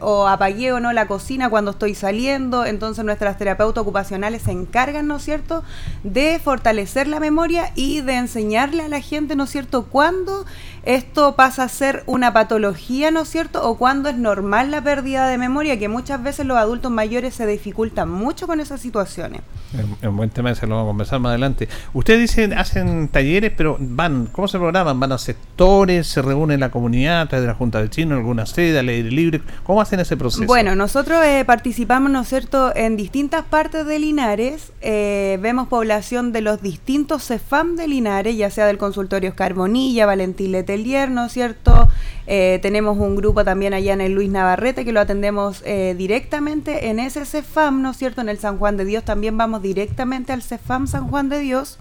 o 0.00 0.26
apagué 0.26 0.72
o 0.72 0.80
no 0.80 0.92
la 0.92 1.06
cocina 1.06 1.48
cuando 1.50 1.70
estoy 1.70 1.94
saliendo, 1.94 2.66
entonces 2.66 3.04
nuestras 3.04 3.38
terapeutas 3.38 3.82
ocupacionales 3.82 4.42
se 4.42 4.50
encargan, 4.50 5.06
¿no 5.06 5.18
es 5.18 5.22
cierto?, 5.22 5.62
de 6.02 6.40
fortalecer 6.42 7.06
la 7.06 7.20
memoria 7.20 7.70
y 7.76 8.00
de 8.00 8.14
enseñarle 8.16 8.82
a 8.82 8.88
la 8.88 9.00
gente, 9.00 9.36
¿no 9.36 9.44
es 9.44 9.50
cierto?, 9.50 9.84
cuándo 9.84 10.44
esto 10.84 11.34
pasa 11.36 11.64
a 11.64 11.68
ser 11.68 12.02
una 12.06 12.32
patología, 12.32 13.10
¿no 13.10 13.22
es 13.22 13.28
cierto? 13.28 13.68
O 13.68 13.76
cuando 13.76 14.08
es 14.08 14.16
normal 14.16 14.70
la 14.70 14.82
pérdida 14.82 15.26
de 15.28 15.38
memoria, 15.38 15.78
que 15.78 15.88
muchas 15.88 16.22
veces 16.22 16.46
los 16.46 16.56
adultos 16.56 16.90
mayores 16.90 17.34
se 17.34 17.46
dificultan 17.46 18.10
mucho 18.10 18.46
con 18.46 18.60
esas 18.60 18.80
situaciones. 18.80 19.42
Es 19.72 19.80
es 20.00 20.08
un 20.08 20.16
buen 20.16 20.30
tema, 20.30 20.54
se 20.54 20.66
lo 20.66 20.76
vamos 20.76 20.88
a 20.88 20.90
conversar 20.90 21.20
más 21.20 21.30
adelante. 21.30 21.68
Ustedes 21.92 22.20
dicen, 22.20 22.52
hacen 22.54 23.08
talleres, 23.08 23.52
pero 23.56 23.76
van, 23.78 24.26
¿cómo 24.26 24.48
se 24.48 24.58
programan? 24.58 24.98
¿Van 24.98 25.12
a 25.12 25.18
sectores? 25.18 26.06
¿Se 26.06 26.22
reúne 26.22 26.58
la 26.58 26.70
comunidad 26.70 27.20
a 27.20 27.26
través 27.28 27.42
de 27.42 27.48
la 27.48 27.54
Junta 27.54 27.78
del 27.78 27.90
Chino, 27.90 28.16
alguna 28.16 28.46
sede, 28.46 28.78
al 28.78 28.88
aire 28.88 29.10
libre? 29.10 29.42
¿Cómo 29.64 29.80
hacen 29.80 30.00
ese 30.00 30.16
proceso? 30.16 30.46
Bueno, 30.46 30.74
nosotros 30.74 31.22
eh, 31.24 31.44
participamos, 31.44 32.10
¿no 32.10 32.22
es 32.22 32.28
cierto?, 32.28 32.74
en 32.74 32.96
distintas 32.96 33.44
partes 33.44 33.86
de 33.86 33.98
Linares. 33.98 34.72
eh, 34.80 35.38
vemos 35.40 35.68
población 35.68 36.32
de 36.32 36.40
los 36.40 36.62
distintos 36.62 37.24
CEFAM 37.24 37.76
de 37.76 37.86
Linares, 37.86 38.36
ya 38.36 38.50
sea 38.50 38.66
del 38.66 38.78
consultorio 38.78 39.30
Oscar 39.30 39.54
Bonilla, 39.54 40.06
Valentín 40.06 40.52
Letelier, 40.70 41.10
¿no 41.10 41.26
es 41.26 41.32
cierto? 41.32 41.88
Eh, 42.26 42.58
tenemos 42.62 42.98
un 42.98 43.16
grupo 43.16 43.44
también 43.44 43.74
allá 43.74 43.92
en 43.92 44.00
el 44.00 44.12
Luis 44.12 44.30
Navarrete 44.30 44.84
que 44.84 44.92
lo 44.92 45.00
atendemos 45.00 45.62
eh, 45.64 45.94
directamente 45.96 46.88
en 46.88 47.00
ese 47.00 47.24
CEFAM, 47.24 47.82
¿no 47.82 47.90
es 47.90 47.96
cierto? 47.96 48.20
En 48.20 48.28
el 48.28 48.38
San 48.38 48.58
Juan 48.58 48.76
de 48.76 48.84
Dios 48.84 49.04
también 49.04 49.36
vamos 49.36 49.62
directamente 49.62 50.32
al 50.32 50.42
CEFAM 50.42 50.86
San 50.86 51.08
Juan 51.08 51.28
de 51.28 51.40
Dios. 51.40 51.78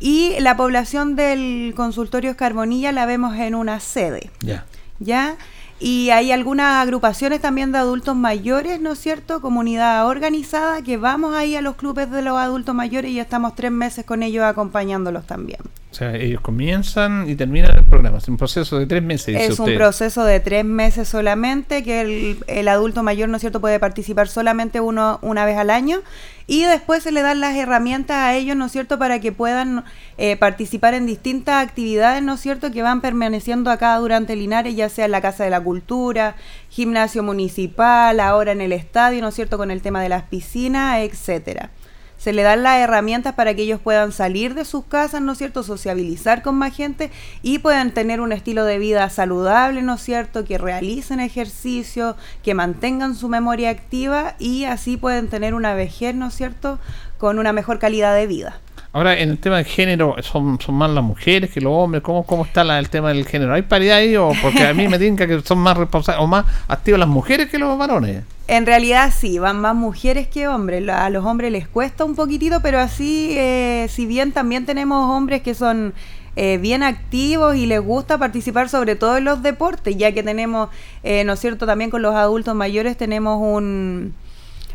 Y 0.00 0.38
la 0.40 0.56
población 0.56 1.16
del 1.16 1.74
consultorio 1.76 2.30
Oscar 2.30 2.54
Bonilla 2.54 2.92
la 2.92 3.04
vemos 3.04 3.36
en 3.36 3.54
una 3.54 3.80
sede. 3.80 4.30
Ya. 4.40 4.64
¿ya? 5.00 5.36
Y 5.80 6.10
hay 6.10 6.32
algunas 6.32 6.82
agrupaciones 6.82 7.40
también 7.40 7.70
de 7.70 7.78
adultos 7.78 8.16
mayores, 8.16 8.80
¿no 8.80 8.92
es 8.92 8.98
cierto? 8.98 9.40
Comunidad 9.40 10.06
organizada 10.08 10.82
que 10.82 10.96
vamos 10.96 11.34
ahí 11.34 11.54
a 11.54 11.62
los 11.62 11.76
clubes 11.76 12.10
de 12.10 12.22
los 12.22 12.36
adultos 12.36 12.74
mayores 12.74 13.12
y 13.12 13.20
estamos 13.20 13.54
tres 13.54 13.70
meses 13.70 14.04
con 14.04 14.24
ellos 14.24 14.44
acompañándolos 14.44 15.24
también. 15.26 15.60
O 15.90 15.94
sea, 15.94 16.14
ellos 16.16 16.40
comienzan 16.42 17.30
y 17.30 17.34
terminan 17.34 17.76
el 17.76 17.84
programa. 17.84 18.18
Es 18.18 18.28
un 18.28 18.36
proceso 18.36 18.78
de 18.78 18.86
tres 18.86 19.02
meses, 19.02 19.28
dice 19.28 19.46
Es 19.46 19.58
un 19.58 19.74
proceso 19.74 20.24
de 20.24 20.40
tres 20.40 20.64
meses 20.64 21.08
solamente, 21.08 21.82
que 21.82 22.00
el, 22.00 22.38
el 22.46 22.68
adulto 22.68 23.02
mayor, 23.02 23.28
¿no 23.28 23.36
es 23.36 23.40
cierto?, 23.40 23.60
puede 23.60 23.80
participar 23.80 24.28
solamente 24.28 24.80
uno 24.80 25.18
una 25.22 25.46
vez 25.46 25.56
al 25.56 25.70
año 25.70 26.00
y 26.48 26.64
después 26.64 27.02
se 27.02 27.12
le 27.12 27.20
dan 27.20 27.40
las 27.40 27.54
herramientas 27.54 28.16
a 28.16 28.34
ellos, 28.34 28.56
¿no 28.56 28.64
es 28.64 28.72
cierto?, 28.72 28.98
para 28.98 29.20
que 29.20 29.32
puedan 29.32 29.84
eh, 30.16 30.36
participar 30.36 30.94
en 30.94 31.04
distintas 31.04 31.62
actividades, 31.62 32.22
¿no 32.22 32.34
es 32.34 32.40
cierto?, 32.40 32.72
que 32.72 32.82
van 32.82 33.02
permaneciendo 33.02 33.70
acá 33.70 33.94
durante 33.96 34.34
Linares, 34.34 34.74
ya 34.74 34.88
sea 34.88 35.04
en 35.04 35.10
la 35.12 35.20
Casa 35.20 35.44
de 35.44 35.50
la 35.50 35.60
Cultura, 35.60 36.36
gimnasio 36.70 37.22
municipal, 37.22 38.18
ahora 38.18 38.52
en 38.52 38.62
el 38.62 38.72
estadio, 38.72 39.20
¿no 39.20 39.28
es 39.28 39.34
cierto?, 39.34 39.58
con 39.58 39.70
el 39.70 39.82
tema 39.82 40.02
de 40.02 40.08
las 40.08 40.22
piscinas, 40.22 41.00
etcétera 41.00 41.70
se 42.18 42.32
le 42.32 42.42
dan 42.42 42.62
las 42.62 42.78
herramientas 42.78 43.34
para 43.34 43.54
que 43.54 43.62
ellos 43.62 43.80
puedan 43.80 44.12
salir 44.12 44.54
de 44.54 44.64
sus 44.64 44.84
casas, 44.84 45.22
¿no 45.22 45.32
es 45.32 45.38
cierto?, 45.38 45.62
sociabilizar 45.62 46.42
con 46.42 46.56
más 46.56 46.76
gente 46.76 47.10
y 47.42 47.60
puedan 47.60 47.92
tener 47.92 48.20
un 48.20 48.32
estilo 48.32 48.64
de 48.64 48.78
vida 48.78 49.08
saludable, 49.08 49.80
¿no 49.82 49.94
es 49.94 50.02
cierto?, 50.02 50.44
que 50.44 50.58
realicen 50.58 51.20
ejercicio, 51.20 52.16
que 52.42 52.54
mantengan 52.54 53.14
su 53.14 53.28
memoria 53.28 53.70
activa 53.70 54.34
y 54.38 54.64
así 54.64 54.96
pueden 54.96 55.28
tener 55.28 55.54
una 55.54 55.74
vejez, 55.74 56.14
¿no 56.14 56.26
es 56.26 56.34
cierto?, 56.34 56.78
con 57.16 57.38
una 57.38 57.52
mejor 57.52 57.78
calidad 57.78 58.14
de 58.14 58.26
vida. 58.26 58.60
Ahora, 58.92 59.18
en 59.18 59.28
el 59.30 59.38
tema 59.38 59.56
del 59.56 59.66
género, 59.66 60.16
¿son, 60.22 60.58
son 60.60 60.74
más 60.74 60.90
las 60.90 61.04
mujeres 61.04 61.50
que 61.50 61.60
los 61.60 61.72
hombres? 61.72 62.02
¿Cómo, 62.02 62.24
cómo 62.24 62.44
está 62.44 62.64
la- 62.64 62.78
el 62.78 62.88
tema 62.88 63.08
del 63.10 63.26
género? 63.26 63.52
¿Hay 63.52 63.62
paridad 63.62 63.98
ahí? 63.98 64.16
O 64.16 64.32
porque 64.42 64.64
a 64.66 64.72
mí 64.74 64.88
me 64.88 64.98
tinca 64.98 65.26
que 65.26 65.40
son 65.42 65.58
más 65.58 65.76
responsables 65.76 66.22
o 66.24 66.26
más 66.26 66.46
activas 66.68 66.98
las 66.98 67.08
mujeres 67.08 67.48
que 67.50 67.58
los 67.58 67.76
varones. 67.78 68.24
En 68.48 68.64
realidad 68.64 69.12
sí, 69.14 69.38
van 69.38 69.60
más 69.60 69.74
mujeres 69.74 70.26
que 70.26 70.48
hombres. 70.48 70.88
A 70.88 71.10
los 71.10 71.24
hombres 71.26 71.52
les 71.52 71.68
cuesta 71.68 72.04
un 72.04 72.14
poquitito, 72.16 72.60
pero 72.62 72.78
así, 72.80 73.34
eh, 73.36 73.86
si 73.90 74.06
bien 74.06 74.32
también 74.32 74.64
tenemos 74.64 75.14
hombres 75.14 75.42
que 75.42 75.54
son 75.54 75.92
eh, 76.36 76.56
bien 76.56 76.82
activos 76.82 77.56
y 77.56 77.66
les 77.66 77.80
gusta 77.82 78.16
participar 78.16 78.70
sobre 78.70 78.96
todo 78.96 79.18
en 79.18 79.24
los 79.24 79.42
deportes, 79.42 79.96
ya 79.98 80.12
que 80.12 80.22
tenemos, 80.22 80.70
eh, 81.02 81.24
¿no 81.24 81.34
es 81.34 81.40
cierto?, 81.40 81.66
también 81.66 81.90
con 81.90 82.00
los 82.00 82.14
adultos 82.14 82.54
mayores 82.54 82.96
tenemos 82.96 83.38
un... 83.40 84.14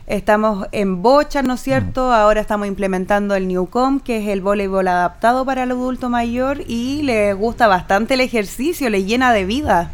Estamos 0.06 0.68
en 0.74 1.02
bocha, 1.02 1.44
¿no 1.44 1.54
es 1.54 1.62
cierto? 1.62 2.12
Ahora 2.12 2.42
estamos 2.42 2.68
implementando 2.68 3.36
el 3.36 3.48
Newcom, 3.48 4.02
que 4.02 4.18
es 4.18 4.28
el 4.28 4.42
voleibol 4.42 4.86
adaptado 4.90 5.46
para 5.46 5.64
el 5.64 5.72
adulto 5.72 6.10
mayor 6.10 6.60
y 6.68 7.04
les 7.04 7.34
gusta 7.34 7.68
bastante 7.68 8.16
el 8.16 8.22
ejercicio, 8.22 8.90
les 8.90 9.06
llena 9.06 9.32
de 9.32 9.46
vida. 9.46 9.92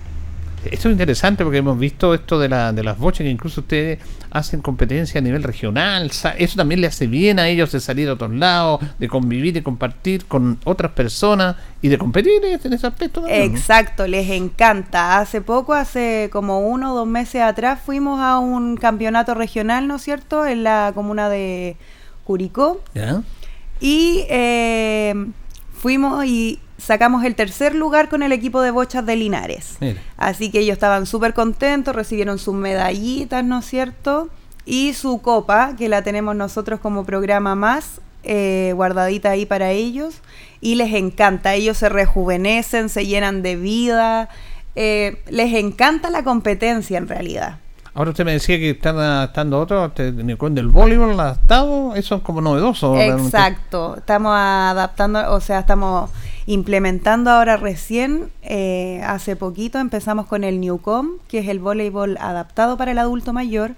Esto 0.65 0.89
es 0.89 0.93
interesante 0.93 1.43
porque 1.43 1.59
hemos 1.59 1.79
visto 1.79 2.13
esto 2.13 2.37
de, 2.39 2.49
la, 2.49 2.73
de 2.73 2.83
las 2.83 2.97
bochas 2.97 3.19
que 3.19 3.29
incluso 3.29 3.61
ustedes 3.61 3.99
hacen 4.31 4.61
competencia 4.61 5.19
a 5.19 5.21
nivel 5.21 5.43
regional. 5.43 6.11
Eso 6.37 6.55
también 6.55 6.81
le 6.81 6.87
hace 6.87 7.07
bien 7.07 7.39
a 7.39 7.47
ellos 7.47 7.71
de 7.71 7.79
salir 7.79 8.09
a 8.09 8.13
otros 8.13 8.31
lados, 8.31 8.81
de 8.99 9.07
convivir 9.07 9.55
y 9.57 9.61
compartir 9.61 10.25
con 10.25 10.59
otras 10.65 10.91
personas 10.91 11.55
y 11.81 11.87
de 11.87 11.97
competir 11.97 12.43
en 12.43 12.73
ese 12.73 12.87
aspecto. 12.87 13.21
también, 13.21 13.51
¿no? 13.51 13.57
Exacto, 13.57 14.07
les 14.07 14.29
encanta. 14.29 15.19
Hace 15.19 15.41
poco, 15.41 15.73
hace 15.73 16.29
como 16.31 16.59
uno 16.67 16.93
o 16.93 16.95
dos 16.95 17.07
meses 17.07 17.41
atrás, 17.41 17.79
fuimos 17.83 18.19
a 18.19 18.39
un 18.39 18.75
campeonato 18.77 19.33
regional, 19.33 19.87
¿no 19.87 19.95
es 19.95 20.01
cierto?, 20.01 20.45
en 20.45 20.63
la 20.63 20.91
comuna 20.93 21.29
de 21.29 21.77
Curicó. 22.25 22.81
¿Ya? 22.93 23.21
Y 23.79 24.25
eh, 24.29 25.15
fuimos 25.73 26.25
y 26.25 26.59
sacamos 26.79 27.23
el 27.23 27.35
tercer 27.35 27.75
lugar 27.75 28.09
con 28.09 28.23
el 28.23 28.31
equipo 28.31 28.61
de 28.61 28.71
bochas 28.71 29.05
de 29.05 29.15
Linares. 29.15 29.77
Mira. 29.79 30.01
Así 30.17 30.49
que 30.49 30.59
ellos 30.59 30.73
estaban 30.73 31.05
súper 31.05 31.33
contentos, 31.33 31.95
recibieron 31.95 32.39
sus 32.39 32.55
medallitas, 32.55 33.43
¿no 33.43 33.59
es 33.59 33.65
cierto? 33.65 34.29
Y 34.65 34.93
su 34.93 35.21
copa, 35.21 35.75
que 35.77 35.89
la 35.89 36.01
tenemos 36.01 36.35
nosotros 36.35 36.79
como 36.79 37.05
programa 37.05 37.55
más, 37.55 38.01
eh, 38.23 38.73
guardadita 38.75 39.31
ahí 39.31 39.45
para 39.45 39.71
ellos. 39.71 40.21
Y 40.61 40.75
les 40.75 40.93
encanta, 40.93 41.53
ellos 41.53 41.77
se 41.77 41.89
rejuvenecen, 41.89 42.89
se 42.89 43.05
llenan 43.05 43.41
de 43.41 43.55
vida, 43.55 44.29
eh, 44.75 45.23
les 45.29 45.53
encanta 45.53 46.09
la 46.09 46.23
competencia 46.23 46.97
en 46.97 47.07
realidad. 47.07 47.57
Ahora 47.93 48.11
usted 48.11 48.23
me 48.23 48.33
decía 48.33 48.57
que 48.57 48.69
están 48.71 48.97
adaptando 48.97 49.59
otro, 49.59 49.87
este, 49.87 50.09
en 50.09 50.29
el 50.29 50.37
cuento 50.37 50.61
del 50.61 50.69
voleibol 50.69 51.19
adaptado, 51.19 51.95
eso 51.95 52.15
es 52.15 52.21
como 52.21 52.39
novedoso. 52.39 52.93
realmente. 52.93 53.25
Exacto, 53.25 53.95
estamos 53.97 54.31
adaptando, 54.35 55.33
o 55.33 55.41
sea, 55.41 55.59
estamos 55.59 56.09
implementando 56.49 57.29
ahora 57.29 57.57
recién, 57.57 58.31
eh, 58.41 59.03
hace 59.05 59.35
poquito 59.35 59.77
empezamos 59.77 60.25
con 60.25 60.43
el 60.43 60.59
Newcom, 60.59 61.19
que 61.27 61.37
es 61.37 61.47
el 61.47 61.59
voleibol 61.59 62.17
adaptado 62.19 62.75
para 62.75 62.89
el 62.89 62.97
adulto 62.97 63.33
mayor, 63.33 63.75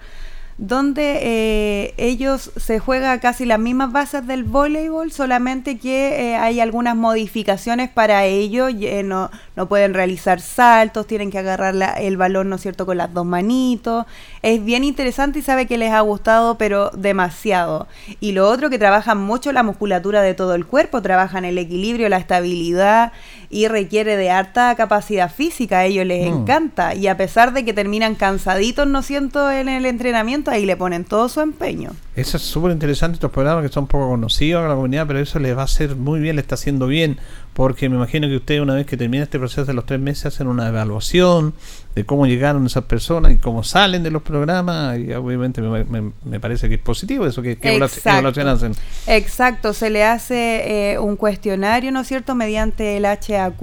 donde 0.61 1.17
eh, 1.23 1.93
ellos 1.97 2.51
se 2.55 2.77
juega 2.77 3.19
casi 3.19 3.45
las 3.45 3.57
mismas 3.57 3.91
bases 3.91 4.27
del 4.27 4.43
voleibol, 4.43 5.11
solamente 5.11 5.79
que 5.79 6.33
eh, 6.33 6.35
hay 6.35 6.59
algunas 6.59 6.95
modificaciones 6.95 7.89
para 7.89 8.25
ello, 8.25 8.67
eh, 8.67 9.01
no, 9.03 9.31
no 9.55 9.67
pueden 9.67 9.95
realizar 9.95 10.39
saltos, 10.39 11.07
tienen 11.07 11.31
que 11.31 11.39
agarrar 11.39 11.73
la- 11.73 11.93
el 11.93 12.15
balón, 12.15 12.47
¿no 12.49 12.57
es 12.57 12.61
cierto?, 12.61 12.85
con 12.85 12.97
las 12.97 13.11
dos 13.11 13.25
manitos. 13.25 14.05
Es 14.43 14.63
bien 14.63 14.83
interesante 14.83 15.39
y 15.39 15.41
sabe 15.41 15.65
que 15.65 15.79
les 15.79 15.91
ha 15.93 16.01
gustado, 16.01 16.59
pero 16.59 16.91
demasiado. 16.91 17.87
Y 18.19 18.33
lo 18.33 18.47
otro 18.47 18.69
que 18.69 18.77
trabajan 18.77 19.17
mucho 19.17 19.51
la 19.51 19.63
musculatura 19.63 20.21
de 20.21 20.35
todo 20.35 20.53
el 20.53 20.67
cuerpo, 20.67 21.01
trabajan 21.01 21.43
el 21.43 21.57
equilibrio, 21.57 22.07
la 22.07 22.17
estabilidad 22.17 23.13
y 23.51 23.67
requiere 23.67 24.15
de 24.17 24.31
harta 24.31 24.73
capacidad 24.75 25.29
física, 25.31 25.79
a 25.79 25.85
ellos 25.85 26.05
les 26.05 26.29
Mm. 26.31 26.33
encanta. 26.41 26.95
Y 26.95 27.07
a 27.07 27.17
pesar 27.17 27.51
de 27.53 27.65
que 27.65 27.73
terminan 27.73 28.15
cansaditos, 28.15 28.87
no 28.87 29.01
siento 29.01 29.51
en 29.51 29.67
el 29.69 29.85
entrenamiento, 29.85 30.49
ahí 30.51 30.65
le 30.65 30.77
ponen 30.77 31.03
todo 31.03 31.27
su 31.29 31.41
empeño. 31.41 31.91
Eso 32.15 32.37
es 32.37 32.43
súper 32.43 32.71
interesante, 32.71 33.15
estos 33.15 33.31
programas 33.31 33.63
que 33.65 33.71
son 33.73 33.87
poco 33.87 34.09
conocidos 34.09 34.63
en 34.63 34.69
la 34.69 34.75
comunidad, 34.75 35.05
pero 35.05 35.19
eso 35.19 35.37
les 35.39 35.55
va 35.55 35.61
a 35.61 35.65
hacer 35.65 35.95
muy 35.95 36.19
bien, 36.19 36.37
le 36.37 36.41
está 36.41 36.55
haciendo 36.55 36.87
bien, 36.87 37.19
porque 37.53 37.89
me 37.89 37.95
imagino 37.97 38.27
que 38.29 38.37
ustedes 38.37 38.61
una 38.61 38.75
vez 38.75 38.85
que 38.85 38.95
termina 38.97 39.23
este 39.23 39.37
proceso 39.37 39.65
de 39.65 39.73
los 39.73 39.85
tres 39.85 39.99
meses 39.99 40.27
hacen 40.27 40.47
una 40.47 40.67
evaluación 40.69 41.53
de 41.95 42.05
cómo 42.05 42.25
llegaron 42.25 42.65
esas 42.65 42.85
personas 42.85 43.33
y 43.33 43.35
cómo 43.35 43.63
salen 43.63 44.03
de 44.03 44.11
los 44.11 44.21
programas, 44.21 44.97
y 44.97 45.11
obviamente 45.13 45.61
me, 45.61 45.83
me- 45.83 46.11
me 46.23 46.39
parece 46.39 46.69
que 46.69 46.75
es 46.75 46.81
positivo 46.81 47.25
eso, 47.27 47.41
que, 47.41 47.57
que 47.57 47.69
evaluación 48.13 48.47
hacen. 48.47 48.73
Exacto, 49.07 49.73
se 49.73 49.89
le 49.89 50.03
hace 50.05 50.93
eh, 50.93 50.99
un 50.99 51.17
cuestionario, 51.17 51.91
¿no 51.91 51.99
es 52.01 52.07
cierto? 52.07 52.35
Mediante 52.35 52.95
el 52.97 53.05
HAQ 53.05 53.61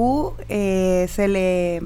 eh, 0.50 1.06
se 1.10 1.26
le 1.28 1.82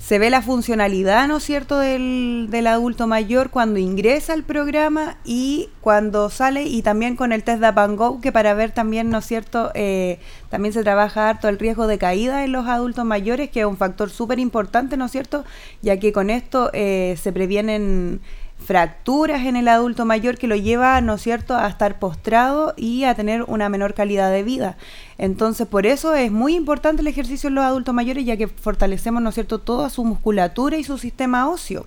se 0.00 0.18
ve 0.18 0.30
la 0.30 0.40
funcionalidad, 0.40 1.28
¿no 1.28 1.36
es 1.36 1.44
cierto?, 1.44 1.78
del, 1.78 2.46
del 2.50 2.66
adulto 2.66 3.06
mayor 3.06 3.50
cuando 3.50 3.78
ingresa 3.78 4.32
al 4.32 4.44
programa 4.44 5.18
y 5.24 5.68
cuando 5.82 6.30
sale, 6.30 6.62
y 6.64 6.80
también 6.80 7.16
con 7.16 7.32
el 7.32 7.44
test 7.44 7.60
de 7.60 7.68
Up 7.68 7.78
and 7.78 7.98
Go, 7.98 8.20
que 8.20 8.32
para 8.32 8.54
ver 8.54 8.72
también, 8.72 9.10
¿no 9.10 9.18
es 9.18 9.26
cierto?, 9.26 9.70
eh, 9.74 10.18
también 10.48 10.72
se 10.72 10.82
trabaja 10.82 11.28
harto 11.28 11.48
el 11.48 11.58
riesgo 11.58 11.86
de 11.86 11.98
caída 11.98 12.44
en 12.44 12.52
los 12.52 12.66
adultos 12.66 13.04
mayores, 13.04 13.50
que 13.50 13.60
es 13.60 13.66
un 13.66 13.76
factor 13.76 14.08
súper 14.08 14.38
importante, 14.38 14.96
¿no 14.96 15.04
es 15.04 15.12
cierto?, 15.12 15.44
ya 15.82 15.98
que 15.98 16.12
con 16.12 16.30
esto 16.30 16.70
eh, 16.72 17.16
se 17.20 17.30
previenen 17.30 18.22
fracturas 18.64 19.46
en 19.46 19.56
el 19.56 19.68
adulto 19.68 20.04
mayor 20.04 20.38
que 20.38 20.46
lo 20.46 20.56
lleva, 20.56 21.00
¿no 21.00 21.14
es 21.14 21.22
cierto?, 21.22 21.56
a 21.56 21.66
estar 21.68 21.98
postrado 21.98 22.74
y 22.76 23.04
a 23.04 23.14
tener 23.14 23.42
una 23.42 23.68
menor 23.68 23.94
calidad 23.94 24.30
de 24.30 24.42
vida. 24.42 24.76
Entonces, 25.18 25.66
por 25.66 25.86
eso 25.86 26.14
es 26.14 26.30
muy 26.30 26.54
importante 26.54 27.02
el 27.02 27.08
ejercicio 27.08 27.48
en 27.48 27.56
los 27.56 27.64
adultos 27.64 27.94
mayores, 27.94 28.24
ya 28.24 28.36
que 28.36 28.48
fortalecemos, 28.48 29.22
¿no 29.22 29.30
es 29.30 29.34
cierto?, 29.34 29.58
toda 29.58 29.90
su 29.90 30.04
musculatura 30.04 30.76
y 30.76 30.84
su 30.84 30.98
sistema 30.98 31.48
óseo. 31.48 31.86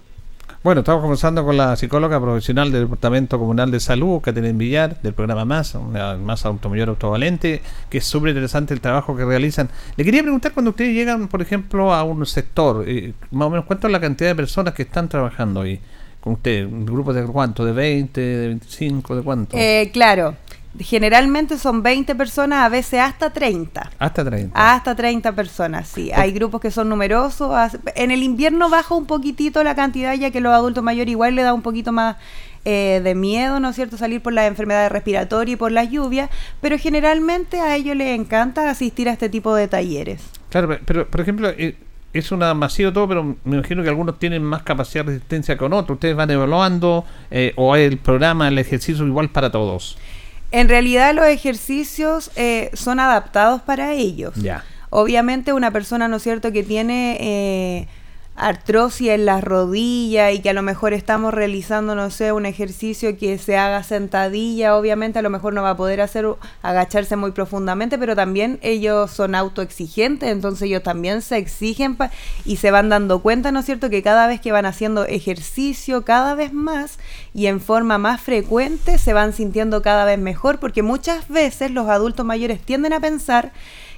Bueno, 0.64 0.80
estamos 0.80 1.02
conversando 1.02 1.44
con 1.44 1.58
la 1.58 1.76
psicóloga 1.76 2.22
profesional 2.22 2.72
del 2.72 2.84
Departamento 2.84 3.38
Comunal 3.38 3.70
de 3.70 3.82
Salud, 3.82 4.22
Caterina 4.22 4.58
Villar, 4.58 5.02
del 5.02 5.14
programa 5.14 5.44
una 5.44 6.16
MAS 6.16 6.46
Adulto 6.46 6.70
Mayor 6.70 6.88
Autovalente, 6.88 7.62
que 7.90 7.98
es 7.98 8.06
súper 8.06 8.30
interesante 8.30 8.74
el 8.74 8.80
trabajo 8.80 9.14
que 9.16 9.26
realizan. 9.26 9.70
Le 9.98 10.06
quería 10.06 10.22
preguntar 10.22 10.54
cuando 10.54 10.70
ustedes 10.70 10.94
llegan, 10.94 11.28
por 11.28 11.42
ejemplo, 11.42 11.94
a 11.94 12.04
un 12.04 12.26
sector, 12.26 12.86
eh, 12.88 13.14
más 13.32 13.48
o 13.48 13.50
menos, 13.50 13.66
¿cuánto 13.66 13.88
es 13.88 13.94
la 13.94 14.00
cantidad 14.00 14.30
de 14.30 14.36
personas 14.36 14.74
que 14.74 14.84
están 14.84 15.10
trabajando 15.10 15.62
ahí 15.62 15.82
con 16.24 16.34
usted? 16.34 16.66
¿Un 16.66 16.86
grupo 16.86 17.12
de 17.12 17.26
cuánto? 17.26 17.66
¿De 17.66 17.74
20, 17.74 18.22
de 18.22 18.48
25, 18.48 19.16
de 19.18 19.22
cuánto? 19.24 19.58
Eh, 19.58 19.90
claro, 19.92 20.36
generalmente 20.80 21.58
son 21.58 21.84
20 21.84 22.16
personas, 22.16 22.60
a 22.66 22.70
veces 22.70 23.02
hasta 23.02 23.30
30. 23.32 23.92
Hasta 24.00 24.24
30. 24.24 24.74
Hasta 24.74 24.96
30 24.96 25.34
personas, 25.34 25.88
sí. 25.90 26.12
Hay 26.14 26.32
grupos 26.32 26.62
que 26.62 26.72
son 26.72 26.88
numerosos. 26.88 27.54
En 27.96 28.12
el 28.12 28.24
invierno 28.24 28.70
baja 28.70 28.96
un 28.96 29.06
poquitito 29.06 29.64
la 29.66 29.76
cantidad, 29.76 30.14
ya 30.16 30.32
que 30.32 30.40
los 30.40 30.54
adultos 30.54 30.82
mayores 30.84 31.12
igual 31.12 31.36
le 31.36 31.42
da 31.44 31.54
un 31.54 31.62
poquito 31.62 31.92
más 31.92 32.16
eh, 32.64 33.02
de 33.04 33.16
miedo, 33.16 33.60
¿no 33.60 33.70
es 33.72 33.76
cierto?, 33.76 33.98
salir 33.98 34.22
por 34.22 34.32
las 34.32 34.48
enfermedades 34.48 34.90
respiratorias 34.94 35.56
y 35.56 35.58
por 35.58 35.74
las 35.74 35.90
lluvias, 35.92 36.30
pero 36.62 36.78
generalmente 36.78 37.60
a 37.60 37.76
ellos 37.76 37.98
les 37.98 38.18
encanta 38.18 38.70
asistir 38.70 39.10
a 39.10 39.12
este 39.12 39.28
tipo 39.28 39.54
de 39.54 39.68
talleres. 39.68 40.22
Claro, 40.50 40.70
pe- 40.70 40.80
pero 40.86 41.06
por 41.06 41.20
ejemplo, 41.20 41.50
eh, 41.50 41.76
es 42.14 42.32
una 42.32 42.54
masivo 42.54 42.94
todo, 42.94 43.08
pero 43.08 43.24
me 43.44 43.58
imagino 43.58 43.82
que 43.82 43.90
algunos 43.90 44.20
tienen 44.20 44.44
más 44.44 44.62
capacidad 44.64 45.04
de 45.04 45.14
resistencia 45.14 45.58
con 45.58 45.74
otros. 45.74 45.96
Ustedes 45.96 46.16
van 46.16 46.30
evaluando 46.30 47.06
eh, 47.32 47.54
o 47.56 47.76
el 47.76 47.98
programa, 47.98 48.48
el 48.48 48.58
ejercicio 48.60 49.06
igual 49.06 49.30
para 49.30 49.52
todos. 49.52 49.98
En 50.52 50.70
realidad 50.70 51.16
los 51.16 51.26
ejercicios 51.26 52.30
eh, 52.36 52.70
son 52.74 53.00
adaptados 53.00 53.62
para 53.62 53.94
ellos. 53.94 54.36
Ya. 54.36 54.64
Obviamente 54.92 55.54
una 55.54 55.72
persona, 55.72 56.08
¿no 56.08 56.18
es 56.18 56.24
cierto?, 56.24 56.52
que 56.52 56.62
tiene 56.62 57.18
eh, 57.20 57.88
artrosis 58.36 59.10
en 59.10 59.26
las 59.26 59.44
rodillas 59.44 60.34
y 60.34 60.40
que 60.40 60.50
a 60.50 60.54
lo 60.54 60.64
mejor 60.64 60.94
estamos 60.94 61.34
realizando, 61.34 61.94
no 61.94 62.10
sé, 62.10 62.32
un 62.32 62.48
ejercicio 62.48 63.16
que 63.18 63.38
se 63.38 63.58
haga 63.58 63.84
sentadilla, 63.84 64.76
obviamente 64.76 65.20
a 65.20 65.22
lo 65.22 65.30
mejor 65.30 65.54
no 65.54 65.62
va 65.62 65.72
a 65.72 65.78
poder 65.78 66.02
hacer 66.02 66.26
agacharse 66.64 67.16
muy 67.16 67.32
profundamente, 67.32 67.98
pero 68.00 68.16
también 68.16 68.60
ellos 68.62 69.12
son 69.12 69.36
autoexigentes, 69.36 70.30
entonces 70.30 70.64
ellos 70.64 70.82
también 70.82 71.22
se 71.22 71.38
exigen 71.38 71.98
y 72.44 72.58
se 72.58 72.72
van 72.72 72.90
dando 72.90 73.20
cuenta, 73.20 73.52
¿no 73.52 73.60
es 73.60 73.66
cierto?, 73.66 73.90
que 73.90 74.02
cada 74.02 74.26
vez 74.28 74.42
que 74.42 74.52
van 74.52 74.66
haciendo 74.66 75.06
ejercicio 75.06 76.04
cada 76.04 76.34
vez 76.34 76.54
más 76.54 76.98
y 77.34 77.48
en 77.48 77.62
forma 77.62 77.98
más 77.98 78.20
frecuente 78.20 78.98
se 78.98 79.14
van 79.14 79.34
sintiendo 79.34 79.82
cada 79.82 80.06
vez 80.06 80.18
mejor, 80.18 80.60
porque 80.60 80.82
muchas 80.82 81.28
veces 81.28 81.70
los 81.72 81.88
adultos 81.88 82.26
mayores 82.26 82.60
tienden 82.60 82.94
a 82.94 83.00
pensar 83.00 83.52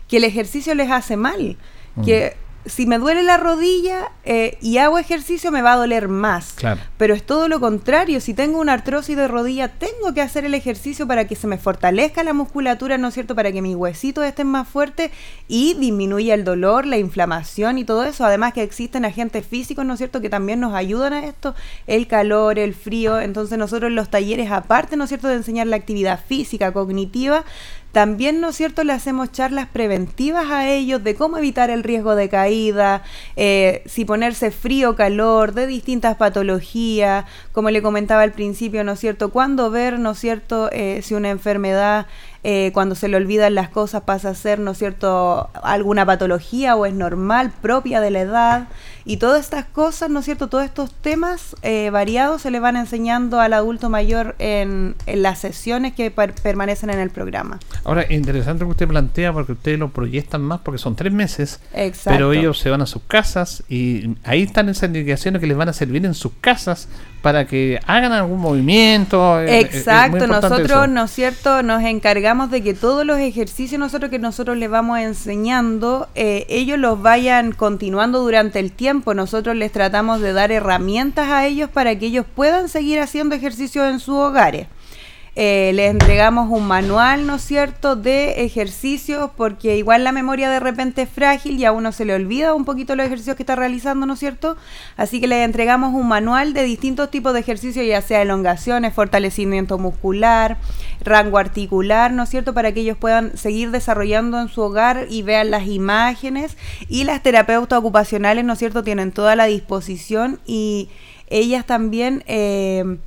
que 0.10 0.18
el 0.18 0.24
ejercicio 0.26 0.76
les 0.76 0.92
hace 0.92 1.16
mal, 1.16 1.58
que 2.04 2.36
si 2.66 2.86
me 2.86 2.97
duele 2.97 3.24
la 3.24 3.38
rodilla 3.38 4.11
eh, 4.24 4.57
y 4.61 4.78
hago 4.78 4.97
ejercicio 4.97 5.51
me 5.51 5.61
va 5.61 5.74
a 5.74 5.78
doler 5.78 6.07
más. 6.07 6.53
Claro. 6.53 6.82
Pero 6.97 7.13
es 7.13 7.24
todo 7.24 7.47
lo 7.47 7.59
contrario. 7.59 8.20
Si 8.20 8.34
tengo 8.34 8.59
una 8.59 8.74
artrosis 8.74 9.16
de 9.16 9.28
rodilla, 9.28 9.68
tengo 9.68 10.13
que 10.13 10.22
hacer 10.22 10.45
el 10.45 10.53
ejercicio 10.53 11.07
para 11.07 11.28
que 11.28 11.36
se 11.36 11.47
me 11.47 11.57
fortalezca 11.57 12.24
la 12.24 12.34
musculatura, 12.34 12.97
¿no 12.97 13.09
es 13.09 13.13
cierto? 13.13 13.36
Para 13.36 13.51
que 13.51 13.61
mis 13.61 13.76
huesitos 13.76 14.26
estén 14.26 14.47
más 14.47 14.68
fuertes 14.68 15.11
y 15.47 15.76
disminuya 15.76 16.34
el 16.34 16.43
dolor, 16.43 16.86
la 16.86 16.97
inflamación 16.97 17.78
y 17.78 17.86
todo 17.86 18.03
eso. 18.03 18.26
Además 18.26 18.53
que 18.53 18.63
existen 18.63 19.05
agentes 19.05 19.45
físicos, 19.45 19.86
¿no 19.86 19.93
es 19.93 19.99
cierto? 19.99 20.22
Que 20.22 20.30
también 20.30 20.59
nos 20.59 20.74
ayudan 20.74 21.13
a 21.13 21.26
esto. 21.26 21.55
El 21.86 22.07
calor, 22.07 22.57
el 22.57 22.74
frío. 22.74 23.20
Entonces 23.20 23.57
nosotros 23.57 23.89
en 23.89 23.95
los 23.95 24.09
talleres, 24.09 24.51
aparte, 24.51 24.97
¿no 24.97 25.03
es 25.03 25.09
cierto? 25.09 25.28
De 25.28 25.36
enseñar 25.36 25.68
la 25.68 25.76
actividad 25.76 26.20
física, 26.28 26.74
cognitiva, 26.74 27.45
también, 27.96 28.41
¿no 28.41 28.50
es 28.50 28.58
cierto?, 28.58 28.84
le 28.84 28.91
hacemos 28.91 29.32
charlas 29.32 29.70
preventivas 29.72 30.52
a 30.52 30.68
ellos 30.68 31.02
de 31.02 31.16
cómo 31.16 31.38
evitar 31.38 31.70
el 31.70 31.82
riesgo 31.82 32.16
de 32.16 32.28
caída, 32.28 33.04
eh, 33.38 33.84
si 33.86 34.04
ponerse 34.04 34.52
frío, 34.52 34.98
calor, 34.98 35.54
de 35.54 35.66
distintas 35.66 36.18
patologías, 36.18 37.24
como 37.54 37.70
le 37.70 37.82
comentaba 37.82 38.24
al 38.24 38.34
principio, 38.34 38.84
¿no 38.84 38.91
es 38.91 39.00
cierto?, 39.00 39.30
cuándo 39.30 39.72
ver, 39.72 39.98
¿no 39.98 40.12
es 40.12 40.20
cierto?, 40.20 40.70
eh, 40.74 41.00
si 41.04 41.14
una 41.14 41.30
enfermedad, 41.30 42.08
eh, 42.48 42.70
cuando 42.76 42.93
se 42.93 43.08
le 43.08 43.18
olvidan 43.18 43.56
las 43.56 43.70
cosas, 43.70 44.04
pasa 44.04 44.30
a 44.30 44.36
ser, 44.36 44.60
¿no 44.60 44.72
es 44.72 44.78
cierto?, 44.78 45.50
alguna 45.64 46.06
patología 46.06 46.76
o 46.76 46.86
es 46.86 46.93
normal, 46.93 47.52
propia 47.60 48.02
de 48.02 48.12
la 48.12 48.20
edad. 48.20 48.68
Y 49.08 49.18
todas 49.18 49.41
estas 49.41 49.66
cosas, 49.66 50.10
¿no 50.12 50.20
es 50.20 50.26
cierto?, 50.26 50.48
todos 50.48 50.64
estos 50.64 50.91
temas 50.91 51.56
eh, 51.64 51.89
variados 51.91 52.43
se 52.43 52.52
le 52.52 52.60
van 52.60 52.76
enseñando 52.76 53.39
al 53.39 53.54
adulto 53.54 53.89
mayor 53.89 54.36
en, 54.39 54.96
en 55.08 55.22
las 55.24 55.39
sesiones 55.39 55.93
que 55.93 56.12
per- 56.12 56.34
permanecen 56.36 56.89
en 56.91 57.00
el 57.00 57.10
programa. 57.10 57.60
Ahora, 57.84 58.06
interesante 58.12 58.62
lo 58.62 58.68
que 58.68 58.72
usted 58.72 58.88
plantea 58.88 59.34
porque 59.34 59.54
ustedes 59.54 59.80
lo 59.80 59.89
proyectan 59.89 60.41
más 60.41 60.60
porque 60.62 60.78
son 60.78 60.96
tres 60.96 61.14
meses, 61.14 61.60
Exacto. 61.74 62.12
pero 62.16 62.34
ellos 62.34 62.60
se 62.60 62.70
van 62.70 62.82
a 62.82 62.86
sus 62.86 63.02
casas 63.08 63.64
y 63.70 64.16
ahí 64.24 64.43
están 64.43 64.70
esas 64.70 64.88
indicaciones 64.89 65.39
que 65.39 65.48
les 65.48 65.58
van 65.58 65.70
a 65.70 65.74
servir 65.74 66.06
en 66.06 66.14
sus 66.14 66.32
casas 66.41 66.88
para 67.22 67.46
que 67.48 67.80
hagan 67.88 68.12
algún 68.12 68.39
movimiento. 68.39 69.39
eh, 69.39 69.46
eh, 69.46 69.68
es 69.70 69.76
Exacto, 69.78 70.28
nosotros, 70.28 70.62
eso. 70.62 70.88
¿no 70.88 71.06
es 71.06 71.12
cierto?, 71.12 71.64
nos 71.64 71.84
encargamos 71.84 72.35
de 72.36 72.62
que 72.62 72.74
todos 72.74 73.06
los 73.06 73.18
ejercicios 73.18 73.80
nosotros 73.80 74.12
que 74.12 74.20
nosotros 74.20 74.58
les 74.58 74.70
vamos 74.70 75.00
enseñando, 75.00 76.10
eh, 76.16 76.46
ellos 76.50 76.78
los 76.78 77.02
vayan 77.02 77.54
continuando 77.54 78.20
durante 78.20 78.60
el 78.60 78.74
tiempo. 78.74 79.14
Nosotros 79.14 79.56
les 79.56 79.72
tratamos 79.72 80.20
de 80.20 80.34
dar 80.34 80.52
herramientas 80.52 81.30
a 81.30 81.46
ellos 81.46 81.70
para 81.70 81.98
que 81.98 82.08
ellos 82.08 82.26
puedan 82.36 82.68
seguir 82.68 83.00
haciendo 83.00 83.36
ejercicios 83.36 83.90
en 83.90 84.00
sus 84.00 84.16
hogares. 84.16 84.68
Eh, 85.38 85.72
les 85.74 85.92
entregamos 85.92 86.50
un 86.50 86.66
manual, 86.66 87.28
¿no 87.28 87.36
es 87.36 87.42
cierto?, 87.42 87.98
de 87.98 88.46
ejercicios, 88.46 89.32
porque 89.36 89.76
igual 89.76 90.06
la 90.06 90.14
memoria 90.14 90.50
de 90.50 90.62
repente 90.62 91.02
es 91.02 91.10
frágil 91.10 91.60
y 91.60 91.66
a 91.66 91.74
uno 91.74 91.92
se 91.92 92.06
le 92.06 92.14
olvida 92.14 92.54
un 92.54 92.64
poquito 92.64 92.96
los 92.96 93.06
ejercicios 93.06 93.36
que 93.36 93.44
está 93.44 93.58
realizando, 93.58 94.06
¿no 94.06 94.14
es 94.14 94.20
cierto? 94.20 94.56
Así 94.96 95.20
que 95.20 95.28
les 95.28 95.44
entregamos 95.44 95.94
un 95.94 96.08
manual 96.08 96.54
de 96.54 96.64
distintos 96.64 97.12
tipos 97.12 97.34
de 97.34 97.42
ejercicios, 97.42 97.86
ya 97.86 98.02
sea 98.02 98.22
elongaciones, 98.22 98.94
fortalecimiento 98.94 99.78
muscular, 99.78 100.56
rango 101.04 101.38
articular, 101.38 102.14
¿no 102.14 102.24
es 102.24 102.30
cierto?, 102.30 102.54
para 102.54 102.72
que 102.72 102.80
ellos 102.80 102.98
puedan 102.98 103.38
seguir 103.38 103.72
desarrollando 103.72 104.40
en 104.40 104.48
su 104.48 104.62
hogar 104.62 105.08
y 105.10 105.22
vean 105.22 105.52
las 105.52 105.68
imágenes. 105.68 106.56
Y 106.88 107.04
las 107.04 107.22
terapeutas 107.22 107.80
ocupacionales, 107.80 108.46
¿no 108.46 108.54
es 108.54 108.60
cierto?, 108.60 108.84
tienen 108.84 109.12
toda 109.12 109.36
la 109.36 109.48
disposición 109.48 110.40
y 110.46 110.88
ellas 111.28 111.66
también... 111.66 112.24
Eh, 112.26 113.00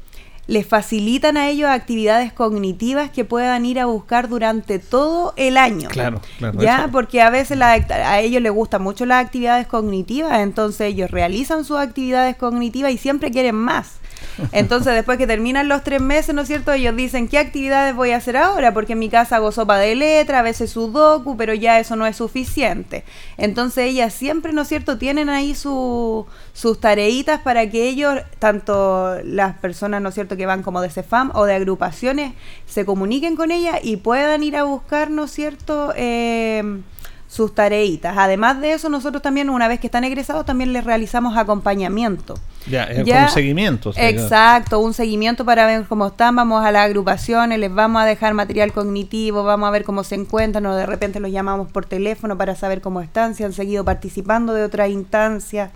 les 0.49 0.67
facilitan 0.67 1.37
a 1.37 1.49
ellos 1.51 1.69
actividades 1.71 2.33
cognitivas 2.33 3.11
que 3.11 3.25
puedan 3.25 3.65
ir 3.67 3.79
a 3.79 3.85
buscar 3.87 4.29
durante 4.31 4.79
todo 4.81 5.35
el 5.37 5.57
año. 5.59 5.89
Claro, 5.91 6.21
claro. 6.39 6.59
Ya, 6.61 6.79
eso. 6.81 6.91
porque 6.91 7.21
a 7.23 7.29
veces 7.31 7.59
la- 7.59 7.73
a 7.73 8.21
ellos 8.21 8.41
les 8.43 8.51
gustan 8.51 8.83
mucho 8.83 9.05
las 9.07 9.25
actividades 9.25 9.67
cognitivas, 9.67 10.41
entonces 10.41 10.81
ellos 10.93 11.11
realizan 11.11 11.65
sus 11.67 11.77
actividades 11.77 12.35
cognitivas 12.37 12.91
y 12.93 12.99
siempre 12.99 13.31
quieren 13.31 13.57
más. 13.57 13.99
Entonces, 14.53 14.95
después 14.95 15.19
que 15.19 15.27
terminan 15.27 15.69
los 15.69 15.83
tres 15.83 16.01
meses, 16.01 16.35
¿no 16.35 16.43
es 16.43 16.49
cierto? 16.49 16.73
Ellos 16.73 16.95
dicen, 16.97 17.29
¿qué 17.29 17.39
actividades 17.39 17.95
voy 17.95 18.13
a 18.13 18.17
hacer 18.19 18.37
ahora? 18.37 18.73
Porque 18.73 18.93
en 18.93 18.99
mi 19.01 19.09
casa 19.09 19.37
hago 19.37 19.53
sopa 19.53 19.79
de 19.79 19.95
letra, 19.95 20.41
a 20.41 20.43
veces 20.43 20.71
sudoku, 20.71 21.37
pero 21.37 21.55
ya 21.55 21.79
eso 21.81 21.97
no 21.97 22.07
es 22.07 22.17
suficiente. 22.17 23.05
Entonces, 23.37 23.85
ellas 23.91 24.15
siempre, 24.15 24.53
¿no 24.53 24.63
es 24.63 24.69
cierto?, 24.69 24.99
tienen 24.99 25.29
ahí 25.29 25.55
su- 25.55 26.27
sus 26.53 26.81
tareitas 26.81 27.41
para 27.41 27.69
que 27.71 27.89
ellos, 27.89 28.15
tanto 28.39 29.17
las 29.25 29.57
personas, 29.59 30.01
¿no 30.03 30.09
es 30.11 30.15
cierto?, 30.15 30.37
que 30.37 30.47
van 30.47 30.63
como 30.63 30.81
de 30.81 30.91
CEFAM 30.91 31.33
o 31.35 31.45
de 31.45 31.55
agrupaciones, 31.55 32.33
se 32.67 32.85
comuniquen 32.85 33.37
con 33.37 33.51
ellas 33.51 33.79
y 33.83 33.97
puedan 33.97 34.43
ir 34.43 34.57
a 34.57 34.65
buscar, 34.65 35.11
¿no 35.11 35.25
es 35.25 35.31
cierto?, 35.33 35.93
eh, 35.97 36.81
sus 37.29 37.55
tareitas. 37.55 38.17
Además 38.17 38.61
de 38.61 38.73
eso, 38.73 38.89
nosotros 38.89 39.23
también, 39.23 39.51
una 39.51 39.69
vez 39.69 39.81
que 39.81 39.87
están 39.87 40.05
egresados, 40.05 40.47
también 40.47 40.73
les 40.73 40.85
realizamos 40.85 41.37
acompañamiento. 41.37 42.35
Ya, 42.71 42.85
es 42.85 43.05
Ya, 43.05 43.15
como 43.15 43.27
un 43.27 43.33
seguimiento. 43.33 43.91
o 43.91 43.93
sea, 43.93 44.11
ya. 44.11 44.23
Exacto, 44.23 44.79
un 44.81 44.95
seguimiento 44.95 45.45
para 45.45 45.67
ver 45.67 45.85
cómo 45.89 46.07
están, 46.09 46.37
vamos 46.37 46.65
a 46.65 46.73
las 46.73 46.85
agrupaciones, 46.87 47.59
les 47.59 47.73
vamos 47.73 48.03
a 48.03 48.05
dejar 48.05 48.35
material 48.35 48.73
cognitivo, 48.73 49.45
vamos 49.45 49.69
a 49.69 49.71
ver 49.71 49.85
cómo 49.85 50.05
se 50.05 50.15
encuentran 50.15 50.67
o 50.67 50.75
de 50.77 50.87
repente 50.87 51.21
los 51.21 51.31
llamamos 51.31 51.71
por 51.71 51.87
teléfono 51.87 52.37
para 52.37 52.55
saber 52.55 52.81
cómo 52.81 53.01
están, 53.01 53.35
si 53.35 53.45
han 53.45 53.53
seguido 53.53 53.85
participando 53.85 54.55
de 54.55 54.65
otras 54.65 54.91
instancias 54.91 55.71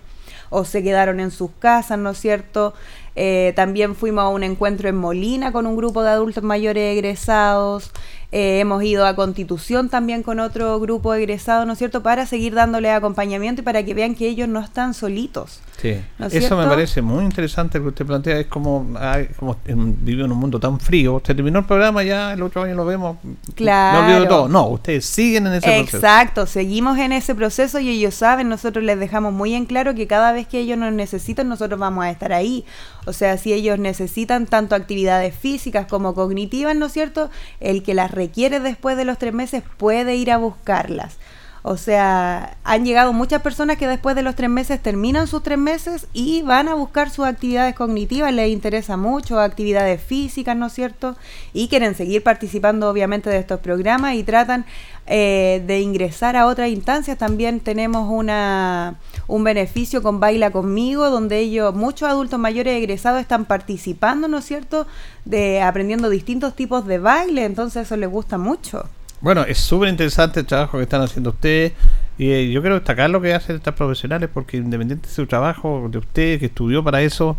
o 0.49 0.65
se 0.65 0.83
quedaron 0.83 1.19
en 1.19 1.31
sus 1.31 1.49
casas, 1.59 1.97
¿no 1.97 2.11
es 2.11 2.19
cierto? 2.19 2.73
Eh, 3.15 3.53
también 3.55 3.95
fuimos 3.95 4.23
a 4.23 4.27
un 4.29 4.43
encuentro 4.43 4.87
en 4.87 4.95
Molina 4.95 5.51
con 5.51 5.65
un 5.65 5.75
grupo 5.75 6.03
de 6.03 6.09
adultos 6.11 6.43
mayores 6.43 6.93
egresados. 6.95 7.91
Eh, 8.31 8.59
hemos 8.59 8.83
ido 8.83 9.05
a 9.05 9.15
Constitución 9.15 9.89
también 9.89 10.23
con 10.23 10.39
otro 10.39 10.79
grupo 10.79 11.13
egresado, 11.13 11.65
¿no 11.65 11.73
es 11.73 11.79
cierto? 11.79 12.01
Para 12.03 12.25
seguir 12.25 12.53
dándole 12.53 12.91
acompañamiento 12.91 13.61
y 13.61 13.63
para 13.63 13.83
que 13.83 13.93
vean 13.93 14.15
que 14.15 14.27
ellos 14.27 14.47
no 14.47 14.59
están 14.59 14.93
solitos. 14.93 15.59
Sí. 15.83 16.01
¿No 16.17 16.27
es 16.27 16.33
Eso 16.33 16.55
me 16.55 16.65
parece 16.65 17.01
muy 17.01 17.25
interesante 17.25 17.77
lo 17.77 17.83
que 17.83 17.89
usted 17.89 18.05
plantea. 18.05 18.39
Es 18.39 18.47
como, 18.47 18.87
ay, 18.97 19.27
como 19.37 19.57
vive 19.65 20.23
en 20.23 20.31
un 20.31 20.37
mundo 20.37 20.57
tan 20.57 20.79
frío. 20.79 21.15
Usted 21.15 21.35
terminó 21.35 21.59
el 21.59 21.65
programa, 21.65 22.03
ya 22.03 22.31
el 22.31 22.41
otro 22.41 22.63
año 22.63 22.73
lo 22.73 22.85
vemos. 22.85 23.17
Claro. 23.53 24.21
De 24.21 24.27
todo. 24.27 24.47
No, 24.47 24.67
ustedes 24.67 25.05
siguen 25.05 25.45
en 25.47 25.55
ese 25.55 25.67
proceso. 25.67 25.97
Exacto, 25.97 26.45
seguimos 26.45 26.97
en 26.99 27.11
ese 27.11 27.35
proceso 27.35 27.81
y 27.81 27.89
ellos 27.89 28.15
saben, 28.15 28.47
nosotros 28.47 28.85
les 28.85 28.97
dejamos 28.97 29.33
muy 29.33 29.55
en 29.55 29.65
claro 29.65 29.93
que 29.93 30.07
cada 30.07 30.31
vez 30.31 30.47
que 30.47 30.59
ellos 30.59 30.77
nos 30.77 30.93
necesitan, 30.93 31.49
nosotros 31.49 31.77
vamos 31.77 32.05
a 32.05 32.11
estar 32.11 32.31
ahí. 32.31 32.63
O 33.05 33.11
sea, 33.11 33.37
si 33.37 33.51
ellos 33.51 33.77
necesitan 33.77 34.45
tanto 34.45 34.75
actividades 34.75 35.35
físicas 35.35 35.87
como 35.87 36.15
cognitivas, 36.15 36.77
¿no 36.77 36.85
es 36.85 36.93
cierto? 36.93 37.29
El 37.59 37.83
que 37.83 37.93
las 37.93 38.09
requiere 38.11 38.61
después 38.61 38.95
de 38.95 39.03
los 39.03 39.17
tres 39.17 39.33
meses 39.33 39.63
puede 39.75 40.15
ir 40.15 40.31
a 40.31 40.37
buscarlas. 40.37 41.17
O 41.65 41.77
sea, 41.77 42.57
han 42.65 42.83
llegado 42.83 43.13
muchas 43.13 43.41
personas 43.41 43.77
que 43.77 43.87
después 43.87 44.17
de 44.17 44.21
los 44.21 44.35
tres 44.35 44.49
meses 44.49 44.81
terminan 44.81 45.27
sus 45.27 45.43
tres 45.43 45.57
meses 45.57 46.07
y 46.11 46.41
van 46.41 46.67
a 46.67 46.73
buscar 46.73 47.09
sus 47.09 47.25
actividades 47.25 47.73
cognitivas, 47.73 48.33
les 48.33 48.49
interesa 48.49 48.97
mucho, 48.97 49.39
actividades 49.39 50.03
físicas, 50.03 50.57
¿no 50.57 50.65
es 50.65 50.73
cierto? 50.73 51.15
Y 51.53 51.69
quieren 51.69 51.95
seguir 51.95 52.21
participando 52.21 52.89
obviamente 52.89 53.29
de 53.29 53.37
estos 53.37 53.61
programas 53.61 54.15
y 54.15 54.23
tratan 54.23 54.65
eh, 55.07 55.63
de 55.65 55.79
ingresar 55.79 56.35
a 56.35 56.47
otras 56.47 56.67
instancias. 56.67 57.17
También 57.17 57.61
tenemos 57.61 58.09
una, 58.11 58.95
un 59.27 59.45
beneficio 59.45 60.03
con 60.03 60.19
Baila 60.19 60.51
conmigo, 60.51 61.09
donde 61.09 61.39
ellos, 61.39 61.73
muchos 61.73 62.09
adultos 62.09 62.41
mayores 62.41 62.75
egresados 62.75 63.21
están 63.21 63.45
participando, 63.45 64.27
¿no 64.27 64.39
es 64.39 64.45
cierto? 64.45 64.85
De 65.23 65.61
aprendiendo 65.61 66.09
distintos 66.09 66.57
tipos 66.57 66.85
de 66.85 66.99
baile, 66.99 67.45
entonces 67.45 67.85
eso 67.85 67.95
les 67.95 68.09
gusta 68.09 68.37
mucho. 68.37 68.83
Bueno, 69.23 69.43
es 69.43 69.57
súper 69.57 69.87
interesante 69.87 70.41
el 70.41 70.45
trabajo 70.45 70.77
que 70.77 70.83
están 70.83 71.01
haciendo 71.01 71.29
ustedes. 71.29 71.71
Y 72.17 72.29
eh, 72.29 72.51
yo 72.51 72.59
quiero 72.59 72.75
destacar 72.75 73.09
lo 73.09 73.21
que 73.21 73.33
hacen 73.33 73.55
estas 73.55 73.73
profesionales, 73.73 74.29
porque 74.33 74.57
independiente 74.57 75.07
de 75.07 75.13
su 75.13 75.25
trabajo, 75.27 75.87
de 75.89 75.97
usted 75.99 76.39
que 76.41 76.47
estudió 76.47 76.83
para 76.83 77.01
eso, 77.01 77.37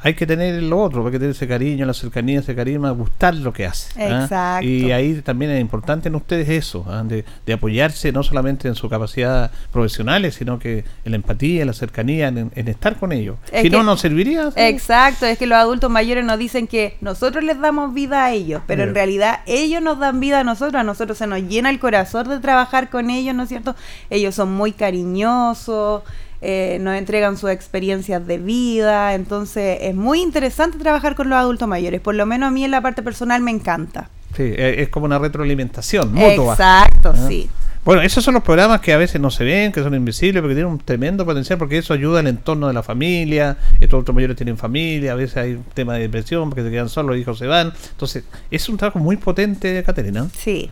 hay 0.00 0.14
que 0.14 0.26
tener 0.26 0.62
lo 0.62 0.80
otro, 0.82 1.04
hay 1.06 1.12
que 1.12 1.18
tener 1.18 1.30
ese 1.34 1.48
cariño, 1.48 1.84
la 1.86 1.94
cercanía, 1.94 2.40
ese 2.40 2.54
carisma, 2.54 2.90
gustar 2.90 3.34
lo 3.34 3.52
que 3.52 3.66
hace. 3.66 3.92
¿ah? 4.02 4.22
Exacto. 4.22 4.66
Y 4.66 4.92
ahí 4.92 5.14
también 5.22 5.50
es 5.50 5.60
importante 5.60 6.08
en 6.08 6.14
ustedes 6.14 6.48
eso, 6.48 6.84
¿ah? 6.88 7.02
de, 7.04 7.24
de 7.46 7.52
apoyarse 7.52 8.12
no 8.12 8.22
solamente 8.22 8.68
en 8.68 8.74
su 8.74 8.88
capacidad 8.88 9.50
profesionales, 9.72 10.34
sino 10.34 10.58
que 10.58 10.84
en 11.04 11.12
la 11.12 11.16
empatía, 11.16 11.62
en 11.62 11.66
la 11.68 11.72
cercanía, 11.72 12.28
en, 12.28 12.52
en 12.54 12.68
estar 12.68 12.96
con 12.96 13.10
ellos. 13.12 13.36
Es 13.50 13.62
si 13.62 13.70
no, 13.70 13.78
que- 13.78 13.84
no 13.84 13.96
serviría. 13.96 14.50
¿sí? 14.50 14.60
Exacto, 14.60 15.26
es 15.26 15.38
que 15.38 15.46
los 15.46 15.56
adultos 15.58 15.90
mayores 15.90 16.24
nos 16.24 16.38
dicen 16.38 16.66
que 16.66 16.96
nosotros 17.00 17.42
les 17.42 17.58
damos 17.60 17.94
vida 17.94 18.24
a 18.26 18.32
ellos, 18.32 18.62
pero 18.66 18.82
en 18.84 18.94
realidad 18.94 19.40
ellos 19.46 19.82
nos 19.82 19.98
dan 19.98 20.20
vida 20.20 20.40
a 20.40 20.44
nosotros, 20.44 20.80
a 20.80 20.84
nosotros 20.84 21.18
se 21.18 21.26
nos 21.26 21.40
llena 21.42 21.70
el 21.70 21.78
corazón 21.78 22.28
de 22.28 22.38
trabajar 22.38 22.90
con 22.90 23.10
ellos, 23.10 23.34
¿no 23.34 23.44
es 23.44 23.48
cierto? 23.48 23.74
Ellos 24.10 24.34
son 24.34 24.52
muy 24.52 24.72
cariñosos, 24.72 26.02
eh, 26.40 26.78
nos 26.80 26.96
entregan 26.96 27.36
sus 27.36 27.50
experiencias 27.50 28.26
de 28.26 28.38
vida, 28.38 29.14
entonces 29.14 29.78
es 29.82 29.94
muy 29.94 30.20
interesante 30.20 30.78
trabajar 30.78 31.14
con 31.14 31.30
los 31.30 31.38
adultos 31.38 31.68
mayores, 31.68 32.00
por 32.00 32.14
lo 32.14 32.26
menos 32.26 32.48
a 32.48 32.50
mí 32.50 32.64
en 32.64 32.70
la 32.70 32.80
parte 32.80 33.02
personal 33.02 33.42
me 33.42 33.50
encanta. 33.50 34.10
Sí, 34.36 34.42
eh, 34.44 34.76
es 34.78 34.88
como 34.90 35.06
una 35.06 35.18
retroalimentación 35.18 36.12
mutua. 36.12 36.52
Exacto, 36.52 37.12
¿Ah? 37.14 37.28
sí. 37.28 37.48
Bueno, 37.86 38.02
esos 38.02 38.24
son 38.24 38.34
los 38.34 38.42
programas 38.42 38.80
que 38.80 38.92
a 38.92 38.96
veces 38.96 39.20
no 39.20 39.30
se 39.30 39.44
ven, 39.44 39.70
que 39.70 39.80
son 39.80 39.94
invisibles, 39.94 40.42
porque 40.42 40.56
tienen 40.56 40.72
un 40.72 40.80
tremendo 40.80 41.24
potencial, 41.24 41.56
porque 41.56 41.78
eso 41.78 41.94
ayuda 41.94 42.18
al 42.18 42.26
entorno 42.26 42.66
de 42.66 42.74
la 42.74 42.82
familia. 42.82 43.58
Estos 43.78 44.00
otros 44.00 44.12
mayores 44.12 44.36
tienen 44.36 44.58
familia, 44.58 45.12
a 45.12 45.14
veces 45.14 45.36
hay 45.36 45.52
un 45.52 45.62
tema 45.72 45.94
de 45.94 46.00
depresión, 46.00 46.50
porque 46.50 46.64
se 46.64 46.70
quedan 46.72 46.88
solos, 46.88 47.12
los 47.12 47.20
hijos 47.20 47.38
se 47.38 47.46
van. 47.46 47.72
Entonces, 47.92 48.24
es 48.50 48.68
un 48.68 48.76
trabajo 48.76 48.98
muy 48.98 49.16
potente, 49.16 49.80
Caterina. 49.84 50.28
Sí. 50.36 50.68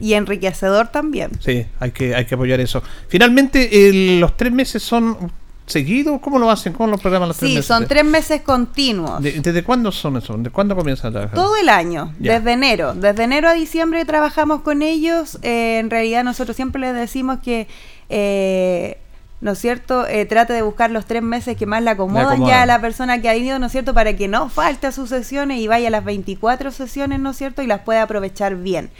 Y 0.00 0.14
enriquecedor 0.14 0.88
también. 0.88 1.30
Sí, 1.40 1.66
hay 1.80 1.90
que, 1.92 2.14
hay 2.14 2.24
que 2.24 2.34
apoyar 2.34 2.60
eso. 2.60 2.82
Finalmente, 3.08 3.68
los 4.18 4.36
tres 4.36 4.52
meses 4.52 4.82
son 4.82 5.30
seguidos. 5.66 6.20
¿Cómo 6.20 6.38
lo 6.40 6.50
hacen? 6.50 6.72
¿Cómo 6.72 6.88
lo 6.90 6.98
programan 6.98 7.28
los 7.28 7.36
tres 7.36 7.50
Sí, 7.50 7.54
meses? 7.56 7.66
son 7.68 7.86
tres 7.86 8.04
meses 8.04 8.42
continuos. 8.42 9.22
De- 9.22 9.40
¿Desde 9.40 9.62
cuándo 9.62 9.92
son 9.92 10.16
esos? 10.16 10.42
¿De 10.42 10.50
cuándo 10.50 10.74
comienzan 10.74 11.10
a 11.10 11.12
trabajar? 11.12 11.34
Todo 11.36 11.56
el 11.56 11.68
año, 11.68 12.12
Ya. 12.20 12.34
desde 12.34 12.52
enero. 12.52 12.94
Desde 12.94 13.22
enero 13.24 13.48
a 13.48 13.52
diciembre 13.54 14.04
trabajamos 14.04 14.62
con 14.62 14.82
ellos. 14.82 15.38
Eh, 15.42 15.78
en 15.78 15.88
realidad 15.88 16.24
nosotros 16.24 16.56
siempre 16.56 16.80
les 16.80 16.94
decimos 16.94 17.38
que, 17.40 17.68
eh, 18.08 18.98
¿no 19.40 19.52
es 19.52 19.58
cierto?, 19.60 20.06
Eh, 20.06 20.24
trate 20.26 20.52
de 20.52 20.62
buscar 20.62 20.90
los 20.90 21.06
tres 21.06 21.22
meses 21.22 21.56
que 21.56 21.66
más 21.66 21.82
le 21.82 21.90
acomodan, 21.90 22.26
acomodan. 22.26 22.48
ya 22.48 22.62
a 22.62 22.66
la 22.66 22.80
persona 22.80 23.20
que 23.22 23.28
ha 23.28 23.36
ido, 23.36 23.58
¿no 23.58 23.66
es 23.66 23.72
cierto?, 23.72 23.94
para 23.94 24.14
que 24.16 24.28
no 24.28 24.48
falte 24.48 24.88
a 24.88 24.92
sus 24.92 25.08
sesiones 25.08 25.58
y 25.58 25.68
vaya 25.68 25.88
a 25.88 25.90
las 25.90 26.04
24 26.04 26.70
sesiones, 26.72 27.18
¿no 27.20 27.30
es 27.30 27.36
cierto?, 27.36 27.62
y 27.62 27.66
las 27.66 27.80
pueda 27.80 28.02
aprovechar 28.02 28.56
bien. 28.56 28.90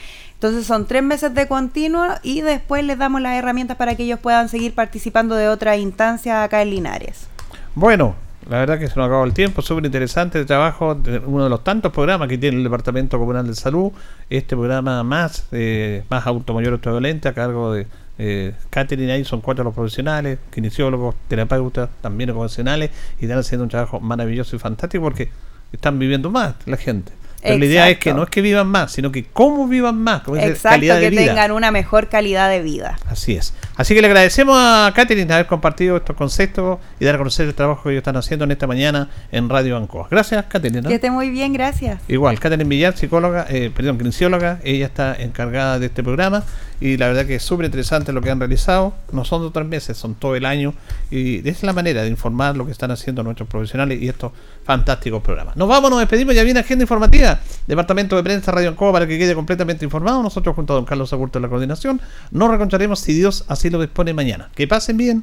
Entonces 0.43 0.67
son 0.67 0.87
tres 0.87 1.05
meses 1.05 1.33
de 1.37 1.47
continuo 1.47 2.05
y 2.25 2.41
después 2.41 2.85
les 2.85 2.99
damos 2.99 3.21
las 3.21 3.39
herramientas 3.39 3.77
para 3.77 3.95
que 3.95 4.03
ellos 4.03 4.19
puedan 4.19 4.49
seguir 4.49 4.75
participando 4.75 5.37
de 5.37 5.49
otras 5.49 5.79
instancias 5.79 6.37
acá 6.45 6.63
en 6.63 6.71
Linares. 6.71 7.29
Bueno, 7.77 8.17
la 8.51 8.59
verdad 8.59 8.81
que 8.81 8.89
se 8.89 8.97
nos 8.97 9.07
acabó 9.07 9.23
el 9.23 9.35
tiempo, 9.35 9.63
súper 9.63 9.85
interesante 9.85 10.41
el 10.41 10.47
trabajo, 10.47 11.01
uno 11.27 11.45
de 11.45 11.49
los 11.49 11.63
tantos 11.63 11.93
programas 11.93 12.27
que 12.27 12.39
tiene 12.39 12.57
el 12.57 12.65
Departamento 12.65 13.21
Comunal 13.21 13.47
de 13.47 13.55
Salud, 13.55 13.93
este 14.29 14.57
programa 14.57 15.05
más, 15.05 15.47
eh, 15.53 16.03
más 16.11 16.27
auto 16.27 16.55
mayor 16.55 16.81
violente 16.81 17.29
a 17.29 17.35
cargo 17.35 17.73
de 17.73 17.87
eh, 18.19 18.53
Catherine, 18.69 19.13
ahí 19.13 19.25
son 19.25 19.43
cuatro 19.43 19.63
los 19.63 19.73
profesionales, 19.73 20.41
kinesiólogos, 20.53 21.15
terapeutas, 21.29 21.89
también 22.01 22.31
ocupacionales, 22.31 22.91
y 23.21 23.27
están 23.27 23.39
haciendo 23.39 23.63
un 23.63 23.71
trabajo 23.71 24.01
maravilloso 24.01 24.57
y 24.57 24.59
fantástico 24.59 25.05
porque 25.05 25.31
están 25.71 26.01
viviendo 26.01 26.31
más 26.31 26.57
la 26.67 26.79
gente. 26.79 27.13
Pero 27.43 27.59
la 27.59 27.65
idea 27.65 27.91
es 27.91 27.99
que 27.99 28.15
no 28.15 28.23
es 28.23 28.31
que 28.31 28.41
vivan 28.41 28.69
más, 28.69 28.93
sino 28.93 29.11
que 29.11 29.25
cómo 29.25 29.67
vivan 29.67 29.99
más, 29.99 30.23
dice, 30.27 30.47
Exacto, 30.47 30.77
calidad 30.77 30.97
de 30.97 31.03
que 31.03 31.11
vida. 31.11 31.25
tengan 31.27 31.53
una 31.53 31.71
mejor 31.71 32.09
calidad 32.09 32.49
de 32.49 32.63
vida. 32.63 32.99
Así 33.09 33.35
es. 33.35 33.53
Así 33.77 33.95
que 33.95 34.01
le 34.01 34.07
agradecemos 34.07 34.57
a 34.57 34.93
Catherine 34.95 35.33
haber 35.33 35.47
compartido 35.47 35.97
estos 35.97 36.15
conceptos 36.15 36.79
y 37.01 37.05
dar 37.05 37.17
a 37.17 37.19
conocer 37.19 37.49
el 37.49 37.55
trabajo 37.55 37.83
que 37.83 37.91
ellos 37.91 38.01
están 38.01 38.17
haciendo 38.17 38.45
en 38.45 38.53
esta 38.53 38.67
mañana 38.67 39.09
en 39.33 39.49
Radio 39.49 39.77
Ancoa. 39.77 40.07
Gracias, 40.11 40.45
Catherine. 40.49 40.83
¿no? 40.83 40.89
Que 40.89 40.97
esté 40.97 41.11
muy 41.11 41.31
bien, 41.31 41.53
gracias. 41.53 42.01
Igual, 42.09 42.39
Catherine 42.39 42.69
Villar, 42.69 42.97
psicóloga, 42.97 43.47
eh, 43.49 43.71
perdón, 43.75 43.99
kinesióloga, 43.99 44.61
ella 44.63 44.87
está 44.87 45.17
encargada 45.19 45.79
de 45.79 45.87
este 45.87 46.03
programa 46.03 46.45
y 46.83 46.97
la 46.97 47.07
verdad 47.07 47.27
que 47.27 47.37
es 47.37 47.45
súper 47.45 47.67
interesante 47.67 48.13
lo 48.13 48.21
que 48.21 48.31
han 48.31 48.41
realizado. 48.41 48.93
No 49.13 49.25
son 49.25 49.41
dos 49.41 49.53
tres 49.53 49.67
meses, 49.67 49.97
son 49.97 50.17
todo 50.17 50.35
el 50.35 50.45
año 50.45 50.75
y 51.13 51.49
es 51.49 51.63
la 51.63 51.73
manera 51.73 52.03
de 52.03 52.09
informar 52.09 52.57
lo 52.57 52.67
que 52.67 52.73
están 52.73 52.91
haciendo 52.91 53.23
nuestros 53.23 53.49
profesionales 53.49 54.03
y 54.03 54.09
estos 54.09 54.33
fantásticos 54.65 55.23
programas. 55.23 55.57
Nos 55.57 55.69
vamos, 55.69 55.91
nos 55.91 56.01
despedimos, 56.01 56.35
ya 56.35 56.43
viene 56.43 56.59
agenda 56.59 56.83
informativa. 56.83 57.39
Departamento 57.69 58.17
de 58.17 58.25
Prensa 58.25 58.51
Radio 58.51 58.71
Ancoa 58.71 58.91
para 58.91 59.07
que 59.07 59.17
quede 59.17 59.33
completamente 59.37 59.85
informado. 59.85 60.25
Nosotros 60.25 60.57
junto 60.57 60.73
a 60.73 60.77
don 60.77 60.85
Carlos 60.85 61.13
Agurto 61.13 61.39
de 61.39 61.45
la 61.45 61.49
coordinación 61.49 62.01
nos 62.33 62.49
reencontraremos 62.49 62.99
si 62.99 63.13
Dios 63.13 63.45
así 63.47 63.71
lo 63.71 63.81
dispone 63.81 64.13
mañana. 64.13 64.51
Que 64.57 64.67
pasen 64.67 64.97
bien. 64.97 65.23